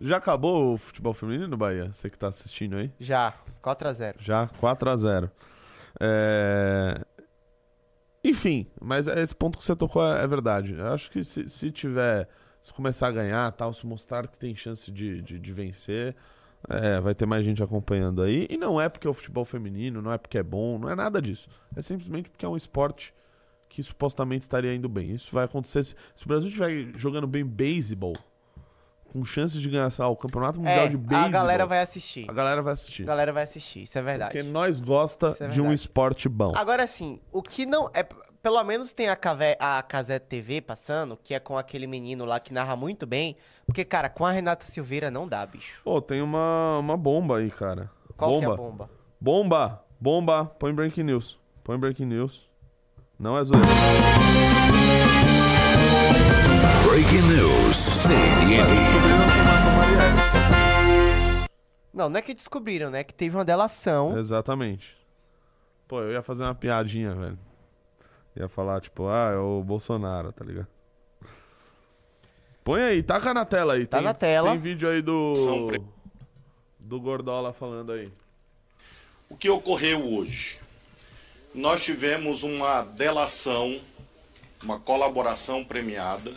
Já 0.00 0.16
acabou 0.16 0.74
o 0.74 0.76
futebol 0.76 1.14
feminino 1.14 1.48
no 1.48 1.56
Bahia? 1.56 1.92
Você 1.92 2.10
que 2.10 2.18
tá 2.18 2.28
assistindo 2.28 2.76
aí? 2.76 2.92
Já, 2.98 3.34
4x0. 3.62 4.16
Já, 4.18 4.48
4 4.58 4.90
a 4.90 4.96
0 4.96 5.30
É... 6.00 7.00
Enfim, 8.22 8.66
mas 8.80 9.06
esse 9.06 9.34
ponto 9.34 9.58
que 9.58 9.64
você 9.64 9.76
tocou 9.76 10.04
é, 10.04 10.24
é 10.24 10.26
verdade. 10.26 10.74
Eu 10.74 10.92
acho 10.92 11.10
que 11.10 11.22
se, 11.22 11.48
se 11.48 11.70
tiver, 11.70 12.28
se 12.62 12.72
começar 12.72 13.08
a 13.08 13.12
ganhar, 13.12 13.52
tal, 13.52 13.72
se 13.72 13.86
mostrar 13.86 14.26
que 14.26 14.36
tem 14.36 14.56
chance 14.56 14.90
de, 14.90 15.22
de, 15.22 15.38
de 15.38 15.52
vencer, 15.52 16.16
é, 16.68 17.00
vai 17.00 17.14
ter 17.14 17.26
mais 17.26 17.44
gente 17.44 17.62
acompanhando 17.62 18.22
aí. 18.22 18.46
E 18.50 18.56
não 18.56 18.80
é 18.80 18.88
porque 18.88 19.06
é 19.06 19.10
o 19.10 19.14
futebol 19.14 19.44
feminino, 19.44 20.02
não 20.02 20.10
é 20.10 20.18
porque 20.18 20.38
é 20.38 20.42
bom, 20.42 20.78
não 20.78 20.88
é 20.90 20.94
nada 20.94 21.22
disso. 21.22 21.48
É 21.76 21.82
simplesmente 21.82 22.30
porque 22.30 22.44
é 22.44 22.48
um 22.48 22.56
esporte 22.56 23.14
que 23.74 23.82
supostamente 23.82 24.42
estaria 24.42 24.72
indo 24.74 24.88
bem. 24.88 25.10
Isso 25.12 25.28
vai 25.32 25.44
acontecer 25.44 25.82
se, 25.82 25.94
se 26.16 26.24
o 26.24 26.28
Brasil 26.28 26.48
estiver 26.48 26.92
jogando 26.96 27.26
bem 27.26 27.44
beisebol, 27.44 28.14
com 29.12 29.24
chances 29.24 29.60
de 29.60 29.68
ganhar 29.68 29.92
lá, 29.98 30.08
o 30.08 30.16
campeonato 30.16 30.58
mundial 30.58 30.86
É, 30.86 30.88
de 30.88 30.96
beisebol. 30.96 31.26
a 31.26 31.28
galera 31.28 31.66
vai 31.66 31.80
assistir. 31.82 32.28
A 32.28 32.32
galera 32.32 32.62
vai 32.62 32.72
assistir. 32.72 33.02
A 33.02 33.06
galera 33.06 33.32
vai 33.32 33.42
assistir, 33.44 33.82
isso 33.82 33.98
é 33.98 34.02
verdade. 34.02 34.32
Porque 34.32 34.48
nós 34.48 34.80
gosta 34.80 35.36
é 35.40 35.48
de 35.48 35.60
um 35.60 35.72
esporte 35.72 36.28
bom. 36.28 36.52
Agora 36.56 36.86
sim, 36.86 37.20
o 37.32 37.42
que 37.42 37.66
não 37.66 37.90
é. 37.94 38.02
Pelo 38.42 38.62
menos 38.62 38.92
tem 38.92 39.08
a, 39.08 39.16
Cave, 39.16 39.56
a 39.58 39.82
Casete 39.82 40.26
TV 40.26 40.60
passando, 40.60 41.16
que 41.16 41.32
é 41.32 41.40
com 41.40 41.56
aquele 41.56 41.86
menino 41.86 42.26
lá 42.26 42.38
que 42.38 42.52
narra 42.52 42.76
muito 42.76 43.06
bem. 43.06 43.36
Porque, 43.64 43.86
cara, 43.86 44.10
com 44.10 44.26
a 44.26 44.30
Renata 44.30 44.66
Silveira 44.66 45.10
não 45.10 45.26
dá, 45.26 45.46
bicho. 45.46 45.80
Pô, 45.82 45.98
tem 46.02 46.20
uma, 46.20 46.78
uma 46.78 46.94
bomba 46.96 47.38
aí, 47.38 47.50
cara. 47.50 47.90
Qual 48.18 48.32
bomba. 48.32 48.40
que 48.40 48.50
é 48.50 48.52
a 48.52 48.56
bomba? 48.56 48.90
Bomba! 49.18 49.84
Bomba! 49.98 50.44
Põe 50.44 50.74
breaking 50.74 51.04
news. 51.04 51.38
Põe 51.62 51.78
breaking 51.78 52.04
news. 52.04 52.46
Não 53.18 53.38
é 53.38 53.44
zoeira. 53.44 53.66
Breaking 56.84 57.22
news. 57.36 57.76
CNN. 57.76 58.64
Não, 61.92 62.08
não 62.08 62.18
é 62.18 62.22
que 62.22 62.34
descobriram, 62.34 62.90
né? 62.90 63.04
Que 63.04 63.14
teve 63.14 63.36
uma 63.36 63.44
delação. 63.44 64.18
Exatamente. 64.18 64.96
Pô, 65.86 66.00
eu 66.00 66.10
ia 66.10 66.22
fazer 66.22 66.42
uma 66.42 66.54
piadinha, 66.54 67.14
velho. 67.14 67.38
Ia 68.36 68.48
falar, 68.48 68.80
tipo, 68.80 69.06
ah, 69.06 69.30
é 69.32 69.36
o 69.36 69.62
Bolsonaro, 69.62 70.32
tá 70.32 70.44
ligado? 70.44 70.66
Põe 72.64 72.82
aí, 72.82 73.02
taca 73.02 73.32
na 73.32 73.44
tela 73.44 73.74
aí. 73.74 73.86
Tá 73.86 73.98
tem, 73.98 74.06
na 74.06 74.14
tela. 74.14 74.50
Tem 74.50 74.58
vídeo 74.58 74.88
aí 74.88 75.00
do. 75.00 75.32
Do 76.80 77.00
Gordola 77.00 77.52
falando 77.52 77.92
aí. 77.92 78.12
O 79.28 79.36
que 79.36 79.48
ocorreu 79.48 80.04
hoje? 80.04 80.63
Nós 81.54 81.84
tivemos 81.84 82.42
uma 82.42 82.82
delação, 82.82 83.80
uma 84.60 84.80
colaboração 84.80 85.64
premiada 85.64 86.34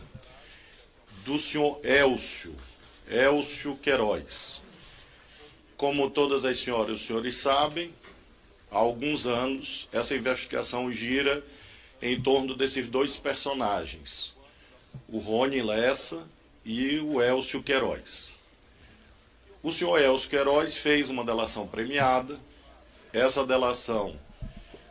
do 1.25 1.39
senhor 1.39 1.83
Elcio, 1.83 2.55
Elcio 3.09 3.75
Queiroz. 3.77 4.61
Como 5.75 6.11
todas 6.11 6.45
as 6.45 6.59
senhoras 6.59 6.91
e 6.91 6.93
os 6.93 7.07
senhores 7.07 7.35
sabem, 7.35 7.91
há 8.69 8.77
alguns 8.77 9.25
anos 9.25 9.89
essa 9.91 10.15
investigação 10.15 10.91
gira 10.91 11.43
em 11.99 12.21
torno 12.21 12.55
desses 12.55 12.87
dois 12.87 13.17
personagens, 13.17 14.35
o 15.09 15.17
Rony 15.17 15.63
Lessa 15.63 16.27
e 16.63 16.99
o 16.99 17.19
Elcio 17.19 17.63
Queiroz. 17.63 18.35
O 19.63 19.71
senhor 19.71 19.99
Elcio 19.99 20.29
Queiroz 20.29 20.77
fez 20.77 21.09
uma 21.09 21.25
delação 21.25 21.67
premiada. 21.67 22.39
Essa 23.11 23.43
delação 23.43 24.15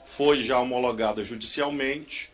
foi 0.07 0.43
já 0.43 0.59
homologada 0.59 1.23
judicialmente. 1.23 2.31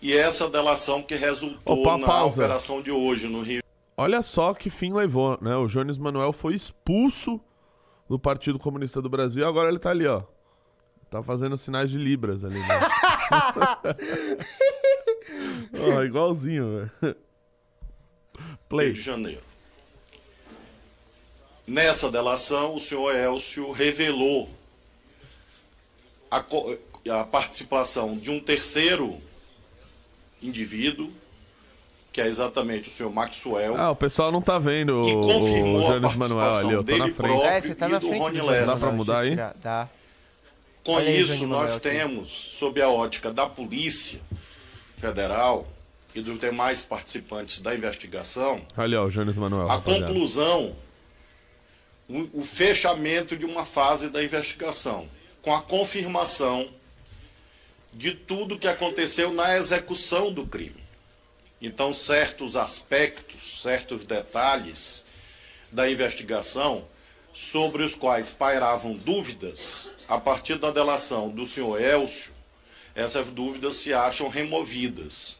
E 0.00 0.16
essa 0.16 0.48
delação 0.48 1.02
que 1.02 1.14
resultou 1.14 1.82
Opa, 1.82 1.98
na 1.98 2.06
pausa. 2.06 2.36
operação 2.40 2.80
de 2.80 2.90
hoje 2.90 3.26
no 3.28 3.42
Rio 3.42 3.62
Olha 3.96 4.22
só 4.22 4.52
que 4.54 4.70
fim 4.70 4.92
levou, 4.92 5.38
né? 5.40 5.56
O 5.56 5.66
Jones 5.66 5.98
Manuel 5.98 6.32
foi 6.32 6.54
expulso 6.54 7.40
do 8.08 8.18
Partido 8.18 8.58
Comunista 8.58 9.00
do 9.02 9.08
Brasil 9.08 9.42
e 9.42 9.46
agora 9.46 9.68
ele 9.70 9.78
tá 9.78 9.90
ali, 9.90 10.06
ó. 10.06 10.22
Tá 11.10 11.22
fazendo 11.22 11.56
sinais 11.56 11.90
de 11.90 11.98
libras 11.98 12.44
ali, 12.44 12.58
né? 12.58 12.66
Ó, 15.96 16.02
igualzinho, 16.02 16.90
velho. 17.00 17.16
Play. 18.68 18.86
Rio 18.88 18.94
de 18.94 19.00
Janeiro. 19.00 19.40
Nessa 21.66 22.10
delação, 22.10 22.74
o 22.76 22.80
senhor 22.80 23.14
Elcio 23.14 23.72
revelou 23.72 24.48
a, 26.30 26.40
co- 26.40 26.76
a 27.10 27.24
participação 27.24 28.16
de 28.16 28.30
um 28.30 28.40
terceiro 28.40 29.16
indivíduo, 30.42 31.10
que 32.12 32.20
é 32.20 32.26
exatamente 32.26 32.88
o 32.88 32.92
senhor 32.92 33.12
Maxwell, 33.12 33.76
Ah, 33.76 33.90
o 33.90 33.96
pessoal 33.96 34.32
não 34.32 34.40
tá 34.40 34.58
vendo 34.58 34.94
o, 35.02 35.20
o 35.20 35.20
confirmou 35.22 35.86
a 35.90 35.98
Jones 35.98 36.16
Manuel 36.16 36.40
ali, 36.44 36.50
participação 36.50 36.70
eu 36.72 36.84
tô 36.84 36.92
na 36.92 36.98
dele 37.04 37.14
frente. 37.14 37.14
próprio 37.32 37.50
É, 37.50 37.60
você 37.60 37.74
tá 37.74 37.88
na 37.88 37.98
do 37.98 38.08
frente 38.08 38.20
Rony 38.22 38.38
do 38.38 38.46
Lessa. 38.46 38.66
Dá 38.66 38.76
pra 38.76 38.92
mudar 38.92 39.18
aí? 39.20 39.36
Dá. 39.62 39.88
Com 40.84 40.92
Olha 40.94 41.08
aí, 41.08 41.20
isso, 41.20 41.32
nós 41.32 41.48
Manuel 41.48 41.64
aqui. 41.76 41.80
temos, 41.80 42.30
sob 42.58 42.80
a 42.80 42.88
ótica 42.88 43.32
da 43.32 43.46
Polícia 43.46 44.20
Federal 44.96 45.66
e 46.14 46.20
dos 46.22 46.38
demais 46.40 46.82
participantes 46.82 47.60
da 47.60 47.74
investigação, 47.74 48.62
Ali, 48.76 48.94
ó, 48.96 49.04
o 49.04 49.10
Jones 49.10 49.36
Manuel. 49.36 49.68
a 49.68 49.74
rapaziada. 49.74 50.06
conclusão, 50.06 50.74
o, 52.08 52.40
o 52.40 52.42
fechamento 52.42 53.36
de 53.36 53.44
uma 53.44 53.64
fase 53.66 54.08
da 54.08 54.22
investigação, 54.24 55.06
com 55.42 55.52
a 55.54 55.60
confirmação 55.60 56.66
de 57.96 58.12
tudo 58.12 58.58
que 58.58 58.68
aconteceu 58.68 59.32
na 59.32 59.56
execução 59.56 60.30
do 60.30 60.46
crime. 60.46 60.84
Então, 61.62 61.94
certos 61.94 62.54
aspectos, 62.54 63.62
certos 63.62 64.04
detalhes 64.04 65.06
da 65.72 65.90
investigação 65.90 66.86
sobre 67.32 67.82
os 67.82 67.94
quais 67.94 68.30
pairavam 68.32 68.92
dúvidas, 68.92 69.92
a 70.06 70.20
partir 70.20 70.58
da 70.58 70.70
delação 70.70 71.30
do 71.30 71.48
senhor 71.48 71.80
Elcio, 71.80 72.34
essas 72.94 73.28
dúvidas 73.28 73.76
se 73.76 73.94
acham 73.94 74.28
removidas, 74.28 75.38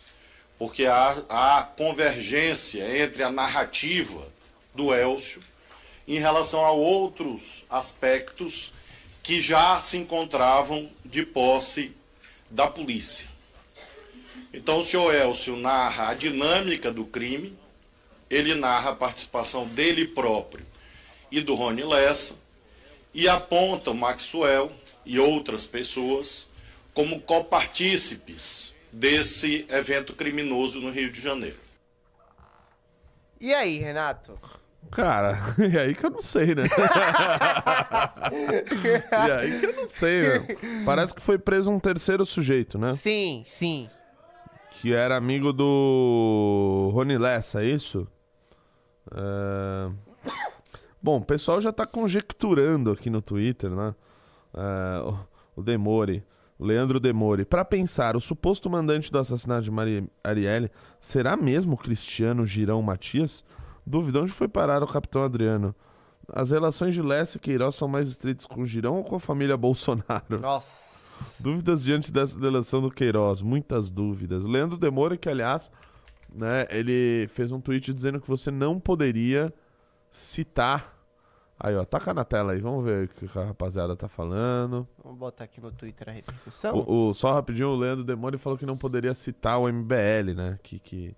porque 0.59 0.87
há, 0.87 1.23
há 1.29 1.63
convergência 1.63 3.03
entre 3.03 3.23
a 3.23 3.31
narrativa 3.31 4.27
do 4.75 4.95
Elcio 4.95 5.43
em 6.09 6.19
relação 6.19 6.65
a 6.65 6.71
outros 6.71 7.67
aspectos 7.69 8.73
que 9.23 9.43
já 9.43 9.83
se 9.83 9.99
encontravam 9.99 10.91
de 11.05 11.23
posse 11.23 11.95
da 12.51 12.67
polícia. 12.67 13.29
Então 14.53 14.81
o 14.81 14.85
senhor 14.85 15.15
Elcio 15.15 15.57
narra 15.57 16.09
a 16.09 16.15
dinâmica 16.15 16.93
do 16.93 17.05
crime, 17.05 17.57
ele 18.31 18.55
narra 18.55 18.91
a 18.91 18.97
participação 18.97 19.67
dele 19.69 20.07
próprio 20.07 20.65
e 21.31 21.41
do 21.41 21.55
Rony 21.55 21.85
Lessa, 21.85 22.39
e 23.13 23.29
aponta 23.29 23.91
o 23.91 23.95
Maxwell 23.95 24.71
e 25.05 25.19
outras 25.19 25.67
pessoas 25.67 26.49
como 26.93 27.21
copartícipes 27.21 28.75
desse 28.91 29.67
evento 29.69 30.15
criminoso 30.15 30.81
no 30.81 30.91
Rio 30.91 31.13
de 31.13 31.21
Janeiro. 31.21 31.59
E 33.39 33.53
aí, 33.55 33.79
Renato? 33.79 34.39
Cara, 34.91 35.39
e 35.59 35.77
aí 35.79 35.95
que 35.95 36.07
eu 36.07 36.11
não 36.11 36.23
sei, 36.23 36.55
né? 36.55 36.63
e 39.17 39.17
aí 39.33 39.61
que 39.61 39.67
eu 39.67 39.77
não 39.77 39.89
sei, 39.89 40.23
meu. 40.23 40.43
Parece 40.85 41.15
que 41.15 41.23
foi 41.23 41.39
preso 41.39 41.71
um 41.71 41.79
terceiro 41.79 42.25
sujeito, 42.25 42.79
né? 42.79 42.93
Sim, 42.95 43.43
sim. 43.47 43.89
Que 44.71 44.93
era 44.93 45.17
amigo 45.17 45.53
do 45.53 46.91
Rony 46.93 47.19
Lessa, 47.19 47.63
é 47.63 47.67
isso? 47.67 48.07
É, 49.15 49.91
Bom, 51.03 51.19
o 51.19 51.25
pessoal 51.25 51.61
já 51.61 51.73
tá 51.73 51.87
conjecturando 51.87 52.91
aqui 52.91 53.09
no 53.09 53.23
Twitter, 53.23 53.71
né? 53.71 53.95
É, 54.55 55.01
o- 55.57 55.63
Demore, 55.63 56.23
o 56.59 56.65
Leandro 56.67 56.99
Demore. 57.01 57.45
Pra 57.45 57.65
pensar, 57.65 58.17
o 58.17 58.21
suposto 58.21 58.69
mandante 58.69 59.11
do 59.11 59.19
assassinato 59.19 59.63
de 59.63 59.71
Mari 59.71 60.07
Arielle 60.23 60.71
será 61.01 61.37
mesmo 61.37 61.75
o 61.75 61.79
Cristiano 61.79 62.45
Girão 62.45 62.83
Matias? 62.83 63.45
Dúvida, 63.87 64.21
onde 64.21 64.33
foi 64.33 64.49
parar 64.49 64.83
o 64.83 64.87
capitão 64.87 65.23
Adriano? 65.23 65.75
As 66.33 66.51
relações 66.51 66.93
de 66.95 67.01
Lessa 67.03 67.37
e 67.37 67.41
Queiroz 67.41 67.77
são 67.77 67.87
mais 67.87 68.09
estreitas 68.09 68.45
com 68.47 68.63
o 68.63 68.67
Girão 68.67 68.97
ou 68.97 69.05
com 69.05 69.15
a 69.17 69.21
família 69.21 69.57
Bolsonaro? 69.59 70.41
Nossa. 70.41 70.97
Dúvidas 71.41 71.83
diante 71.85 72.13
dessa 72.13 72.39
delação 72.39 72.83
do 72.83 72.91
Queiroz, 72.91 73.41
muitas 73.41 73.91
dúvidas. 73.91 74.45
Leandro 74.45 74.77
Demora, 74.77 75.17
que 75.17 75.29
aliás, 75.29 75.71
né, 76.35 76.67
ele 76.69 77.27
fez 77.29 77.53
um 77.53 77.61
tweet 77.61 77.95
dizendo 77.95 78.21
que 78.21 78.29
você 78.29 78.51
não 78.51 78.79
poderia 78.81 79.55
citar. 80.11 80.95
Aí, 81.59 81.75
ó, 81.75 81.85
taca 81.87 82.13
na 82.13 82.23
tela 82.25 82.53
aí, 82.53 82.61
vamos 82.61 82.85
ver 82.85 83.05
o 83.07 83.09
que 83.09 83.39
a 83.39 83.45
rapaziada 83.45 83.97
tá 83.97 84.09
falando. 84.09 84.87
Vamos 85.03 85.19
botar 85.19 85.45
aqui 85.45 85.59
no 85.59 85.71
Twitter 85.73 86.09
a 86.11 86.13
repercussão. 86.13 86.77
O, 86.87 87.09
o- 87.09 87.15
só 87.15 87.33
rapidinho, 87.33 87.69
o 87.69 87.77
Leandro 87.77 88.05
Demore 88.05 88.37
falou 88.37 88.59
que 88.59 88.67
não 88.67 88.77
poderia 88.77 89.15
citar 89.15 89.59
o 89.59 89.67
MBL, 89.73 90.35
né? 90.37 90.59
Que, 90.63 90.79
que 90.79 91.17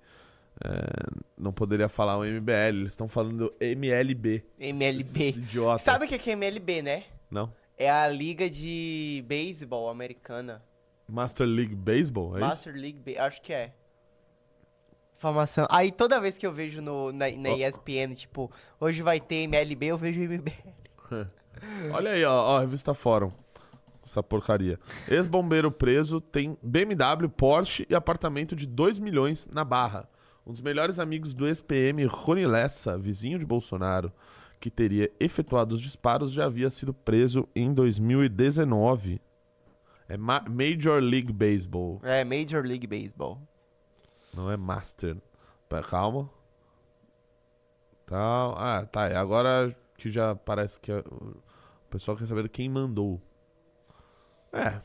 é, 0.64 1.20
não 1.36 1.52
poderia 1.52 1.88
falar 1.88 2.18
o 2.18 2.24
MBL, 2.24 2.52
eles 2.68 2.92
estão 2.92 3.08
falando 3.08 3.52
MLB. 3.60 4.44
MLB. 4.58 5.28
Idiotas. 5.30 5.82
Sabe 5.82 6.04
o 6.04 6.08
que 6.08 6.30
é 6.30 6.32
MLB, 6.32 6.82
né? 6.82 7.04
Não? 7.30 7.52
É 7.76 7.88
a 7.90 8.08
liga 8.08 8.50
de 8.50 9.24
beisebol 9.26 9.88
americana. 9.88 10.62
Master 11.08 11.46
League 11.46 11.74
Baseball, 11.74 12.36
é 12.36 12.40
isso? 12.40 12.48
Master 12.48 12.74
League, 12.74 12.98
Ba- 12.98 13.24
acho 13.26 13.40
que 13.40 13.52
é. 13.52 13.72
Informação. 15.16 15.66
Aí 15.70 15.90
toda 15.90 16.20
vez 16.20 16.36
que 16.36 16.46
eu 16.46 16.52
vejo 16.52 16.80
no, 16.80 17.12
na, 17.12 17.30
na 17.30 17.50
Ó. 17.50 17.56
ESPN, 17.56 18.14
tipo, 18.14 18.50
hoje 18.78 19.02
vai 19.02 19.18
ter 19.20 19.44
MLB, 19.44 19.86
eu 19.86 19.98
vejo 19.98 20.20
MBL. 20.20 20.52
Olha 21.92 22.12
aí, 22.12 22.24
ó, 22.24 22.52
ó, 22.52 22.56
a 22.58 22.60
revista 22.60 22.94
Fórum. 22.94 23.32
Essa 24.04 24.22
porcaria. 24.22 24.78
Ex-bombeiro 25.08 25.70
preso 25.70 26.20
tem 26.20 26.56
BMW, 26.62 27.28
Porsche 27.28 27.86
e 27.90 27.94
apartamento 27.94 28.54
de 28.54 28.66
2 28.66 28.98
milhões 28.98 29.46
na 29.52 29.64
Barra. 29.64 30.08
Um 30.48 30.52
dos 30.52 30.62
melhores 30.62 30.98
amigos 30.98 31.34
do 31.34 31.46
ex-PM, 31.46 32.06
Rony 32.06 32.46
Lessa, 32.46 32.96
vizinho 32.96 33.38
de 33.38 33.44
Bolsonaro, 33.44 34.10
que 34.58 34.70
teria 34.70 35.12
efetuado 35.20 35.74
os 35.74 35.80
disparos, 35.82 36.32
já 36.32 36.46
havia 36.46 36.70
sido 36.70 36.94
preso 36.94 37.46
em 37.54 37.70
2019. 37.74 39.20
É 40.08 40.16
Ma- 40.16 40.42
Major 40.48 41.02
League 41.02 41.30
Baseball, 41.32 42.00
É, 42.02 42.24
Major 42.24 42.64
League 42.64 42.86
Baseball. 42.86 43.38
não 44.32 44.50
é 44.50 44.56
Master. 44.56 45.18
Calma. 45.90 46.30
Tá, 48.06 48.54
ah, 48.56 48.86
tá. 48.86 49.20
Agora 49.20 49.76
que 49.98 50.08
já 50.10 50.34
parece 50.34 50.80
que 50.80 50.90
é- 50.90 51.00
o 51.00 51.36
pessoal 51.90 52.16
quer 52.16 52.24
saber 52.26 52.48
quem 52.48 52.70
mandou. 52.70 53.20
É. 54.50 54.80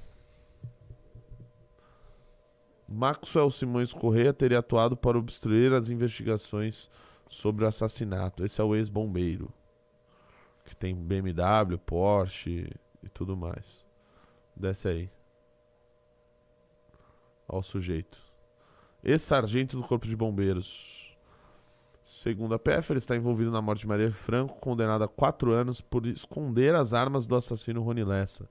Maxwell 2.94 3.50
Simões 3.50 3.91
Correia 3.91 4.32
teria 4.32 4.60
atuado 4.60 4.96
para 4.96 5.18
obstruir 5.18 5.74
as 5.74 5.89
investigações 5.89 6.89
sobre 7.28 7.66
o 7.66 7.68
assassinato. 7.68 8.46
Esse 8.46 8.62
é 8.62 8.64
o 8.64 8.76
ex-bombeiro. 8.76 9.52
Que 10.64 10.76
tem 10.76 10.96
BMW, 10.96 11.78
Porsche 11.84 12.72
e 13.02 13.10
tudo 13.10 13.36
mais. 13.36 13.84
Desce 14.56 14.88
aí. 14.88 15.12
Ó 17.48 17.60
o 17.60 17.64
sujeito. 17.64 18.22
Ex-sargento 19.04 19.76
do 19.76 19.84
Corpo 19.84 20.08
de 20.08 20.16
Bombeiros. 20.16 21.18
Segundo 22.04 22.54
a 22.54 22.60
PF, 22.60 22.94
ele 22.94 23.00
está 23.00 23.16
envolvido 23.16 23.50
na 23.50 23.62
morte 23.62 23.82
de 23.82 23.88
Maria 23.88 24.12
Franco, 24.12 24.60
condenado 24.60 25.04
a 25.04 25.08
quatro 25.08 25.52
anos 25.52 25.82
por 25.82 26.06
esconder 26.06 26.76
as 26.76 26.94
armas 26.94 27.26
do 27.26 27.36
assassino 27.36 27.82
Rony 27.82 28.04
Lessa. 28.04 28.48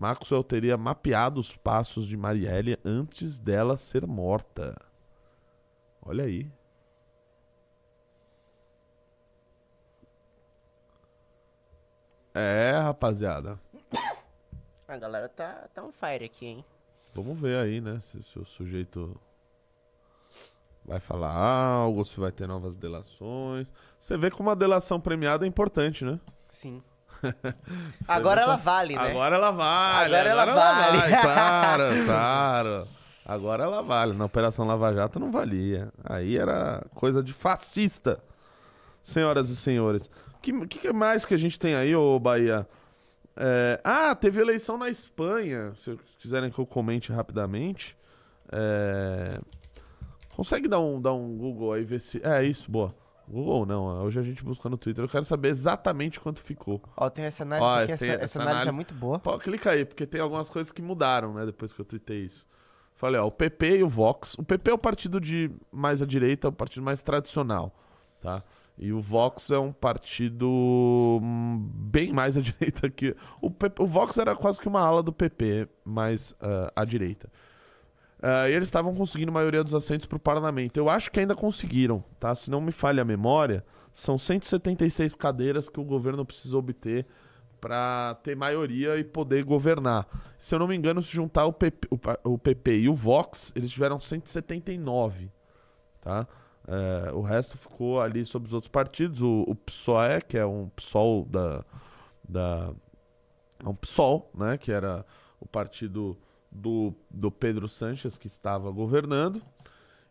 Maxwell 0.00 0.42
teria 0.42 0.78
mapeado 0.78 1.38
os 1.38 1.54
passos 1.54 2.06
de 2.06 2.16
Marielle 2.16 2.78
antes 2.82 3.38
dela 3.38 3.76
ser 3.76 4.06
morta. 4.06 4.74
Olha 6.00 6.24
aí. 6.24 6.50
É, 12.32 12.70
rapaziada. 12.78 13.60
A 14.88 14.96
galera 14.96 15.28
tá, 15.28 15.68
tá 15.74 15.84
on 15.84 15.92
fire 15.92 16.24
aqui, 16.24 16.46
hein? 16.46 16.64
Vamos 17.14 17.38
ver 17.38 17.58
aí, 17.58 17.78
né? 17.82 18.00
Se, 18.00 18.22
se 18.22 18.38
o 18.38 18.44
sujeito 18.46 19.20
vai 20.82 20.98
falar 20.98 21.30
algo, 21.30 22.06
se 22.06 22.18
vai 22.18 22.32
ter 22.32 22.46
novas 22.46 22.74
delações. 22.74 23.70
Você 23.98 24.16
vê 24.16 24.30
como 24.30 24.48
a 24.48 24.54
delação 24.54 24.98
premiada 24.98 25.44
é 25.44 25.48
importante, 25.48 26.06
né? 26.06 26.18
Sim. 26.48 26.82
Agora 28.08 28.40
ela 28.40 28.56
vale, 28.56 28.94
né? 28.96 29.10
Agora 29.10 29.36
ela 29.36 29.50
vale. 29.50 30.14
Agora 30.14 30.28
ela 30.30 30.44
vale. 30.46 30.98
Claro, 31.20 32.04
claro. 32.04 32.88
Agora 33.24 33.64
ela 33.64 33.82
vale. 33.82 34.12
Na 34.14 34.24
Operação 34.24 34.66
Lava 34.66 34.92
Jato 34.92 35.20
não 35.20 35.30
valia. 35.30 35.92
Aí 36.04 36.36
era 36.36 36.84
coisa 36.94 37.22
de 37.22 37.32
fascista. 37.32 38.22
Senhoras 39.02 39.50
e 39.50 39.56
senhores. 39.56 40.10
O 40.34 40.40
que, 40.40 40.78
que 40.78 40.92
mais 40.92 41.24
que 41.24 41.34
a 41.34 41.38
gente 41.38 41.58
tem 41.58 41.74
aí, 41.74 41.94
ô 41.94 42.18
Bahia? 42.18 42.66
É, 43.36 43.80
ah, 43.84 44.14
teve 44.14 44.40
eleição 44.40 44.76
na 44.76 44.88
Espanha. 44.88 45.72
Se 45.76 45.98
quiserem 46.18 46.50
que 46.50 46.58
eu 46.58 46.66
comente 46.66 47.12
rapidamente. 47.12 47.96
É, 48.52 49.38
consegue 50.34 50.66
dar 50.66 50.80
um, 50.80 51.00
dar 51.00 51.12
um 51.12 51.36
Google 51.36 51.72
aí, 51.72 51.84
ver 51.84 52.00
se. 52.00 52.20
É 52.24 52.42
isso, 52.42 52.70
boa. 52.70 52.94
Google 53.30 53.64
não, 53.64 54.02
hoje 54.02 54.18
a 54.18 54.22
gente 54.22 54.42
busca 54.42 54.68
no 54.68 54.76
Twitter. 54.76 55.04
Eu 55.04 55.08
quero 55.08 55.24
saber 55.24 55.48
exatamente 55.48 56.18
quanto 56.18 56.40
ficou. 56.40 56.82
Ó, 56.96 57.08
tem 57.08 57.24
essa 57.24 57.44
análise 57.44 57.64
Ó, 57.64 57.82
aqui, 57.82 57.92
essa, 57.92 58.06
essa 58.06 58.24
essa 58.24 58.42
análise 58.42 58.68
é 58.68 58.72
muito 58.72 58.92
boa. 58.92 59.20
Pô, 59.20 59.38
clica 59.38 59.70
aí, 59.70 59.84
porque 59.84 60.04
tem 60.04 60.20
algumas 60.20 60.50
coisas 60.50 60.72
que 60.72 60.82
mudaram, 60.82 61.34
né, 61.34 61.46
depois 61.46 61.72
que 61.72 61.80
eu 61.80 61.84
tuitei 61.84 62.24
isso. 62.24 62.44
Falei, 62.94 63.20
ó, 63.20 63.26
o 63.26 63.30
PP 63.30 63.78
e 63.78 63.82
o 63.84 63.88
Vox. 63.88 64.34
O 64.34 64.42
PP 64.42 64.72
é 64.72 64.74
o 64.74 64.78
partido 64.78 65.20
de 65.20 65.50
mais 65.70 66.02
à 66.02 66.06
direita, 66.06 66.48
o 66.48 66.52
partido 66.52 66.82
mais 66.82 67.02
tradicional, 67.02 67.72
tá? 68.20 68.42
E 68.76 68.92
o 68.92 69.00
Vox 69.00 69.50
é 69.50 69.58
um 69.58 69.72
partido 69.72 70.48
hum, 71.22 71.70
bem 71.72 72.12
mais 72.12 72.36
à 72.36 72.40
direita 72.42 72.90
que... 72.90 73.14
O, 73.40 73.50
PP 73.50 73.82
o 73.82 73.86
Vox 73.86 74.18
era 74.18 74.34
quase 74.34 74.58
que 74.58 74.66
uma 74.66 74.80
ala 74.80 75.02
do 75.02 75.12
PP, 75.12 75.68
mais 75.84 76.34
ah, 76.40 76.72
à 76.74 76.84
direita. 76.84 77.30
Ah, 78.22 78.48
e 78.48 78.52
eles 78.52 78.68
estavam 78.68 78.94
conseguindo 78.94 79.30
a 79.30 79.34
maioria 79.34 79.64
dos 79.64 79.74
assentos 79.74 80.06
pro 80.06 80.18
parlamento. 80.18 80.76
Eu 80.76 80.88
acho 80.88 81.10
que 81.10 81.20
ainda 81.20 81.34
conseguiram, 81.34 82.04
tá? 82.18 82.34
Se 82.34 82.50
não 82.50 82.60
me 82.60 82.72
falha 82.72 83.02
a 83.02 83.04
memória, 83.04 83.64
são 83.92 84.18
176 84.18 85.14
cadeiras 85.14 85.68
que 85.68 85.80
o 85.80 85.84
governo 85.84 86.24
precisa 86.24 86.56
obter 86.56 87.06
pra 87.60 88.14
ter 88.22 88.36
maioria 88.36 88.96
e 88.98 89.04
poder 89.04 89.44
governar. 89.44 90.06
Se 90.38 90.54
eu 90.54 90.58
não 90.58 90.66
me 90.66 90.76
engano, 90.76 91.02
se 91.02 91.12
juntar 91.12 91.46
o 91.46 91.52
PP, 91.52 91.88
o 91.90 92.32
o 92.34 92.38
PP 92.38 92.80
e 92.80 92.88
o 92.88 92.94
Vox, 92.94 93.52
eles 93.54 93.70
tiveram 93.70 94.00
179, 94.00 95.30
tá? 96.00 96.26
É, 96.66 97.12
o 97.12 97.20
resto 97.20 97.56
ficou 97.58 98.00
ali 98.00 98.24
sobre 98.24 98.46
os 98.48 98.54
outros 98.54 98.70
partidos. 98.70 99.20
O, 99.20 99.44
o 99.46 99.54
PSOE, 99.54 100.22
que 100.26 100.38
é 100.38 100.44
um 100.44 100.68
PSOL 100.68 101.24
da... 101.24 101.64
da 102.26 102.72
é 103.64 103.68
um 103.68 103.74
PSOL, 103.74 104.30
né? 104.34 104.56
Que 104.56 104.72
era 104.72 105.04
o 105.38 105.46
partido 105.46 106.16
do, 106.50 106.94
do 107.10 107.30
Pedro 107.30 107.68
Sanches, 107.68 108.18
que 108.18 108.26
estava 108.26 108.70
governando. 108.70 109.42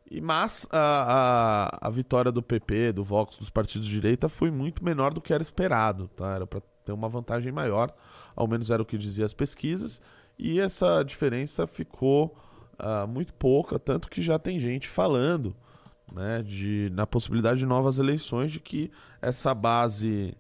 E, 0.10 0.22
mas 0.22 0.68
a, 0.72 1.78
a, 1.82 1.88
a 1.88 1.90
vitória 1.90 2.32
do 2.32 2.42
PP, 2.42 2.94
do 2.94 3.04
Vox, 3.04 3.38
dos 3.38 3.50
partidos 3.50 3.88
de 3.88 3.94
direita 3.94 4.28
foi 4.28 4.50
muito 4.50 4.84
menor 4.84 5.14
do 5.14 5.22
que 5.22 5.34
era 5.34 5.44
esperado. 5.44 6.08
Tá? 6.10 6.36
Era 6.36 6.48
para 6.48 6.62
ter 6.84 6.92
uma 6.92 7.10
vantagem 7.10 7.52
maior, 7.52 7.94
ao 8.36 8.48
menos 8.48 8.72
era 8.72 8.82
o 8.82 8.86
que 8.86 8.98
diziam 8.98 9.26
as 9.26 9.34
pesquisas. 9.34 10.02
E 10.38 10.60
essa 10.60 11.04
diferença 11.04 11.68
ficou 11.68 12.36
ah, 12.78 13.06
muito 13.06 13.34
pouca, 13.34 13.78
tanto 13.78 14.10
que 14.10 14.22
já 14.22 14.40
tem 14.40 14.58
gente 14.58 14.88
falando 14.88 15.54
né, 16.14 16.42
de, 16.42 16.90
na 16.94 17.06
possibilidade 17.06 17.60
de 17.60 17.66
novas 17.66 18.00
eleições, 18.00 18.52
de 18.52 18.60
que 18.60 18.90
essa 19.22 19.54
base 19.54 20.36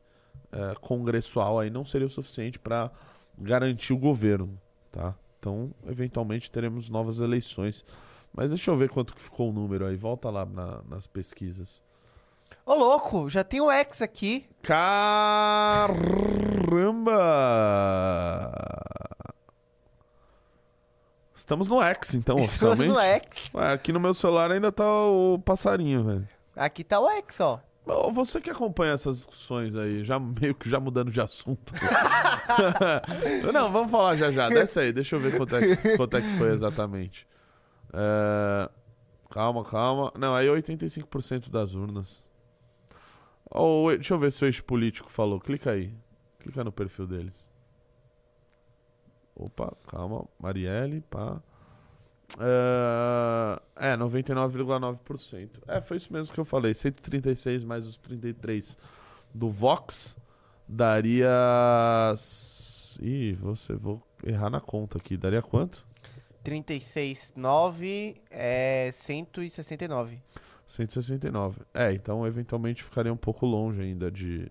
eh, 0.51 0.73
congressual 0.81 1.59
aí 1.59 1.69
não 1.69 1.85
seria 1.85 2.07
o 2.07 2.09
suficiente 2.09 2.57
para 2.57 2.91
garantir 3.37 3.93
o 3.93 3.97
governo. 3.97 4.59
Tá? 4.91 5.13
Então, 5.39 5.71
eventualmente, 5.87 6.51
teremos 6.51 6.89
novas 6.89 7.19
eleições. 7.19 7.85
Mas 8.33 8.49
deixa 8.49 8.69
eu 8.69 8.77
ver 8.77 8.89
quanto 8.89 9.15
que 9.15 9.21
ficou 9.21 9.49
o 9.49 9.53
número 9.53 9.85
aí. 9.85 9.95
Volta 9.95 10.29
lá 10.29 10.45
na- 10.45 10.81
nas 10.87 11.07
pesquisas. 11.07 11.81
Ô, 12.65 12.73
louco, 12.75 13.29
já 13.29 13.43
tem 13.43 13.61
o 13.61 13.71
X 13.71 14.01
aqui. 14.01 14.45
Caramba! 14.61 15.89
Estamos 21.33 21.67
no 21.67 21.81
X, 21.81 22.13
então, 22.15 22.37
Estamos 22.37 22.79
oficialmente. 22.79 22.91
no 22.93 22.99
X. 22.99 23.51
Aqui 23.55 23.93
no 23.93 23.99
meu 23.99 24.13
celular 24.13 24.51
ainda 24.51 24.71
tá 24.71 24.85
o 24.85 25.39
passarinho, 25.39 26.03
velho. 26.03 26.27
Aqui 26.55 26.83
tá 26.83 26.99
o 26.99 27.09
X, 27.09 27.39
ó. 27.39 27.61
Você 28.13 28.39
que 28.41 28.49
acompanha 28.49 28.93
essas 28.93 29.17
discussões 29.17 29.75
aí, 29.75 30.03
já 30.03 30.19
meio 30.19 30.53
que 30.55 30.69
já 30.69 30.79
mudando 30.79 31.11
de 31.11 31.19
assunto. 31.21 31.73
Não, 33.53 33.71
vamos 33.71 33.91
falar 33.91 34.15
já 34.15 34.31
já. 34.31 34.49
Desce 34.49 34.79
aí, 34.79 34.91
deixa 34.93 35.15
eu 35.15 35.19
ver 35.19 35.35
quanto 35.37 35.55
é 35.55 35.75
que, 35.75 35.97
quanto 35.97 36.17
é 36.17 36.21
que 36.21 36.37
foi 36.37 36.49
exatamente. 36.51 37.27
É, 37.93 38.69
Calma, 39.29 39.63
calma. 39.63 40.11
Não, 40.17 40.33
aí 40.35 40.47
85% 40.47 41.49
das 41.49 41.73
urnas. 41.75 42.25
Ó, 43.51 43.85
o- 43.85 43.89
deixa 43.95 44.13
eu 44.13 44.19
ver 44.19 44.31
se 44.31 44.43
o 44.43 44.47
eixo 44.47 44.63
político 44.63 45.09
falou. 45.09 45.39
Clica 45.39 45.71
aí. 45.71 45.93
Clica 46.39 46.63
no 46.63 46.71
perfil 46.71 47.05
deles. 47.07 47.45
Opa, 49.35 49.71
calma. 49.87 50.25
Marielle, 50.39 51.01
pá. 51.01 51.41
É, 52.37 53.91
é 53.93 53.97
99,9%. 53.97 55.49
É, 55.67 55.81
foi 55.81 55.97
isso 55.97 56.11
mesmo 56.11 56.33
que 56.33 56.39
eu 56.39 56.45
falei. 56.45 56.73
136 56.73 57.63
mais 57.63 57.87
os 57.87 57.97
33 57.97 58.77
do 59.33 59.49
Vox 59.49 60.17
daria. 60.67 61.29
Ih, 63.01 63.33
você 63.33 63.73
vou 63.73 64.01
errar 64.23 64.49
na 64.49 64.59
conta 64.59 64.97
aqui. 64.97 65.17
Daria 65.17 65.41
quanto? 65.41 65.87
36,9 66.43 68.15
é 68.29 68.91
169. 68.93 70.21
169. 70.65 71.61
É, 71.73 71.91
então 71.93 72.25
eventualmente 72.25 72.83
ficaria 72.83 73.11
um 73.11 73.17
pouco 73.17 73.45
longe 73.45 73.81
ainda 73.81 74.11
de. 74.11 74.49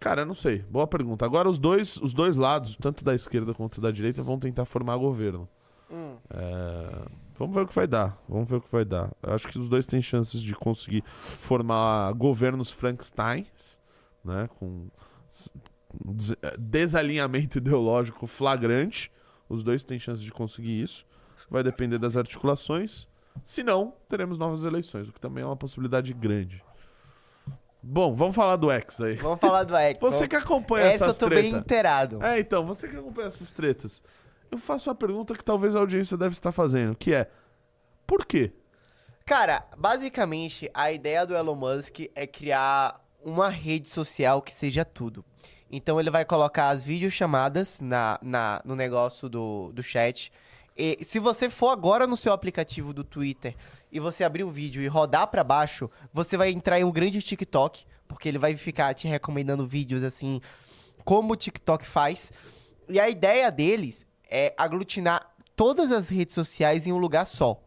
Cara, 0.00 0.22
eu 0.22 0.26
não 0.26 0.34
sei. 0.34 0.58
Boa 0.58 0.86
pergunta. 0.86 1.24
Agora 1.24 1.48
os 1.48 1.58
dois, 1.58 1.96
os 1.98 2.12
dois 2.12 2.34
lados, 2.34 2.76
tanto 2.76 3.04
da 3.04 3.14
esquerda 3.14 3.54
quanto 3.54 3.80
da 3.80 3.90
direita, 3.90 4.22
vão 4.22 4.38
tentar 4.38 4.64
formar 4.64 4.96
governo. 4.96 5.48
Hum. 5.92 6.16
É, 6.30 7.22
Vamos 7.34 7.54
ver 7.56 7.62
o 7.62 7.66
que 7.66 7.74
vai 7.74 7.86
dar. 7.86 8.16
Vamos 8.28 8.48
ver 8.48 8.56
o 8.56 8.60
que 8.60 8.70
vai 8.70 8.84
dar. 8.84 9.10
Eu 9.22 9.32
acho 9.34 9.48
que 9.48 9.58
os 9.58 9.68
dois 9.68 9.84
têm 9.86 10.00
chances 10.00 10.40
de 10.40 10.54
conseguir 10.54 11.02
formar 11.06 12.12
governos 12.12 12.70
Frankensteins, 12.70 13.80
né? 14.24 14.48
Com 14.58 14.88
des- 16.04 16.32
eh, 16.42 16.56
desalinhamento 16.58 17.58
ideológico 17.58 18.26
flagrante. 18.26 19.10
Os 19.48 19.62
dois 19.64 19.82
têm 19.82 19.98
chances 19.98 20.22
de 20.22 20.30
conseguir 20.30 20.82
isso. 20.82 21.04
Vai 21.50 21.62
depender 21.62 21.98
das 21.98 22.16
articulações. 22.16 23.08
Se 23.42 23.62
não, 23.62 23.94
teremos 24.08 24.38
novas 24.38 24.64
eleições, 24.64 25.08
o 25.08 25.12
que 25.12 25.20
também 25.20 25.42
é 25.42 25.46
uma 25.46 25.56
possibilidade 25.56 26.12
grande. 26.12 26.62
Bom, 27.82 28.14
vamos 28.14 28.36
falar 28.36 28.54
do 28.56 28.70
X 28.70 29.00
aí. 29.00 29.14
Vamos 29.16 29.40
falar 29.40 29.64
do 29.64 29.74
X. 29.74 29.98
Você 30.00 30.28
que 30.28 30.36
acompanha 30.36 30.86
Essa 30.86 31.04
eu 31.04 31.08
essas 31.08 31.18
tô 31.18 31.26
tretas. 31.26 31.50
bem 31.50 31.58
inteirado. 31.60 32.22
É, 32.22 32.38
então, 32.38 32.64
você 32.64 32.86
que 32.88 32.96
acompanha 32.96 33.26
essas 33.26 33.50
tretas. 33.50 34.02
Eu 34.52 34.58
faço 34.58 34.90
uma 34.90 34.94
pergunta 34.94 35.34
que 35.34 35.42
talvez 35.42 35.74
a 35.74 35.78
audiência 35.78 36.14
deve 36.14 36.34
estar 36.34 36.52
fazendo, 36.52 36.94
que 36.94 37.14
é: 37.14 37.30
por 38.06 38.26
quê? 38.26 38.52
Cara, 39.24 39.66
basicamente, 39.78 40.70
a 40.74 40.92
ideia 40.92 41.24
do 41.24 41.34
Elon 41.34 41.54
Musk 41.54 42.00
é 42.14 42.26
criar 42.26 43.02
uma 43.24 43.48
rede 43.48 43.88
social 43.88 44.42
que 44.42 44.52
seja 44.52 44.84
tudo. 44.84 45.24
Então 45.70 45.98
ele 45.98 46.10
vai 46.10 46.22
colocar 46.22 46.68
as 46.68 46.84
videochamadas 46.84 47.80
na, 47.80 48.18
na, 48.20 48.60
no 48.62 48.76
negócio 48.76 49.26
do, 49.26 49.72
do 49.72 49.82
chat. 49.82 50.30
E 50.76 50.98
se 51.02 51.18
você 51.18 51.48
for 51.48 51.70
agora 51.70 52.06
no 52.06 52.16
seu 52.16 52.34
aplicativo 52.34 52.92
do 52.92 53.02
Twitter 53.02 53.56
e 53.90 53.98
você 53.98 54.22
abrir 54.22 54.44
o 54.44 54.50
vídeo 54.50 54.82
e 54.82 54.86
rodar 54.86 55.28
pra 55.28 55.42
baixo, 55.42 55.90
você 56.12 56.36
vai 56.36 56.50
entrar 56.50 56.78
em 56.78 56.84
um 56.84 56.92
grande 56.92 57.22
TikTok, 57.22 57.86
porque 58.06 58.28
ele 58.28 58.38
vai 58.38 58.54
ficar 58.54 58.92
te 58.92 59.08
recomendando 59.08 59.66
vídeos 59.66 60.02
assim, 60.02 60.42
como 61.04 61.32
o 61.32 61.36
TikTok 61.36 61.86
faz. 61.86 62.30
E 62.86 63.00
a 63.00 63.08
ideia 63.08 63.50
deles 63.50 64.04
é 64.34 64.54
aglutinar 64.56 65.30
todas 65.54 65.92
as 65.92 66.08
redes 66.08 66.34
sociais 66.34 66.86
em 66.86 66.92
um 66.92 66.96
lugar 66.96 67.26
só. 67.26 67.60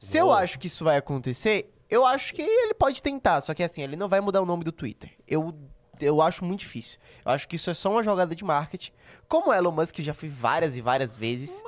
Se 0.00 0.18
eu 0.18 0.32
acho 0.32 0.58
que 0.58 0.66
isso 0.66 0.82
vai 0.82 0.96
acontecer, 0.96 1.72
eu 1.88 2.04
acho 2.04 2.34
que 2.34 2.42
ele 2.42 2.74
pode 2.74 3.00
tentar, 3.00 3.40
só 3.40 3.54
que 3.54 3.62
assim, 3.62 3.80
ele 3.80 3.94
não 3.94 4.08
vai 4.08 4.20
mudar 4.20 4.42
o 4.42 4.46
nome 4.46 4.64
do 4.64 4.72
Twitter. 4.72 5.12
Eu, 5.26 5.54
eu 6.00 6.20
acho 6.20 6.44
muito 6.44 6.60
difícil. 6.60 6.98
Eu 7.24 7.30
acho 7.30 7.46
que 7.46 7.54
isso 7.54 7.70
é 7.70 7.74
só 7.74 7.92
uma 7.92 8.02
jogada 8.02 8.34
de 8.34 8.44
marketing, 8.44 8.90
como 9.28 9.50
o 9.50 9.54
Elon 9.54 9.70
Musk 9.70 10.00
já 10.00 10.12
fez 10.12 10.32
várias 10.32 10.76
e 10.76 10.82
várias 10.82 11.16
vezes. 11.16 11.62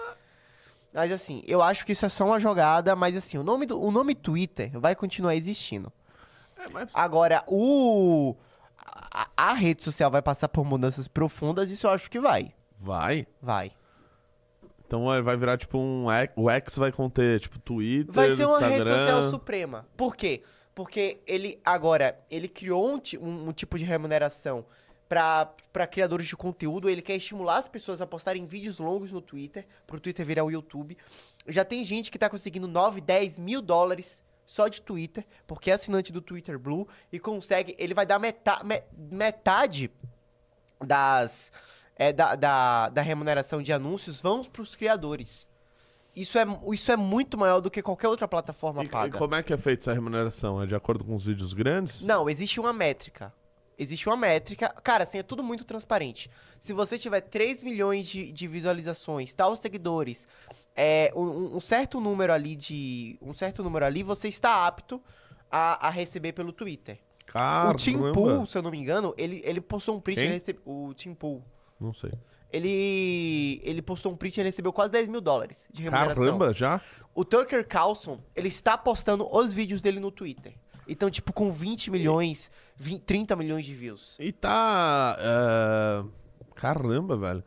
Mas 0.92 1.12
assim, 1.12 1.44
eu 1.46 1.62
acho 1.62 1.86
que 1.86 1.92
isso 1.92 2.04
é 2.04 2.08
só 2.08 2.26
uma 2.26 2.40
jogada, 2.40 2.96
mas 2.96 3.16
assim, 3.16 3.38
o 3.38 3.44
nome, 3.44 3.64
do, 3.64 3.80
o 3.80 3.92
nome 3.92 4.14
Twitter 4.14 4.72
vai 4.80 4.96
continuar 4.96 5.36
existindo. 5.36 5.92
Agora, 6.92 7.44
o. 7.46 8.34
A, 9.12 9.28
a 9.36 9.54
rede 9.54 9.84
social 9.84 10.10
vai 10.10 10.20
passar 10.20 10.48
por 10.48 10.64
mudanças 10.64 11.06
profundas, 11.06 11.70
isso 11.70 11.86
eu 11.86 11.90
acho 11.92 12.10
que 12.10 12.18
vai. 12.18 12.55
Vai? 12.78 13.26
Vai. 13.40 13.72
Então 14.86 15.04
vai 15.22 15.36
virar 15.36 15.56
tipo 15.58 15.78
um. 15.78 16.06
O 16.36 16.48
X 16.50 16.76
vai 16.76 16.92
conter, 16.92 17.40
tipo, 17.40 17.58
Twitter, 17.58 18.12
Vai 18.14 18.30
ser 18.30 18.44
uma 18.44 18.54
Instagram. 18.60 18.76
rede 18.84 18.88
social 19.00 19.22
suprema. 19.30 19.86
Por 19.96 20.14
quê? 20.14 20.42
Porque 20.74 21.20
ele 21.26 21.60
agora 21.64 22.18
ele 22.30 22.46
criou 22.48 22.94
um, 22.94 23.00
um- 23.20 23.48
um 23.48 23.52
tipo 23.52 23.76
de 23.78 23.84
remuneração 23.84 24.64
para 25.08 25.86
criadores 25.90 26.26
de 26.26 26.36
conteúdo. 26.36 26.88
Ele 26.88 27.02
quer 27.02 27.16
estimular 27.16 27.58
as 27.58 27.66
pessoas 27.66 28.00
a 28.00 28.06
postarem 28.06 28.44
vídeos 28.46 28.78
longos 28.78 29.10
no 29.10 29.20
Twitter, 29.20 29.66
pro 29.86 29.98
Twitter 29.98 30.24
virar 30.24 30.44
o 30.44 30.50
YouTube. 30.50 30.96
Já 31.48 31.64
tem 31.64 31.82
gente 31.82 32.10
que 32.10 32.18
tá 32.18 32.28
conseguindo 32.28 32.68
9, 32.68 33.00
10 33.00 33.38
mil 33.38 33.60
dólares 33.62 34.22
só 34.44 34.68
de 34.68 34.80
Twitter, 34.80 35.26
porque 35.46 35.70
é 35.70 35.74
assinante 35.74 36.12
do 36.12 36.20
Twitter 36.20 36.58
Blue 36.58 36.86
e 37.10 37.18
consegue. 37.18 37.74
Ele 37.78 37.94
vai 37.94 38.06
dar 38.06 38.18
meta, 38.20 38.62
me- 38.62 38.82
metade 38.96 39.90
das. 40.84 41.50
É, 41.96 42.12
da, 42.12 42.34
da, 42.36 42.88
da 42.90 43.02
remuneração 43.02 43.62
de 43.62 43.72
anúncios 43.72 44.20
vão 44.20 44.42
pros 44.44 44.76
criadores. 44.76 45.48
Isso 46.14 46.38
é, 46.38 46.46
isso 46.72 46.90
é 46.90 46.96
muito 46.96 47.36
maior 47.36 47.60
do 47.60 47.70
que 47.70 47.82
qualquer 47.82 48.08
outra 48.08 48.26
plataforma 48.26 48.82
E, 48.82 48.86
e 48.86 48.88
paga. 48.88 49.18
como 49.18 49.34
é 49.34 49.42
que 49.42 49.52
é 49.52 49.58
feita 49.58 49.82
essa 49.82 49.92
remuneração? 49.92 50.62
É 50.62 50.66
de 50.66 50.74
acordo 50.74 51.04
com 51.04 51.14
os 51.14 51.26
vídeos 51.26 51.52
grandes? 51.52 52.00
Não, 52.02 52.28
existe 52.30 52.58
uma 52.58 52.72
métrica. 52.72 53.32
Existe 53.78 54.08
uma 54.08 54.16
métrica. 54.16 54.70
Cara, 54.82 55.04
assim, 55.04 55.18
é 55.18 55.22
tudo 55.22 55.42
muito 55.42 55.62
transparente. 55.64 56.30
Se 56.58 56.72
você 56.72 56.98
tiver 56.98 57.20
3 57.20 57.62
milhões 57.62 58.06
de, 58.06 58.32
de 58.32 58.48
visualizações, 58.48 59.34
tal 59.34 59.54
seguidores, 59.56 60.26
é, 60.74 61.12
um, 61.14 61.56
um 61.56 61.60
certo 61.60 62.00
número 62.00 62.32
ali 62.32 62.56
de. 62.56 63.18
Um 63.20 63.34
certo 63.34 63.62
número 63.62 63.84
ali, 63.84 64.02
você 64.02 64.28
está 64.28 64.66
apto 64.66 65.02
a, 65.50 65.88
a 65.88 65.90
receber 65.90 66.32
pelo 66.32 66.52
Twitter. 66.52 66.98
Caramba. 67.26 67.74
O 67.74 67.76
Tim 67.76 67.98
Pool, 68.14 68.46
se 68.46 68.56
eu 68.56 68.62
não 68.62 68.70
me 68.70 68.78
engano, 68.78 69.14
ele, 69.18 69.42
ele 69.44 69.60
postou 69.60 69.96
um 69.96 70.00
print. 70.00 70.20
Recebe, 70.20 70.60
o 70.64 70.94
Tim 70.94 71.12
Pool. 71.12 71.44
Não 71.80 71.92
sei. 71.92 72.12
Ele, 72.52 73.60
ele 73.64 73.82
postou 73.82 74.12
um 74.12 74.16
print 74.16 74.40
e 74.40 74.42
recebeu 74.42 74.72
quase 74.72 74.92
10 74.92 75.08
mil 75.08 75.20
dólares 75.20 75.68
de 75.72 75.82
remuneração. 75.82 76.22
Caramba, 76.24 76.52
já? 76.52 76.80
O 77.14 77.24
Tucker 77.24 77.66
Carlson, 77.66 78.20
ele 78.34 78.48
está 78.48 78.78
postando 78.78 79.26
os 79.30 79.52
vídeos 79.52 79.82
dele 79.82 80.00
no 80.00 80.10
Twitter. 80.10 80.54
Então, 80.88 81.10
tipo, 81.10 81.32
com 81.32 81.50
20 81.50 81.90
milhões, 81.90 82.50
20, 82.76 83.02
30 83.02 83.36
milhões 83.36 83.66
de 83.66 83.74
views. 83.74 84.16
E 84.20 84.30
tá. 84.30 85.16
é, 85.18 86.04
Caramba, 86.54 87.16
velho. 87.16 87.42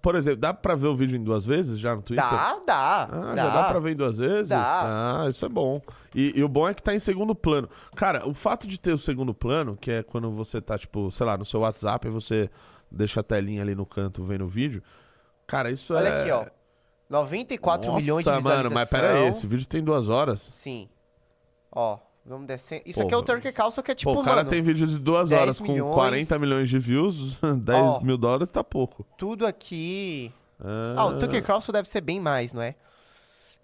por 0.00 0.16
exemplo, 0.16 0.40
dá 0.40 0.52
pra 0.52 0.74
ver 0.74 0.88
o 0.88 0.94
vídeo 0.94 1.16
em 1.16 1.22
duas 1.22 1.46
vezes 1.46 1.78
já 1.78 1.94
no 1.94 2.02
Twitter? 2.02 2.28
Dá, 2.28 2.60
dá. 2.66 3.02
Ah, 3.04 3.34
dá. 3.34 3.36
já 3.36 3.50
dá 3.50 3.64
pra 3.64 3.78
ver 3.78 3.92
em 3.92 3.96
duas 3.96 4.18
vezes? 4.18 4.48
Dá. 4.48 5.22
Ah, 5.22 5.28
isso 5.28 5.44
é 5.44 5.48
bom. 5.48 5.80
E, 6.14 6.32
e 6.36 6.42
o 6.42 6.48
bom 6.48 6.68
é 6.68 6.74
que 6.74 6.82
tá 6.82 6.92
em 6.92 6.98
segundo 6.98 7.34
plano. 7.34 7.68
Cara, 7.94 8.28
o 8.28 8.34
fato 8.34 8.66
de 8.66 8.78
ter 8.78 8.92
o 8.92 8.98
segundo 8.98 9.32
plano, 9.32 9.76
que 9.80 9.90
é 9.90 10.02
quando 10.02 10.30
você 10.32 10.60
tá, 10.60 10.76
tipo, 10.76 11.10
sei 11.12 11.24
lá, 11.24 11.38
no 11.38 11.44
seu 11.44 11.60
WhatsApp, 11.60 12.08
e 12.08 12.10
você 12.10 12.50
deixa 12.92 13.20
a 13.20 13.22
telinha 13.22 13.62
ali 13.62 13.74
no 13.74 13.86
canto 13.86 14.22
vendo 14.24 14.44
o 14.44 14.48
vídeo. 14.48 14.82
Cara, 15.46 15.70
isso 15.70 15.94
Olha 15.94 16.08
é. 16.08 16.20
aqui, 16.20 16.30
ó. 16.30 16.46
94 17.10 17.88
Nossa, 17.90 18.00
milhões 18.00 18.24
de 18.24 18.30
visualizações. 18.30 18.62
mano, 18.64 18.74
mas 18.74 18.88
pera 18.88 19.12
aí, 19.14 19.26
esse 19.28 19.46
vídeo 19.46 19.66
tem 19.66 19.82
duas 19.82 20.08
horas. 20.08 20.48
Sim. 20.52 20.88
Ó, 21.70 21.98
vamos 22.24 22.46
descer. 22.46 22.82
Isso 22.86 23.00
Pô, 23.00 23.04
aqui 23.06 23.14
é 23.14 23.16
o 23.18 23.22
Turkey 23.22 23.52
Castle, 23.52 23.82
que 23.82 23.90
é 23.90 23.94
tipo, 23.94 24.12
Pô, 24.14 24.20
o 24.20 24.24
cara 24.24 24.36
mano, 24.36 24.48
tem 24.48 24.62
vídeo 24.62 24.86
de 24.86 24.98
duas 24.98 25.28
10 25.28 25.40
horas 25.42 25.60
com 25.60 25.72
milhões. 25.72 25.94
40 25.94 26.38
milhões 26.38 26.70
de 26.70 26.78
views, 26.78 27.38
10 27.60 27.78
Ó. 27.78 28.00
mil 28.00 28.16
dólares 28.16 28.50
tá 28.50 28.64
pouco. 28.64 29.04
tudo 29.18 29.46
aqui... 29.46 30.32
Ah, 30.60 30.94
Ah, 30.96 31.06
o 31.06 31.18
Tucker 31.18 31.42
Carlson 31.42 31.72
deve 31.72 31.88
ser 31.88 32.00
bem 32.00 32.20
mais, 32.20 32.52
não 32.52 32.62
é? 32.62 32.76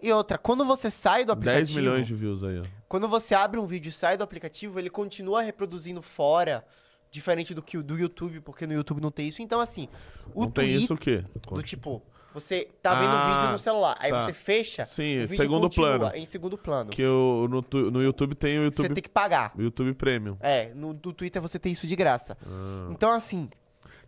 E 0.01 0.11
outra, 0.13 0.37
quando 0.37 0.63
você 0.65 0.91
sai 0.91 1.25
do 1.25 1.33
10 1.33 1.37
aplicativo... 1.55 1.79
milhões 1.79 2.07
de 2.07 2.13
views 2.13 2.43
aí, 2.43 2.59
ó. 2.59 2.63
Quando 2.87 3.07
você 3.07 3.33
abre 3.33 3.59
um 3.59 3.65
vídeo 3.65 3.89
e 3.89 3.91
sai 3.91 4.15
do 4.17 4.23
aplicativo, 4.23 4.77
ele 4.79 4.89
continua 4.89 5.41
reproduzindo 5.41 6.01
fora, 6.01 6.63
diferente 7.11 7.53
do 7.53 7.61
que 7.61 7.77
do 7.81 7.97
YouTube, 7.97 8.39
porque 8.41 8.65
no 8.67 8.73
YouTube 8.73 9.01
não 9.01 9.11
tem 9.11 9.27
isso. 9.27 9.41
Então, 9.41 9.59
assim, 9.59 9.87
o 10.33 10.41
Não 10.41 10.51
tem 10.51 10.65
Twitter, 10.65 10.83
isso 10.83 10.93
o 10.93 10.97
quê? 10.97 11.23
do 11.51 11.63
tipo, 11.63 12.01
você 12.33 12.67
tá 12.81 12.93
vendo 12.95 13.11
o 13.11 13.15
Ah, 13.17 13.37
vídeo 13.39 13.51
no 13.53 13.59
celular, 13.59 13.95
aí 13.99 14.11
tá. 14.11 14.19
você 14.19 14.33
fecha, 14.33 14.85
Sim, 14.85 15.17
o 15.17 15.21
vídeo 15.27 15.35
segundo 15.37 15.61
continua 15.61 15.97
plano. 15.99 16.15
em 16.15 16.25
segundo 16.25 16.57
plano. 16.57 16.91
Que 16.91 17.03
o, 17.05 17.47
no, 17.49 17.61
tu- 17.63 17.89
no 17.89 18.01
YouTube 18.03 18.35
tem 18.35 18.59
o 18.59 18.61
Você 18.71 18.81
YouTube, 18.81 18.93
tem 18.95 19.03
que 19.03 19.09
pagar. 19.09 19.51
o 19.57 19.61
YouTube 19.61 19.93
Premium. 19.95 20.37
É, 20.39 20.71
no, 20.75 20.89
no 20.93 21.13
Twitter 21.13 21.41
você 21.41 21.57
tem 21.57 21.71
isso 21.71 21.87
de 21.87 21.95
graça. 21.95 22.37
Ah. 22.45 22.89
Então, 22.91 23.11
assim, 23.11 23.49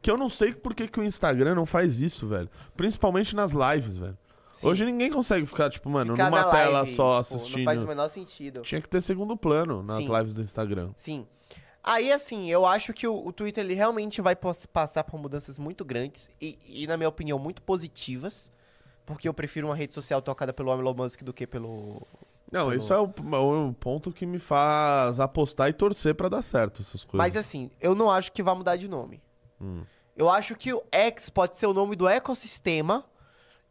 Que 0.01 0.09
eu 0.09 0.17
não 0.17 0.29
sei 0.29 0.53
por 0.53 0.73
que, 0.75 0.87
que 0.87 0.99
o 0.99 1.03
Instagram 1.03 1.53
não 1.55 1.65
faz 1.65 2.01
isso, 2.01 2.27
velho. 2.27 2.49
Principalmente 2.77 3.35
nas 3.35 3.51
lives, 3.51 3.97
velho. 3.97 4.17
sim, 4.51 4.67
Hoje 4.67 4.83
ninguém 4.85 5.11
consegue 5.11 5.45
ficar, 5.45 5.69
tipo, 5.71 5.89
mano, 5.89 6.13
ficar 6.13 6.29
numa 6.29 6.41
na 6.43 6.49
tela 6.51 6.71
live, 6.81 6.91
só 6.95 7.21
tipo, 7.23 7.35
assistindo. 7.35 7.57
Não 7.59 7.65
faz 7.65 7.83
o 7.83 7.87
menor 7.87 8.09
sentido. 8.09 8.61
Tinha 8.61 8.81
que 8.81 8.89
ter 8.89 9.01
segundo 9.01 9.35
plano 9.37 9.81
nas 9.83 9.97
Sim. 10.05 10.15
lives 10.17 10.33
do 10.35 10.41
Instagram. 10.43 10.89
Sim. 10.97 11.25
Aí, 11.83 12.11
assim, 12.11 12.49
eu 12.49 12.65
acho 12.65 12.93
que 12.93 13.07
o, 13.07 13.25
o 13.27 13.33
Twitter 13.33 13.63
ele 13.63 13.73
realmente 13.73 14.21
vai 14.21 14.35
passar 14.35 15.03
por 15.03 15.19
mudanças 15.19 15.57
muito 15.57 15.83
grandes 15.83 16.29
e, 16.39 16.57
e, 16.65 16.87
na 16.87 16.95
minha 16.95 17.09
opinião, 17.09 17.39
muito 17.39 17.61
positivas. 17.61 18.51
Porque 19.05 19.27
eu 19.27 19.33
prefiro 19.33 19.67
uma 19.67 19.75
rede 19.75 19.93
social 19.93 20.21
tocada 20.21 20.53
pelo 20.53 20.71
Elon 20.71 20.93
Musk 20.93 21.23
do 21.23 21.33
que 21.33 21.47
pelo. 21.47 22.01
Não, 22.51 22.69
Pelo- 22.69 22.75
isso 22.75 22.93
é 22.93 22.99
o, 22.99 23.05
o 23.69 23.73
ponto 23.73 24.11
que 24.11 24.25
me 24.25 24.37
faz 24.37 25.19
apostar 25.19 25.69
e 25.69 25.73
torcer 25.73 26.13
pra 26.13 26.29
dar 26.29 26.41
certo 26.41 26.81
essas 26.81 27.03
coisas. 27.03 27.17
Mas, 27.17 27.35
assim, 27.35 27.71
eu 27.81 27.95
não 27.95 28.11
acho 28.11 28.31
que 28.31 28.43
vai 28.43 28.53
mudar 28.55 28.75
de 28.75 28.87
nome. 28.87 29.21
Hum. 29.59 29.83
Eu 30.15 30.29
acho 30.29 30.55
que 30.55 30.71
o 30.73 30.83
X 30.91 31.29
pode 31.29 31.57
ser 31.57 31.65
o 31.65 31.73
nome 31.73 31.95
do 31.95 32.07
ecossistema 32.07 33.05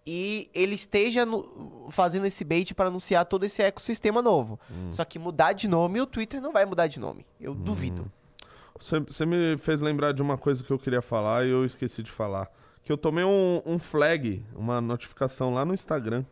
e 0.07 0.51
ele 0.55 0.75
esteja 0.75 1.27
no- 1.27 1.89
fazendo 1.91 2.27
esse 2.27 2.45
bait 2.45 2.75
para 2.75 2.89
anunciar 2.89 3.25
todo 3.27 3.45
esse 3.45 3.63
ecossistema 3.63 4.23
novo. 4.23 4.59
Hum. 4.71 4.91
Só 4.91 5.05
que 5.05 5.19
mudar 5.19 5.53
de 5.53 5.69
nome, 5.69 6.01
o 6.01 6.07
Twitter 6.07 6.41
não 6.41 6.53
vai 6.53 6.65
mudar 6.65 6.87
de 6.87 6.99
nome. 6.99 7.25
Eu 7.41 7.55
duvido. 7.55 8.11
Você, 8.79 9.27
me 9.27 9.59
fez 9.59 9.81
lembrar 9.83 10.13
de 10.13 10.23
uma 10.23 10.39
coisa 10.39 10.65
que 10.65 10.71
eu 10.71 10.79
queria 10.79 11.03
falar 11.03 11.45
e 11.47 11.51
eu 11.51 11.65
esqueci 11.65 12.03
de 12.03 12.11
falar. 12.11 12.51
Que 12.83 12.91
eu 12.91 12.97
tomei 12.97 13.25
um, 13.25 13.61
um 13.67 13.79
flag, 13.79 14.43
uma 14.55 14.81
notificação 14.81 15.53
lá 15.53 15.65
no 15.67 15.75
Instagram. 15.75 16.25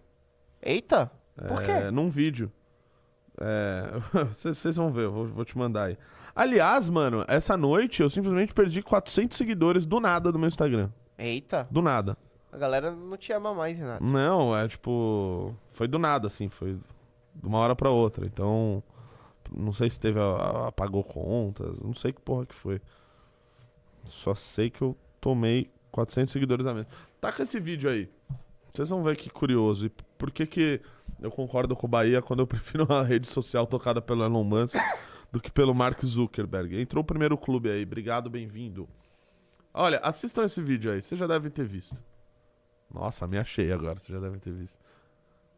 Eita! 0.62 1.12
Por 1.46 1.62
quê? 1.62 1.70
É, 1.70 1.90
num 1.90 2.08
vídeo. 2.08 2.50
Vocês 4.32 4.76
vão 4.76 4.90
ver, 4.90 5.04
eu 5.04 5.12
vou, 5.12 5.26
vou 5.28 5.44
te 5.44 5.56
mandar 5.56 5.84
aí. 5.84 5.98
Aliás, 6.34 6.88
mano, 6.88 7.24
essa 7.28 7.56
noite 7.56 8.02
eu 8.02 8.10
simplesmente 8.10 8.54
perdi 8.54 8.82
400 8.82 9.36
seguidores 9.36 9.86
do 9.86 10.00
nada 10.00 10.32
do 10.32 10.38
meu 10.38 10.48
Instagram. 10.48 10.90
Eita! 11.16 11.66
Do 11.70 11.82
nada. 11.82 12.16
A 12.50 12.56
galera 12.56 12.90
não 12.90 13.16
te 13.16 13.32
ama 13.32 13.52
mais, 13.54 13.76
Renato. 13.76 14.02
Não, 14.02 14.56
é 14.56 14.66
tipo. 14.66 15.54
Foi 15.70 15.86
do 15.86 15.98
nada, 15.98 16.26
assim. 16.26 16.48
Foi 16.48 16.74
de 17.34 17.46
uma 17.46 17.58
hora 17.58 17.76
pra 17.76 17.90
outra. 17.90 18.26
Então. 18.26 18.82
Não 19.50 19.72
sei 19.72 19.90
se 19.90 20.00
teve. 20.00 20.18
Apagou 20.66 21.04
contas. 21.04 21.80
Não 21.80 21.94
sei 21.94 22.12
que 22.12 22.20
porra 22.20 22.46
que 22.46 22.54
foi. 22.54 22.80
Só 24.04 24.34
sei 24.34 24.70
que 24.70 24.82
eu 24.82 24.96
tomei 25.20 25.70
400 25.92 26.32
seguidores 26.32 26.66
a 26.66 26.72
menos. 26.72 26.88
Taca 27.20 27.42
esse 27.42 27.60
vídeo 27.60 27.90
aí. 27.90 28.08
Vocês 28.72 28.88
vão 28.88 29.02
ver 29.02 29.16
que 29.16 29.28
curioso. 29.28 29.86
E 29.86 29.90
por 30.16 30.30
que 30.30 30.46
que 30.46 30.80
eu 31.20 31.30
concordo 31.30 31.74
com 31.74 31.86
o 31.86 31.90
Bahia 31.90 32.22
quando 32.22 32.40
eu 32.40 32.46
prefiro 32.48 32.84
uma 32.84 33.02
rede 33.02 33.28
social 33.28 33.66
tocada 33.66 34.00
pelo 34.00 34.24
Elon 34.24 34.44
Musk 34.44 34.76
do 35.30 35.40
que 35.40 35.50
pelo 35.50 35.74
Mark 35.74 36.02
Zuckerberg? 36.04 36.80
Entrou 36.80 37.02
o 37.02 37.06
primeiro 37.06 37.36
clube 37.36 37.70
aí. 37.70 37.82
Obrigado, 37.82 38.30
bem-vindo. 38.30 38.88
Olha, 39.74 39.98
assistam 39.98 40.44
esse 40.44 40.62
vídeo 40.62 40.90
aí. 40.90 41.02
Vocês 41.02 41.18
já 41.18 41.26
devem 41.26 41.50
ter 41.50 41.66
visto. 41.66 42.02
Nossa, 42.94 43.26
me 43.26 43.38
achei 43.38 43.72
agora. 43.72 43.96
Vocês 43.98 44.16
já 44.18 44.22
devem 44.22 44.38
ter 44.38 44.52
visto. 44.52 44.78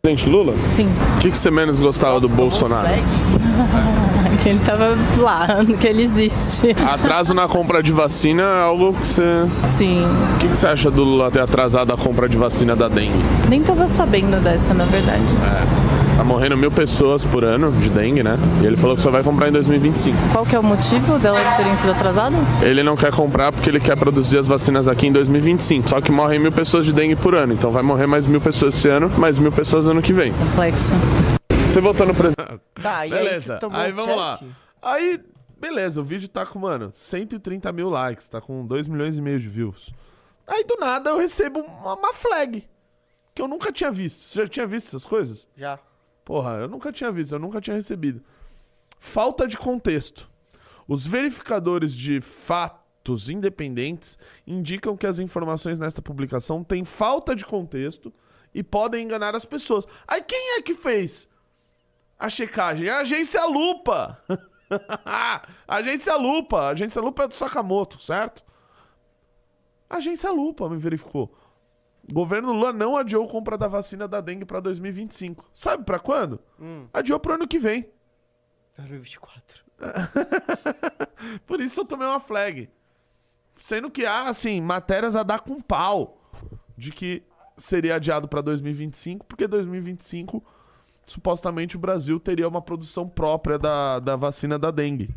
Presidente 0.02 0.30
Lula, 0.30 0.54
Sim, 0.70 0.88
o 1.16 1.20
que, 1.20 1.30
que 1.30 1.36
você 1.36 1.50
menos 1.50 1.78
gostava 1.78 2.18
do 2.18 2.22
Nossa, 2.22 2.32
um 2.32 2.36
Bolsonaro? 2.38 2.88
que 4.42 4.48
ele 4.48 4.58
tava 4.60 4.96
lá, 5.18 5.46
que 5.78 5.86
ele 5.86 6.04
existe. 6.04 6.74
Atraso 6.90 7.34
na 7.34 7.46
compra 7.46 7.82
de 7.82 7.92
vacina 7.92 8.42
é 8.42 8.62
algo 8.62 8.94
que 8.94 9.06
você. 9.06 9.22
Sim, 9.66 10.06
O 10.36 10.38
que, 10.38 10.48
que 10.48 10.56
você 10.56 10.66
acha 10.68 10.90
do 10.90 11.04
Lula 11.04 11.30
ter 11.30 11.40
atrasado 11.40 11.92
a 11.92 11.98
compra 11.98 12.26
de 12.30 12.38
vacina 12.38 12.74
da 12.74 12.88
dengue? 12.88 13.12
nem 13.50 13.62
tava 13.62 13.86
sabendo 13.88 14.42
dessa, 14.42 14.72
na 14.72 14.86
verdade. 14.86 15.22
Tá 16.20 16.24
morrendo 16.24 16.54
mil 16.54 16.70
pessoas 16.70 17.24
por 17.24 17.42
ano 17.44 17.72
de 17.80 17.88
dengue, 17.88 18.22
né? 18.22 18.32
E 18.62 18.66
ele 18.66 18.76
falou 18.76 18.94
que 18.94 19.00
só 19.00 19.10
vai 19.10 19.24
comprar 19.24 19.48
em 19.48 19.52
2025. 19.52 20.18
Qual 20.32 20.44
que 20.44 20.54
é 20.54 20.58
o 20.58 20.62
motivo 20.62 21.18
delas 21.18 21.56
terem 21.56 21.74
sido 21.76 21.92
atrasadas? 21.92 22.46
Ele 22.62 22.82
não 22.82 22.94
quer 22.94 23.10
comprar 23.10 23.50
porque 23.50 23.70
ele 23.70 23.80
quer 23.80 23.96
produzir 23.96 24.36
as 24.36 24.46
vacinas 24.46 24.86
aqui 24.86 25.06
em 25.06 25.12
2025. 25.12 25.88
Só 25.88 25.98
que 25.98 26.12
morrem 26.12 26.38
mil 26.38 26.52
pessoas 26.52 26.84
de 26.84 26.92
dengue 26.92 27.16
por 27.16 27.34
ano. 27.34 27.54
Então 27.54 27.70
vai 27.70 27.82
morrer 27.82 28.06
mais 28.06 28.26
mil 28.26 28.38
pessoas 28.38 28.74
esse 28.74 28.86
ano, 28.86 29.08
mais 29.18 29.38
mil 29.38 29.50
pessoas 29.50 29.88
ano 29.88 30.02
que 30.02 30.12
vem. 30.12 30.30
Complexo. 30.34 30.92
Você 31.64 31.80
votou 31.80 32.06
no 32.06 32.14
presidente. 32.14 32.60
Tá, 32.82 33.06
e 33.06 33.14
aí 33.14 33.24
Beleza, 33.24 33.54
você 33.54 33.58
tomou 33.58 33.80
aí 33.80 33.90
um 33.90 33.96
vamos 33.96 34.16
lá. 34.18 34.36
check? 34.36 34.48
Aí, 34.82 35.20
beleza, 35.58 36.02
o 36.02 36.04
vídeo 36.04 36.28
tá 36.28 36.44
com, 36.44 36.58
mano, 36.58 36.90
130 36.92 37.72
mil 37.72 37.88
likes, 37.88 38.28
tá 38.28 38.42
com 38.42 38.66
2 38.66 38.88
milhões 38.88 39.16
e 39.16 39.22
meio 39.22 39.40
de 39.40 39.48
views. 39.48 39.88
Aí 40.46 40.64
do 40.64 40.76
nada 40.78 41.08
eu 41.08 41.16
recebo 41.18 41.60
uma, 41.60 41.94
uma 41.94 42.12
flag. 42.12 42.68
Que 43.34 43.40
eu 43.40 43.48
nunca 43.48 43.72
tinha 43.72 43.90
visto. 43.90 44.22
Você 44.22 44.42
já 44.42 44.46
tinha 44.46 44.66
visto 44.66 44.88
essas 44.88 45.06
coisas? 45.06 45.48
Já. 45.56 45.78
Porra, 46.30 46.58
eu 46.58 46.68
nunca 46.68 46.92
tinha 46.92 47.10
visto, 47.10 47.34
eu 47.34 47.40
nunca 47.40 47.60
tinha 47.60 47.74
recebido. 47.74 48.22
Falta 49.00 49.48
de 49.48 49.58
contexto. 49.58 50.30
Os 50.86 51.04
verificadores 51.04 51.92
de 51.92 52.20
fatos 52.20 53.28
independentes 53.28 54.16
indicam 54.46 54.96
que 54.96 55.08
as 55.08 55.18
informações 55.18 55.80
nesta 55.80 56.00
publicação 56.00 56.62
têm 56.62 56.84
falta 56.84 57.34
de 57.34 57.44
contexto 57.44 58.14
e 58.54 58.62
podem 58.62 59.02
enganar 59.02 59.34
as 59.34 59.44
pessoas. 59.44 59.84
Aí 60.06 60.22
quem 60.22 60.56
é 60.56 60.62
que 60.62 60.72
fez 60.72 61.28
a 62.16 62.28
checagem? 62.28 62.88
A 62.88 63.00
agência 63.00 63.44
Lupa. 63.46 64.22
agência 65.66 66.14
Lupa. 66.14 66.60
A 66.60 66.68
agência 66.68 67.02
Lupa 67.02 67.24
é 67.24 67.26
do 67.26 67.34
Sakamoto, 67.34 68.00
certo? 68.00 68.44
A 69.88 69.96
agência 69.96 70.30
Lupa 70.30 70.68
me 70.68 70.76
verificou. 70.76 71.36
O 72.08 72.14
governo 72.14 72.52
Lula 72.52 72.72
não 72.72 72.96
adiou 72.96 73.24
a 73.24 73.28
compra 73.28 73.56
da 73.56 73.68
vacina 73.68 74.08
da 74.08 74.20
dengue 74.20 74.44
pra 74.44 74.60
2025. 74.60 75.44
Sabe 75.54 75.84
pra 75.84 75.98
quando? 75.98 76.40
Hum. 76.58 76.86
Adiou 76.92 77.18
pro 77.20 77.34
ano 77.34 77.46
que 77.46 77.58
vem. 77.58 77.88
2024. 78.76 79.64
Por 81.46 81.60
isso 81.60 81.80
eu 81.80 81.84
tomei 81.84 82.06
uma 82.06 82.20
flag. 82.20 82.68
Sendo 83.54 83.90
que 83.90 84.06
há, 84.06 84.28
assim, 84.28 84.60
matérias 84.60 85.14
a 85.14 85.22
dar 85.22 85.40
com 85.40 85.60
pau 85.60 86.30
de 86.76 86.90
que 86.90 87.22
seria 87.56 87.96
adiado 87.96 88.26
pra 88.26 88.40
2025, 88.40 89.26
porque 89.26 89.46
2025, 89.46 90.42
supostamente, 91.06 91.76
o 91.76 91.78
Brasil 91.78 92.18
teria 92.18 92.48
uma 92.48 92.62
produção 92.62 93.06
própria 93.06 93.58
da, 93.58 93.98
da 93.98 94.16
vacina 94.16 94.58
da 94.58 94.70
dengue. 94.70 95.14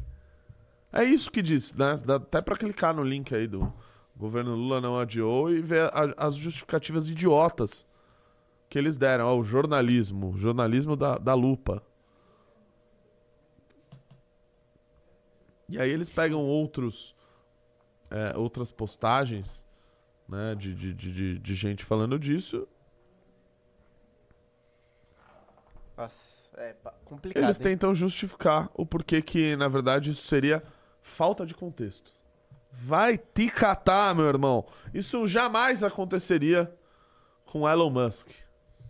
É 0.92 1.04
isso 1.04 1.32
que 1.32 1.42
diz, 1.42 1.74
né? 1.74 1.96
Dá 2.06 2.16
até 2.16 2.42
pra 2.42 2.58
clicar 2.58 2.94
no 2.94 3.04
link 3.04 3.34
aí 3.34 3.48
do 3.48 3.74
governo 4.16 4.56
Lula 4.56 4.80
não 4.80 4.98
adiou 5.00 5.52
e 5.52 5.62
a- 5.94 6.14
as 6.28 6.36
justificativas 6.36 7.10
idiotas 7.10 7.86
que 8.70 8.78
eles 8.78 8.98
deram. 8.98 9.26
Ó, 9.28 9.38
o 9.40 9.44
jornalismo, 9.44 10.32
o 10.32 10.38
jornalismo 10.38 10.96
da, 10.96 11.18
da 11.18 11.34
lupa. 11.34 11.82
E 15.70 15.80
aí 15.80 15.90
eles 15.90 16.10
pegam 16.10 16.42
outros, 16.42 17.16
é, 18.10 18.38
outras 18.38 18.70
postagens, 18.70 19.64
né, 20.28 20.56
de, 20.56 20.74
de, 20.76 20.94
de, 20.94 21.40
de- 21.40 21.56
gente 21.56 21.84
falando 21.84 22.20
disso. 22.20 22.68
Nossa, 25.98 26.50
é 26.58 26.76
complicado. 27.06 27.44
Eles 27.44 27.58
hein? 27.58 27.64
tentam 27.64 27.94
justificar 27.96 28.70
o 28.74 28.86
porquê 28.86 29.22
que, 29.22 29.56
na 29.56 29.68
verdade, 29.68 30.12
isso 30.12 30.28
seria 30.28 30.64
falta 31.02 31.46
de 31.46 31.54
contexto. 31.54 32.12
Vai 32.82 33.18
te 33.18 33.50
catar, 33.50 34.14
meu 34.16 34.26
irmão. 34.26 34.66
Isso 34.94 35.28
jamais 35.28 35.84
aconteceria 35.84 36.74
com 37.46 37.70
Elon 37.70 37.90
Musk, 37.90 38.30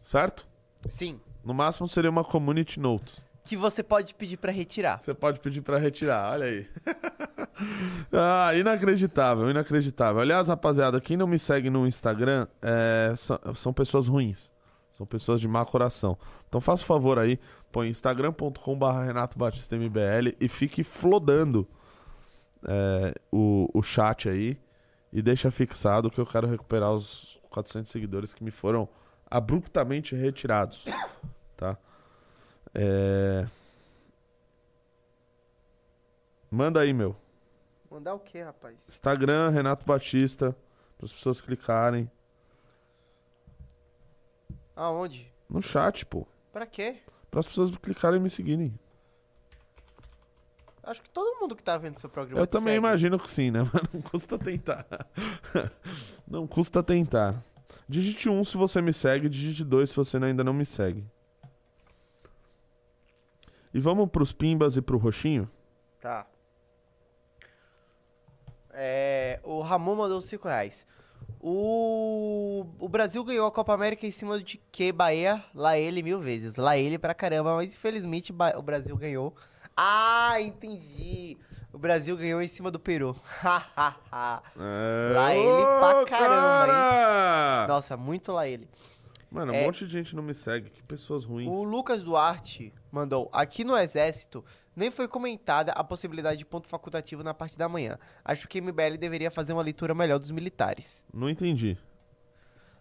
certo? 0.01 0.47
Sim. 0.89 1.19
No 1.43 1.53
máximo 1.53 1.87
seria 1.87 2.09
uma 2.09 2.23
community 2.23 2.79
note. 2.79 3.21
Que 3.43 3.57
você 3.57 3.83
pode 3.83 4.13
pedir 4.13 4.37
pra 4.37 4.51
retirar. 4.51 5.01
Você 5.01 5.13
pode 5.13 5.41
pedir 5.41 5.61
pra 5.61 5.77
retirar, 5.77 6.31
olha 6.31 6.45
aí. 6.45 6.67
ah, 8.13 8.55
inacreditável, 8.55 9.49
inacreditável. 9.49 10.21
Aliás, 10.21 10.47
rapaziada, 10.47 11.01
quem 11.01 11.17
não 11.17 11.27
me 11.27 11.37
segue 11.37 11.69
no 11.69 11.85
Instagram 11.85 12.47
é, 12.61 13.13
são, 13.17 13.37
são 13.53 13.73
pessoas 13.73 14.07
ruins. 14.07 14.49
São 14.93 15.05
pessoas 15.05 15.41
de 15.41 15.47
má 15.47 15.65
coração. 15.65 16.17
Então 16.47 16.61
faça 16.61 16.83
o 16.83 16.85
favor 16.85 17.19
aí, 17.19 17.37
põe 17.71 17.89
instagram.com.br 17.89 18.85
Renato 19.03 19.37
Batista 19.37 19.75
MBL 19.75 20.35
e 20.39 20.47
fique 20.47 20.83
flodando 20.83 21.67
é, 22.65 23.13
o, 23.31 23.69
o 23.73 23.81
chat 23.81 24.29
aí 24.29 24.57
e 25.11 25.21
deixa 25.21 25.51
fixado 25.51 26.09
que 26.09 26.19
eu 26.19 26.25
quero 26.25 26.47
recuperar 26.47 26.91
os 26.91 27.39
400 27.49 27.91
seguidores 27.91 28.33
que 28.33 28.43
me 28.43 28.51
foram 28.51 28.89
abruptamente 29.29 30.15
retirados, 30.15 30.85
tá? 31.55 31.77
É... 32.73 33.45
Manda 36.49 36.81
aí, 36.81 36.93
meu. 36.93 37.15
Mandar 37.89 38.15
o 38.15 38.19
quê, 38.19 38.41
rapaz? 38.41 38.75
Instagram, 38.87 39.49
Renato 39.49 39.85
Batista, 39.85 40.55
para 40.97 41.05
as 41.05 41.13
pessoas 41.13 41.41
clicarem. 41.41 42.09
Aonde? 44.75 45.31
No 45.47 45.61
chat, 45.61 46.05
pô. 46.05 46.25
Pra 46.51 46.65
quê? 46.65 46.97
Para 47.29 47.39
as 47.39 47.47
pessoas 47.47 47.69
clicarem 47.71 48.19
e 48.19 48.23
me 48.23 48.29
seguirem. 48.29 48.73
Acho 50.83 51.01
que 51.01 51.09
todo 51.09 51.39
mundo 51.39 51.55
que 51.55 51.63
tá 51.63 51.77
vendo 51.77 51.97
seu 51.97 52.09
programa. 52.09 52.41
Eu 52.41 52.47
também 52.47 52.73
segue. 52.73 52.77
imagino 52.77 53.17
que 53.17 53.31
sim, 53.31 53.49
né? 53.49 53.61
Mas 53.73 53.83
não 53.93 54.01
custa 54.01 54.37
tentar. 54.37 54.85
não 56.27 56.45
custa 56.45 56.83
tentar. 56.83 57.43
Digite 57.87 58.29
1 58.29 58.43
se 58.43 58.57
você 58.57 58.81
me 58.81 58.91
segue, 58.91 59.29
digite 59.29 59.63
2 59.63 59.89
se 59.89 59.95
você 59.95 60.17
ainda 60.17 60.43
não 60.43 60.53
me 60.53 60.65
segue. 60.65 61.05
E 63.73 63.79
vamos 63.79 64.09
pros 64.09 64.31
pimbas 64.31 64.75
e 64.75 64.81
pro 64.81 64.97
roxinho? 64.97 65.49
Tá. 66.01 66.27
É, 68.71 69.39
o 69.43 69.61
Ramon 69.61 69.95
mandou 69.95 70.19
5 70.19 70.47
reais. 70.47 70.85
O, 71.39 72.65
o 72.79 72.89
Brasil 72.89 73.23
ganhou 73.23 73.47
a 73.47 73.51
Copa 73.51 73.73
América 73.73 74.05
em 74.05 74.11
cima 74.11 74.41
de 74.41 74.57
que 74.71 74.91
Bahia? 74.91 75.43
Lá 75.53 75.77
ele 75.77 76.03
mil 76.03 76.19
vezes. 76.19 76.55
Lá 76.55 76.77
ele 76.77 76.97
pra 76.97 77.13
caramba, 77.13 77.55
mas 77.55 77.73
infelizmente 77.73 78.33
o 78.33 78.61
Brasil 78.61 78.95
ganhou. 78.97 79.35
Ah, 79.75 80.35
entendi. 80.39 81.37
O 81.71 81.77
Brasil 81.77 82.15
ganhou 82.15 82.41
em 82.41 82.47
cima 82.47 82.69
do 82.69 82.79
Peru. 82.79 83.15
É... 83.43 83.47
Lá 85.13 85.35
ele 85.35 85.65
pra 85.79 86.05
caramba, 86.05 86.67
hein? 87.61 87.67
Nossa, 87.67 87.97
muito 87.97 88.31
lá 88.31 88.47
ele. 88.47 88.67
Mano, 89.31 89.51
um 89.51 89.55
É. 89.55 89.65
monte 89.65 89.85
de 89.85 89.91
gente 89.91 90.15
não 90.15 90.21
me 90.21 90.33
segue. 90.33 90.69
Que 90.69 90.83
pessoas 90.83 91.25
ruins. 91.25 91.49
O 91.49 91.63
Lucas 91.63 92.03
Duarte 92.03 92.71
mandou: 92.91 93.29
Aqui 93.33 93.63
no 93.63 93.75
Exército 93.75 94.45
nem 94.75 94.91
foi 94.91 95.07
comentada 95.07 95.71
a 95.71 95.83
possibilidade 95.83 96.37
de 96.37 96.45
ponto 96.45 96.67
facultativo 96.67 97.23
na 97.23 97.33
parte 97.33 97.57
da 97.57 97.67
manhã. 97.67 97.97
Acho 98.23 98.47
que 98.47 98.59
a 98.59 98.61
MBL 98.61 98.97
deveria 98.99 99.31
fazer 99.31 99.53
uma 99.53 99.63
leitura 99.63 99.95
melhor 99.95 100.19
dos 100.19 100.29
militares. 100.29 101.03
Não 101.11 101.27
entendi. 101.27 101.75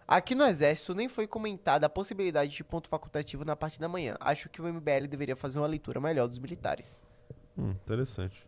Aqui 0.07 0.35
no 0.35 0.43
Exército 0.45 0.93
nem 0.93 1.07
foi 1.07 1.25
comentada 1.25 1.85
a 1.85 1.89
possibilidade 1.89 2.51
de 2.51 2.63
ponto 2.63 2.89
facultativo 2.89 3.45
na 3.45 3.55
parte 3.55 3.79
da 3.79 3.87
manhã. 3.87 4.15
Acho 4.19 4.49
que 4.49 4.61
o 4.61 4.65
MBL 4.65 5.07
deveria 5.09 5.35
fazer 5.35 5.59
uma 5.59 5.67
leitura 5.67 5.99
melhor 5.99 6.27
dos 6.27 6.39
militares. 6.39 6.99
Hum, 7.57 7.71
interessante. 7.71 8.45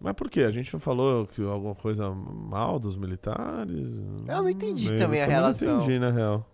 Mas 0.00 0.12
por 0.12 0.30
quê? 0.30 0.42
A 0.42 0.50
gente 0.50 0.72
não 0.72 0.80
falou 0.80 1.26
que 1.26 1.42
alguma 1.42 1.74
coisa 1.74 2.10
mal 2.10 2.78
dos 2.78 2.96
militares? 2.96 3.96
Eu 4.28 4.42
não 4.42 4.48
entendi 4.48 4.92
Eu 4.92 4.96
também 4.96 5.22
a 5.22 5.26
relação. 5.26 5.68
Não 5.68 5.76
entendi, 5.78 5.98
na 5.98 6.10
real. 6.10 6.46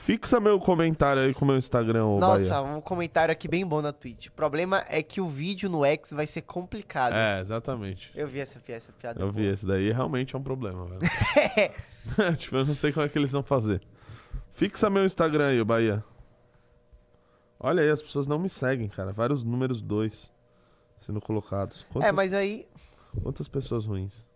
Fixa 0.00 0.40
meu 0.40 0.58
comentário 0.58 1.20
aí 1.20 1.34
com 1.34 1.44
o 1.44 1.48
meu 1.48 1.58
Instagram, 1.58 2.06
ô 2.06 2.18
Nossa, 2.18 2.62
Bahia. 2.62 2.74
um 2.74 2.80
comentário 2.80 3.30
aqui 3.30 3.46
bem 3.46 3.66
bom 3.66 3.82
na 3.82 3.92
Twitch. 3.92 4.28
O 4.28 4.32
problema 4.32 4.82
é 4.88 5.02
que 5.02 5.20
o 5.20 5.28
vídeo 5.28 5.68
no 5.68 5.84
X 5.84 6.10
vai 6.10 6.26
ser 6.26 6.40
complicado. 6.40 7.12
É, 7.12 7.38
exatamente. 7.38 8.10
Eu 8.14 8.26
vi 8.26 8.40
essa, 8.40 8.58
essa 8.68 8.92
piada. 8.94 9.20
Eu 9.20 9.30
vi 9.30 9.42
boa. 9.42 9.52
esse 9.52 9.66
daí, 9.66 9.92
realmente 9.92 10.34
é 10.34 10.38
um 10.38 10.42
problema, 10.42 10.86
velho. 10.86 11.00
tipo, 12.38 12.56
eu 12.56 12.64
não 12.64 12.74
sei 12.74 12.92
como 12.92 13.04
é 13.04 13.10
que 13.10 13.18
eles 13.18 13.30
vão 13.30 13.42
fazer. 13.42 13.82
Fixa 14.54 14.88
meu 14.88 15.04
Instagram 15.04 15.48
aí, 15.48 15.60
ô 15.60 15.66
Bahia. 15.66 16.02
Olha 17.58 17.82
aí, 17.82 17.90
as 17.90 18.00
pessoas 18.00 18.26
não 18.26 18.38
me 18.38 18.48
seguem, 18.48 18.88
cara. 18.88 19.12
Vários 19.12 19.42
números 19.42 19.82
dois 19.82 20.32
sendo 20.98 21.20
colocados. 21.20 21.86
Quantas, 21.92 22.08
É, 22.08 22.12
mas 22.12 22.32
aí. 22.32 22.66
quantas 23.22 23.48
pessoas 23.48 23.84
ruins? 23.84 24.26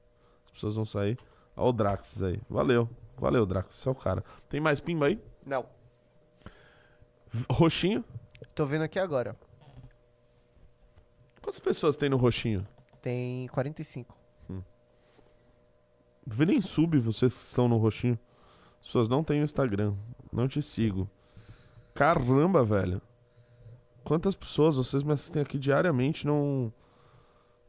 As 0.45 0.51
pessoas 0.51 0.77
vão 0.77 0.85
sair. 0.85 1.19
Olha 1.57 1.69
o 1.71 1.73
Drax 1.73 2.23
aí. 2.23 2.39
Valeu. 2.51 2.87
Valeu, 3.17 3.47
Drax. 3.47 3.75
Você 3.77 3.89
é 3.89 3.93
o 3.93 3.95
cara. 3.95 4.23
Tem 4.47 4.61
mais 4.61 4.79
pimba 4.79 5.07
aí? 5.07 5.19
Não. 5.45 5.67
Roxinho? 7.51 8.05
Tô 8.55 8.65
vendo 8.67 8.83
aqui 8.83 8.99
agora. 8.99 9.37
Quantas 11.43 11.61
pessoas 11.61 11.97
tem 11.97 12.09
no 12.09 12.17
roxinho? 12.17 12.67
Tem 13.03 13.47
45. 13.49 14.25
Vê 16.27 16.47
nem 16.47 16.61
sub 16.61 16.99
vocês 16.99 17.37
que 17.37 17.43
estão 17.43 17.69
no 17.69 17.77
roxinho. 17.77 18.19
As 18.81 18.87
pessoas 18.87 19.09
não 19.09 19.23
têm 19.23 19.41
o 19.41 19.45
Instagram. 19.45 19.95
Não 20.33 20.49
te 20.49 20.63
sigo. 20.63 21.09
Caramba, 21.95 22.65
velho. 22.65 23.01
Quantas 24.03 24.35
pessoas 24.35 24.77
vocês 24.77 25.03
me 25.03 25.13
assistem 25.13 25.43
aqui 25.43 25.59
diariamente 25.59 26.23
e 26.23 26.27
não. 26.27 26.73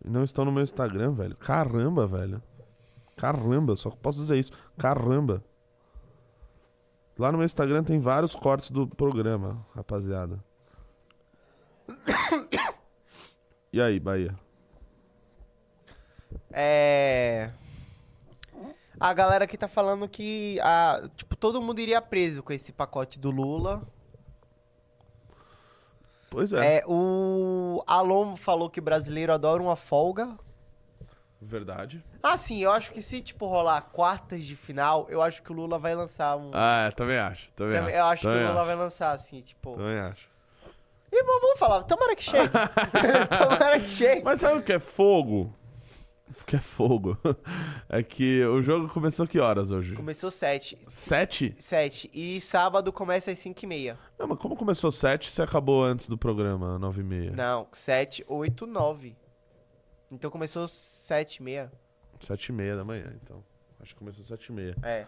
não 0.03 0.23
estão 0.23 0.45
no 0.45 0.51
meu 0.51 0.63
Instagram, 0.63 1.13
velho? 1.13 1.35
Caramba, 1.35 2.07
velho. 2.07 2.41
Caramba, 3.17 3.75
só 3.75 3.89
posso 3.89 4.19
dizer 4.19 4.37
isso. 4.37 4.51
Caramba. 4.77 5.43
Lá 7.17 7.31
no 7.31 7.37
meu 7.37 7.45
Instagram 7.45 7.83
tem 7.83 7.99
vários 7.99 8.35
cortes 8.35 8.69
do 8.69 8.87
programa, 8.87 9.65
rapaziada. 9.73 10.43
E 13.71 13.81
aí, 13.81 13.99
Bahia? 13.99 14.33
É. 16.51 17.51
A 18.99 19.13
galera 19.13 19.43
aqui 19.43 19.57
tá 19.57 19.67
falando 19.67 20.07
que 20.07 20.59
a, 20.61 21.09
tipo, 21.15 21.35
todo 21.35 21.61
mundo 21.61 21.79
iria 21.79 22.01
preso 22.01 22.41
com 22.41 22.53
esse 22.53 22.71
pacote 22.71 23.19
do 23.19 23.29
Lula. 23.29 23.81
Pois 26.29 26.53
é. 26.53 26.77
É, 26.77 26.83
o 26.87 27.83
Alon 27.85 28.35
falou 28.35 28.69
que 28.69 28.79
brasileiro 28.79 29.33
adora 29.33 29.61
uma 29.61 29.75
folga. 29.75 30.37
Verdade. 31.45 32.03
Ah, 32.23 32.35
sim, 32.37 32.63
eu 32.63 32.71
acho 32.71 32.91
que 32.91 33.01
se, 33.03 33.21
tipo, 33.21 33.45
rolar 33.45 33.79
quartas 33.81 34.43
de 34.43 34.55
final, 34.55 35.05
eu 35.09 35.21
acho 35.21 35.43
que 35.43 35.51
o 35.51 35.55
Lula 35.55 35.77
vai 35.77 35.93
lançar 35.93 36.35
um. 36.37 36.49
Ah, 36.53 36.87
é, 36.87 36.91
também 36.91 37.17
acho. 37.17 37.51
Também, 37.53 37.75
Também- 37.77 37.93
acho. 37.93 38.01
eu 38.01 38.05
acho 38.05 38.21
que 38.23 38.27
também 38.27 38.43
o 38.43 38.47
Lula 38.47 38.59
acho, 38.61 38.65
vai 38.67 38.75
lançar, 38.75 39.11
assim, 39.11 39.41
tipo. 39.41 39.75
Também 39.77 39.99
acho. 39.99 40.27
E 41.11 41.23
bom, 41.23 41.39
vamos 41.39 41.59
falar, 41.59 41.83
tomara 41.83 42.15
que 42.15 42.23
chegue. 42.23 42.49
tomara 43.37 43.79
que 43.79 43.87
chegue. 43.87 44.23
Mas 44.23 44.41
sabe 44.41 44.57
o 44.57 44.63
que 44.63 44.73
é 44.73 44.79
fogo? 44.79 45.53
O 46.41 46.43
que 46.45 46.55
é 46.55 46.59
fogo? 46.59 47.17
É 47.87 48.01
que 48.01 48.43
o 48.43 48.61
jogo 48.63 48.89
começou 48.89 49.27
que 49.27 49.39
horas 49.39 49.69
hoje? 49.69 49.93
Começou 49.95 50.31
sete. 50.31 50.77
Sete? 50.87 51.55
Sete. 51.59 52.09
E 52.11 52.41
sábado 52.41 52.91
começa 52.91 53.29
às 53.31 53.37
cinco 53.37 53.63
e 53.63 53.67
meia. 53.67 53.97
Não, 54.17 54.27
mas 54.27 54.39
como 54.39 54.55
começou 54.55 54.91
sete 54.91 55.29
se 55.29 55.41
acabou 55.41 55.83
antes 55.83 56.07
do 56.07 56.17
programa, 56.17 56.79
nove 56.79 57.01
e 57.01 57.03
meia? 57.03 57.31
Não, 57.31 57.67
sete, 57.71 58.25
oito, 58.27 58.65
nove. 58.65 59.15
Então 60.11 60.29
começou 60.29 60.67
sete 60.67 61.37
e 61.37 61.43
meia. 61.43 61.71
Sete 62.19 62.49
e 62.49 62.51
meia 62.51 62.75
da 62.75 62.83
manhã, 62.83 63.13
então. 63.23 63.43
Acho 63.79 63.93
que 63.93 63.99
começou 63.99 64.23
sete 64.23 64.47
e 64.47 64.51
meia. 64.51 64.75
É. 64.83 65.05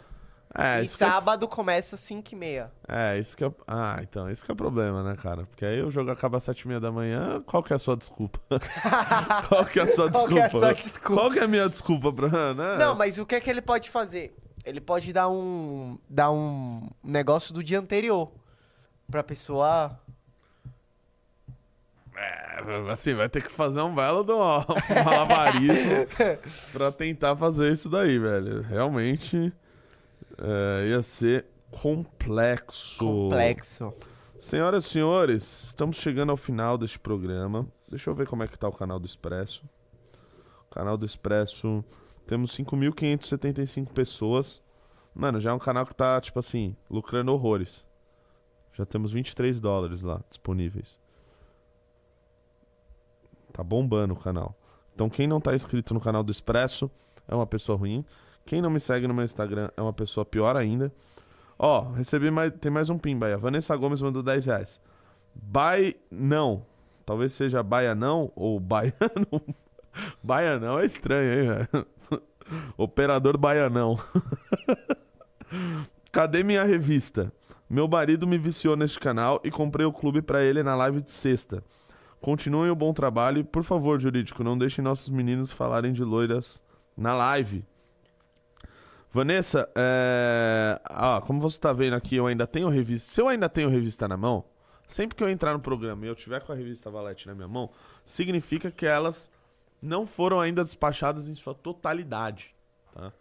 É, 0.56 0.80
e 0.80 0.86
é- 0.86 0.88
sábado 0.88 1.48
começa 1.48 1.98
cinco 1.98 2.34
e 2.34 2.36
meia. 2.36 2.72
É, 2.88 3.20
isso 3.20 3.36
que 3.36 3.44
é... 3.44 3.52
Ah, 3.68 4.00
então, 4.02 4.32
isso 4.32 4.46
que 4.46 4.50
é 4.50 4.54
o 4.54 4.58
problema, 4.58 5.04
né, 5.04 5.16
cara? 5.16 5.46
Porque 5.46 5.66
aí 5.66 5.82
o 5.84 5.92
jogo 5.92 6.10
acaba 6.10 6.38
às 6.38 6.44
sete 6.44 6.62
e 6.62 6.68
meia 6.70 6.80
da 6.80 6.92
manhã, 6.92 7.42
qual 7.46 7.62
que 7.62 7.74
é 7.74 7.76
a 7.76 7.80
sua 7.80 7.98
desculpa? 7.98 8.40
qual 9.50 9.66
que 9.66 9.80
é 9.80 9.84
a 9.84 9.88
sua 9.88 10.10
Qual 10.10 10.24
desculpa? 10.24 10.34
que 10.36 10.40
é 10.40 10.46
a 10.46 10.50
sua 10.50 10.74
desculpa? 10.74 11.22
Qual 11.22 11.32
que 11.32 11.40
é 11.40 11.44
a 11.44 11.48
minha 11.48 11.68
desculpa 11.70 12.14
pra... 12.14 12.54
Né? 12.54 12.78
Não, 12.78 12.96
mas 12.96 13.18
o 13.18 13.26
que 13.26 13.36
é 13.36 13.42
que 13.42 13.50
ele 13.50 13.62
pode 13.62 13.90
fazer? 13.90 14.36
Ele 14.66 14.80
pode 14.82 15.12
dar 15.14 15.30
um 15.30 15.98
dar 16.10 16.32
um 16.32 16.90
negócio 17.04 17.54
do 17.54 17.64
dia 17.64 17.80
anterior 17.80 18.32
pra 19.10 19.24
pessoa 19.24 19.98
É, 22.18 22.92
assim, 22.92 23.14
vai 23.14 23.30
ter 23.30 23.44
que 23.44 23.52
fazer 23.52 23.82
um 23.82 23.94
belo 23.94 24.24
do 24.24 24.34
um 24.36 25.04
malabarismo 25.06 26.08
pra 26.74 26.92
tentar 26.92 27.36
fazer 27.36 27.72
isso 27.72 27.88
daí, 27.90 28.18
velho. 28.18 28.62
Realmente 28.64 29.54
é, 30.40 30.88
ia 30.90 31.04
ser 31.04 31.46
complexo. 31.70 32.98
complexo. 32.98 33.94
Senhoras 34.38 34.86
e 34.86 34.90
senhores, 34.90 35.64
estamos 35.66 35.98
chegando 35.98 36.32
ao 36.32 36.38
final 36.38 36.78
deste 36.78 36.98
programa. 36.98 37.68
Deixa 37.90 38.10
eu 38.10 38.16
ver 38.16 38.28
como 38.28 38.44
é 38.44 38.48
que 38.48 38.58
tá 38.58 38.68
o 38.68 38.74
canal 38.74 39.00
do 39.00 39.06
Expresso. 39.06 39.64
O 40.70 40.74
canal 40.74 40.98
do 40.98 41.06
Expresso, 41.06 41.84
temos 42.26 42.56
5.575 42.58 43.90
pessoas. 43.94 44.62
Mano, 45.14 45.40
já 45.40 45.52
é 45.52 45.54
um 45.54 45.60
canal 45.60 45.86
que 45.86 45.96
tá, 45.96 46.20
tipo 46.20 46.40
assim, 46.40 46.76
lucrando 46.90 47.32
horrores. 47.32 47.86
Já 48.74 48.86
temos 48.86 49.12
23 49.12 49.60
dólares 49.60 50.04
lá 50.04 50.22
disponíveis. 50.30 51.00
Tá 53.58 53.64
bombando 53.64 54.14
o 54.14 54.18
canal. 54.18 54.56
Então 54.94 55.10
quem 55.10 55.26
não 55.26 55.42
tá 55.42 55.56
inscrito 55.56 55.92
no 55.92 56.00
canal 56.00 56.24
do 56.24 56.32
Expresso 56.32 56.92
é 57.28 57.34
uma 57.34 57.48
pessoa 57.48 57.76
ruim. 57.76 58.06
Quem 58.46 58.62
não 58.62 58.70
me 58.70 58.80
segue 58.80 59.08
no 59.08 59.16
meu 59.16 59.26
Instagram 59.26 59.72
é 59.76 59.82
uma 59.82 59.92
pessoa 59.92 60.24
pior 60.24 60.56
ainda. 60.56 60.94
Ó, 61.58 61.92
recebi 61.94 62.30
mais. 62.30 62.54
Tem 62.62 62.72
mais 62.72 62.88
um 62.92 63.00
pimba 63.00 63.26
aí. 63.26 63.34
A 63.34 63.38
Vanessa 63.38 63.76
Gomes 63.76 64.00
mandou 64.00 64.22
10 64.22 64.46
reais. 64.46 64.80
By. 65.34 65.98
Não. 66.12 66.64
Talvez 67.04 67.34
seja 67.34 67.64
Baianão 67.64 68.32
ou 68.36 68.60
Baiano. 68.60 69.42
Baianão 70.22 70.78
é 70.78 70.86
estranho, 70.86 71.34
hein, 71.34 71.48
velho? 71.48 71.88
Operador 72.78 73.40
Baianão. 73.40 73.98
Cadê 76.12 76.44
minha 76.44 76.64
revista? 76.64 77.34
Meu 77.68 77.88
marido 77.88 78.28
me 78.28 78.38
viciou 78.38 78.76
neste 78.76 79.00
canal 79.00 79.42
e 79.44 79.50
comprei 79.50 79.86
o 79.86 79.92
clube 79.92 80.22
pra 80.22 80.44
ele 80.44 80.62
na 80.62 80.76
live 80.76 81.02
de 81.02 81.10
sexta. 81.10 81.64
Continuem 82.22 82.72
o 82.72 82.76
bom 82.76 82.94
trabalho 82.94 83.40
e, 83.40 83.44
por 83.44 83.64
favor, 83.64 84.00
jurídico, 84.00 84.44
não 84.44 84.58
deixem 84.58 84.84
nossos 84.84 85.10
meninos 85.10 85.52
falarem 85.52 85.94
de 85.94 86.04
loiras 86.04 86.64
na 86.96 87.14
live. 87.14 87.64
Vanessa, 89.12 89.70
é... 89.76 90.80
ah, 90.86 91.22
como 91.26 91.40
você 91.40 91.60
tá 91.60 91.72
vendo 91.72 91.94
aqui, 91.94 92.16
eu 92.16 92.28
ainda 92.28 92.46
tenho 92.46 92.70
revista. 92.70 93.10
Se 93.10 93.22
eu 93.22 93.28
ainda 93.28 93.48
tenho 93.48 93.70
revista 93.70 94.08
na 94.08 94.18
mão, 94.18 94.44
sempre 94.88 95.16
que 95.16 95.24
eu 95.24 95.30
entrar 95.30 95.54
no 95.54 95.60
programa 95.60 96.06
e 96.06 96.10
eu 96.10 96.16
tiver 96.16 96.42
com 96.42 96.52
a 96.52 96.56
revista 96.56 96.90
Valete 96.90 97.28
na 97.28 97.36
minha 97.36 97.48
mão, 97.48 97.70
significa 98.04 98.72
que 98.72 98.86
elas 98.86 99.32
não 99.82 100.06
foram 100.06 100.40
ainda 100.40 100.64
despachadas 100.64 101.30
em 101.30 101.36
sua 101.36 101.54
totalidade, 101.54 102.56
tá? 102.94 103.14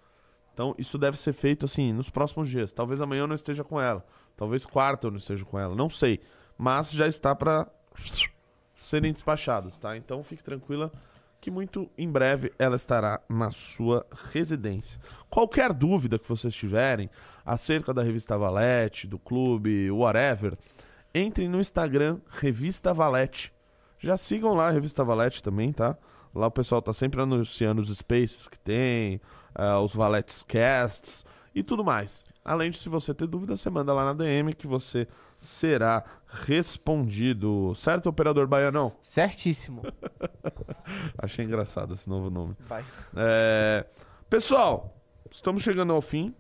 Então, 0.53 0.75
isso 0.79 0.97
deve 0.97 1.19
ser 1.19 1.35
feito 1.35 1.67
assim 1.67 1.93
nos 1.93 2.09
próximos 2.09 2.49
dias. 2.49 2.73
Talvez 2.73 3.01
amanhã 3.01 3.23
eu 3.23 3.27
não 3.27 3.35
esteja 3.35 3.63
com 3.63 3.79
ela, 3.79 4.05
talvez 4.37 4.65
quarta 4.65 5.07
eu 5.07 5.11
não 5.11 5.19
esteja 5.19 5.45
com 5.45 5.59
ela, 5.59 5.75
não 5.75 5.91
sei, 5.91 6.21
mas 6.57 6.91
já 6.91 7.07
está 7.07 7.35
para 7.35 7.69
serem 8.77 9.13
despachadas, 9.13 9.79
tá? 9.79 9.97
Então, 9.97 10.23
fique 10.23 10.45
tranquila 10.45 10.93
que 11.41 11.51
muito 11.51 11.91
em 11.97 12.11
breve 12.11 12.53
ela 12.59 12.77
estará 12.77 13.21
na 13.29 13.51
sua 13.51 14.07
residência. 14.33 15.01
Qualquer 15.29 15.73
dúvida 15.73 16.19
que 16.19 16.29
vocês 16.29 16.55
tiverem 16.55 17.11
acerca 17.45 17.93
da 17.93 18.03
revista 18.03 18.37
Valete, 18.37 19.07
do 19.07 19.19
clube, 19.19 19.91
whatever, 19.91 20.57
entrem 21.15 21.49
no 21.49 21.61
Instagram 21.61 22.19
Revista 22.29 22.93
Valete. 22.93 23.53
Já 23.99 24.17
sigam 24.17 24.55
lá 24.55 24.69
a 24.69 24.71
Revista 24.71 25.05
Valete 25.05 25.43
também, 25.43 25.73
tá? 25.73 25.97
Lá 26.35 26.49
o 26.49 26.51
pessoal 26.51 26.83
tá 26.83 26.93
sempre 26.93 27.21
anunciando 27.21 27.81
os 27.81 27.97
spaces 27.97 28.47
que 28.47 28.59
tem, 28.59 29.21
uh, 29.59 29.81
os 29.83 29.95
Valetes 29.95 30.43
Casts 30.43 31.25
e 31.55 31.63
tudo 31.63 31.83
mais. 31.83 32.25
Além 32.45 32.71
de, 32.71 32.77
se 32.77 32.89
você 32.89 33.15
ter 33.15 33.27
dúvida, 33.27 33.57
você 33.57 33.71
manda 33.71 33.93
lá 33.93 34.05
na 34.05 34.13
DM 34.13 34.55
que 34.55 34.67
você 34.67 35.09
será 35.39 36.05
respondido. 36.27 37.73
Certo, 37.75 38.09
operador 38.09 38.47
baianão? 38.47 38.93
Certíssimo. 39.03 39.83
Achei 41.19 41.45
engraçado 41.45 41.95
esse 41.95 42.09
novo 42.09 42.31
nome. 42.31 42.57
Vai. 42.61 42.85
É... 43.17 43.87
Pessoal, 44.29 44.97
estamos 45.31 45.63
chegando 45.63 45.93
ao 45.93 46.03
fim. 46.03 46.35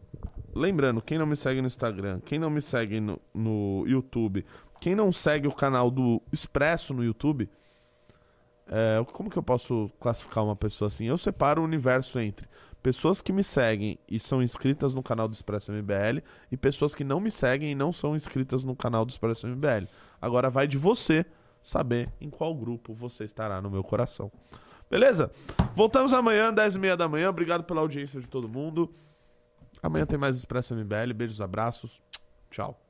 Lembrando, 0.55 1.03
quem 1.03 1.18
não 1.18 1.26
me 1.26 1.37
segue 1.37 1.61
no 1.61 1.66
Instagram, 1.66 2.20
quem 2.20 2.39
não 2.39 2.49
me 2.49 2.62
segue 2.62 2.99
no, 2.99 3.20
no 3.34 3.84
YouTube, 3.87 4.47
quem 4.80 4.95
não 4.95 5.12
segue 5.12 5.47
o 5.47 5.53
canal 5.53 5.91
do 5.91 6.22
Expresso 6.32 6.95
no 6.95 7.05
YouTube, 7.05 7.51
é, 8.68 9.05
como 9.12 9.30
que 9.30 9.37
eu 9.37 9.43
posso 9.43 9.91
classificar 10.01 10.45
uma 10.45 10.57
pessoa 10.57 10.89
assim? 10.89 11.07
Eu 11.07 11.16
separo 11.16 11.62
o 11.62 11.64
universo 11.64 12.18
entre 12.18 12.49
pessoas 12.87 13.20
que 13.20 13.32
me 13.32 13.43
seguem 13.43 13.99
e 14.09 14.16
são 14.16 14.41
inscritas 14.41 14.95
no 14.95 15.03
canal 15.03 15.26
do 15.26 15.34
Expresso 15.34 15.72
MBL 15.72 16.22
e 16.53 16.57
pessoas 16.57 16.95
que 16.95 17.03
não 17.03 17.18
me 17.18 17.32
seguem 17.32 17.72
e 17.72 17.74
não 17.74 17.93
são 17.93 18.14
inscritas 18.14 18.62
no 18.62 18.76
canal 18.76 19.05
do 19.05 19.11
Expresso 19.11 19.49
MBL. 19.49 19.89
Agora 20.22 20.49
vai 20.49 20.68
de 20.68 20.78
você 20.78 21.26
saber 21.61 22.09
em 22.20 22.30
qual 22.30 22.55
grupo 22.55 22.95
você 22.95 23.24
estará 23.24 23.61
no 23.61 23.68
meu 23.68 23.82
coração. 23.82 24.30
Beleza? 24.89 25.32
Voltamos 25.74 26.12
amanhã, 26.12 26.55
10h30 26.55 26.95
da 26.95 27.09
manhã. 27.09 27.28
Obrigado 27.28 27.64
pela 27.64 27.80
audiência 27.80 28.20
de 28.20 28.28
todo 28.28 28.49
mundo. 28.49 28.95
Amanhã 29.82 30.07
tem 30.07 30.16
mais 30.16 30.37
Expresso 30.37 30.72
MBL. 30.72 31.12
Beijos, 31.12 31.41
abraços. 31.41 32.01
Tchau. 32.53 32.86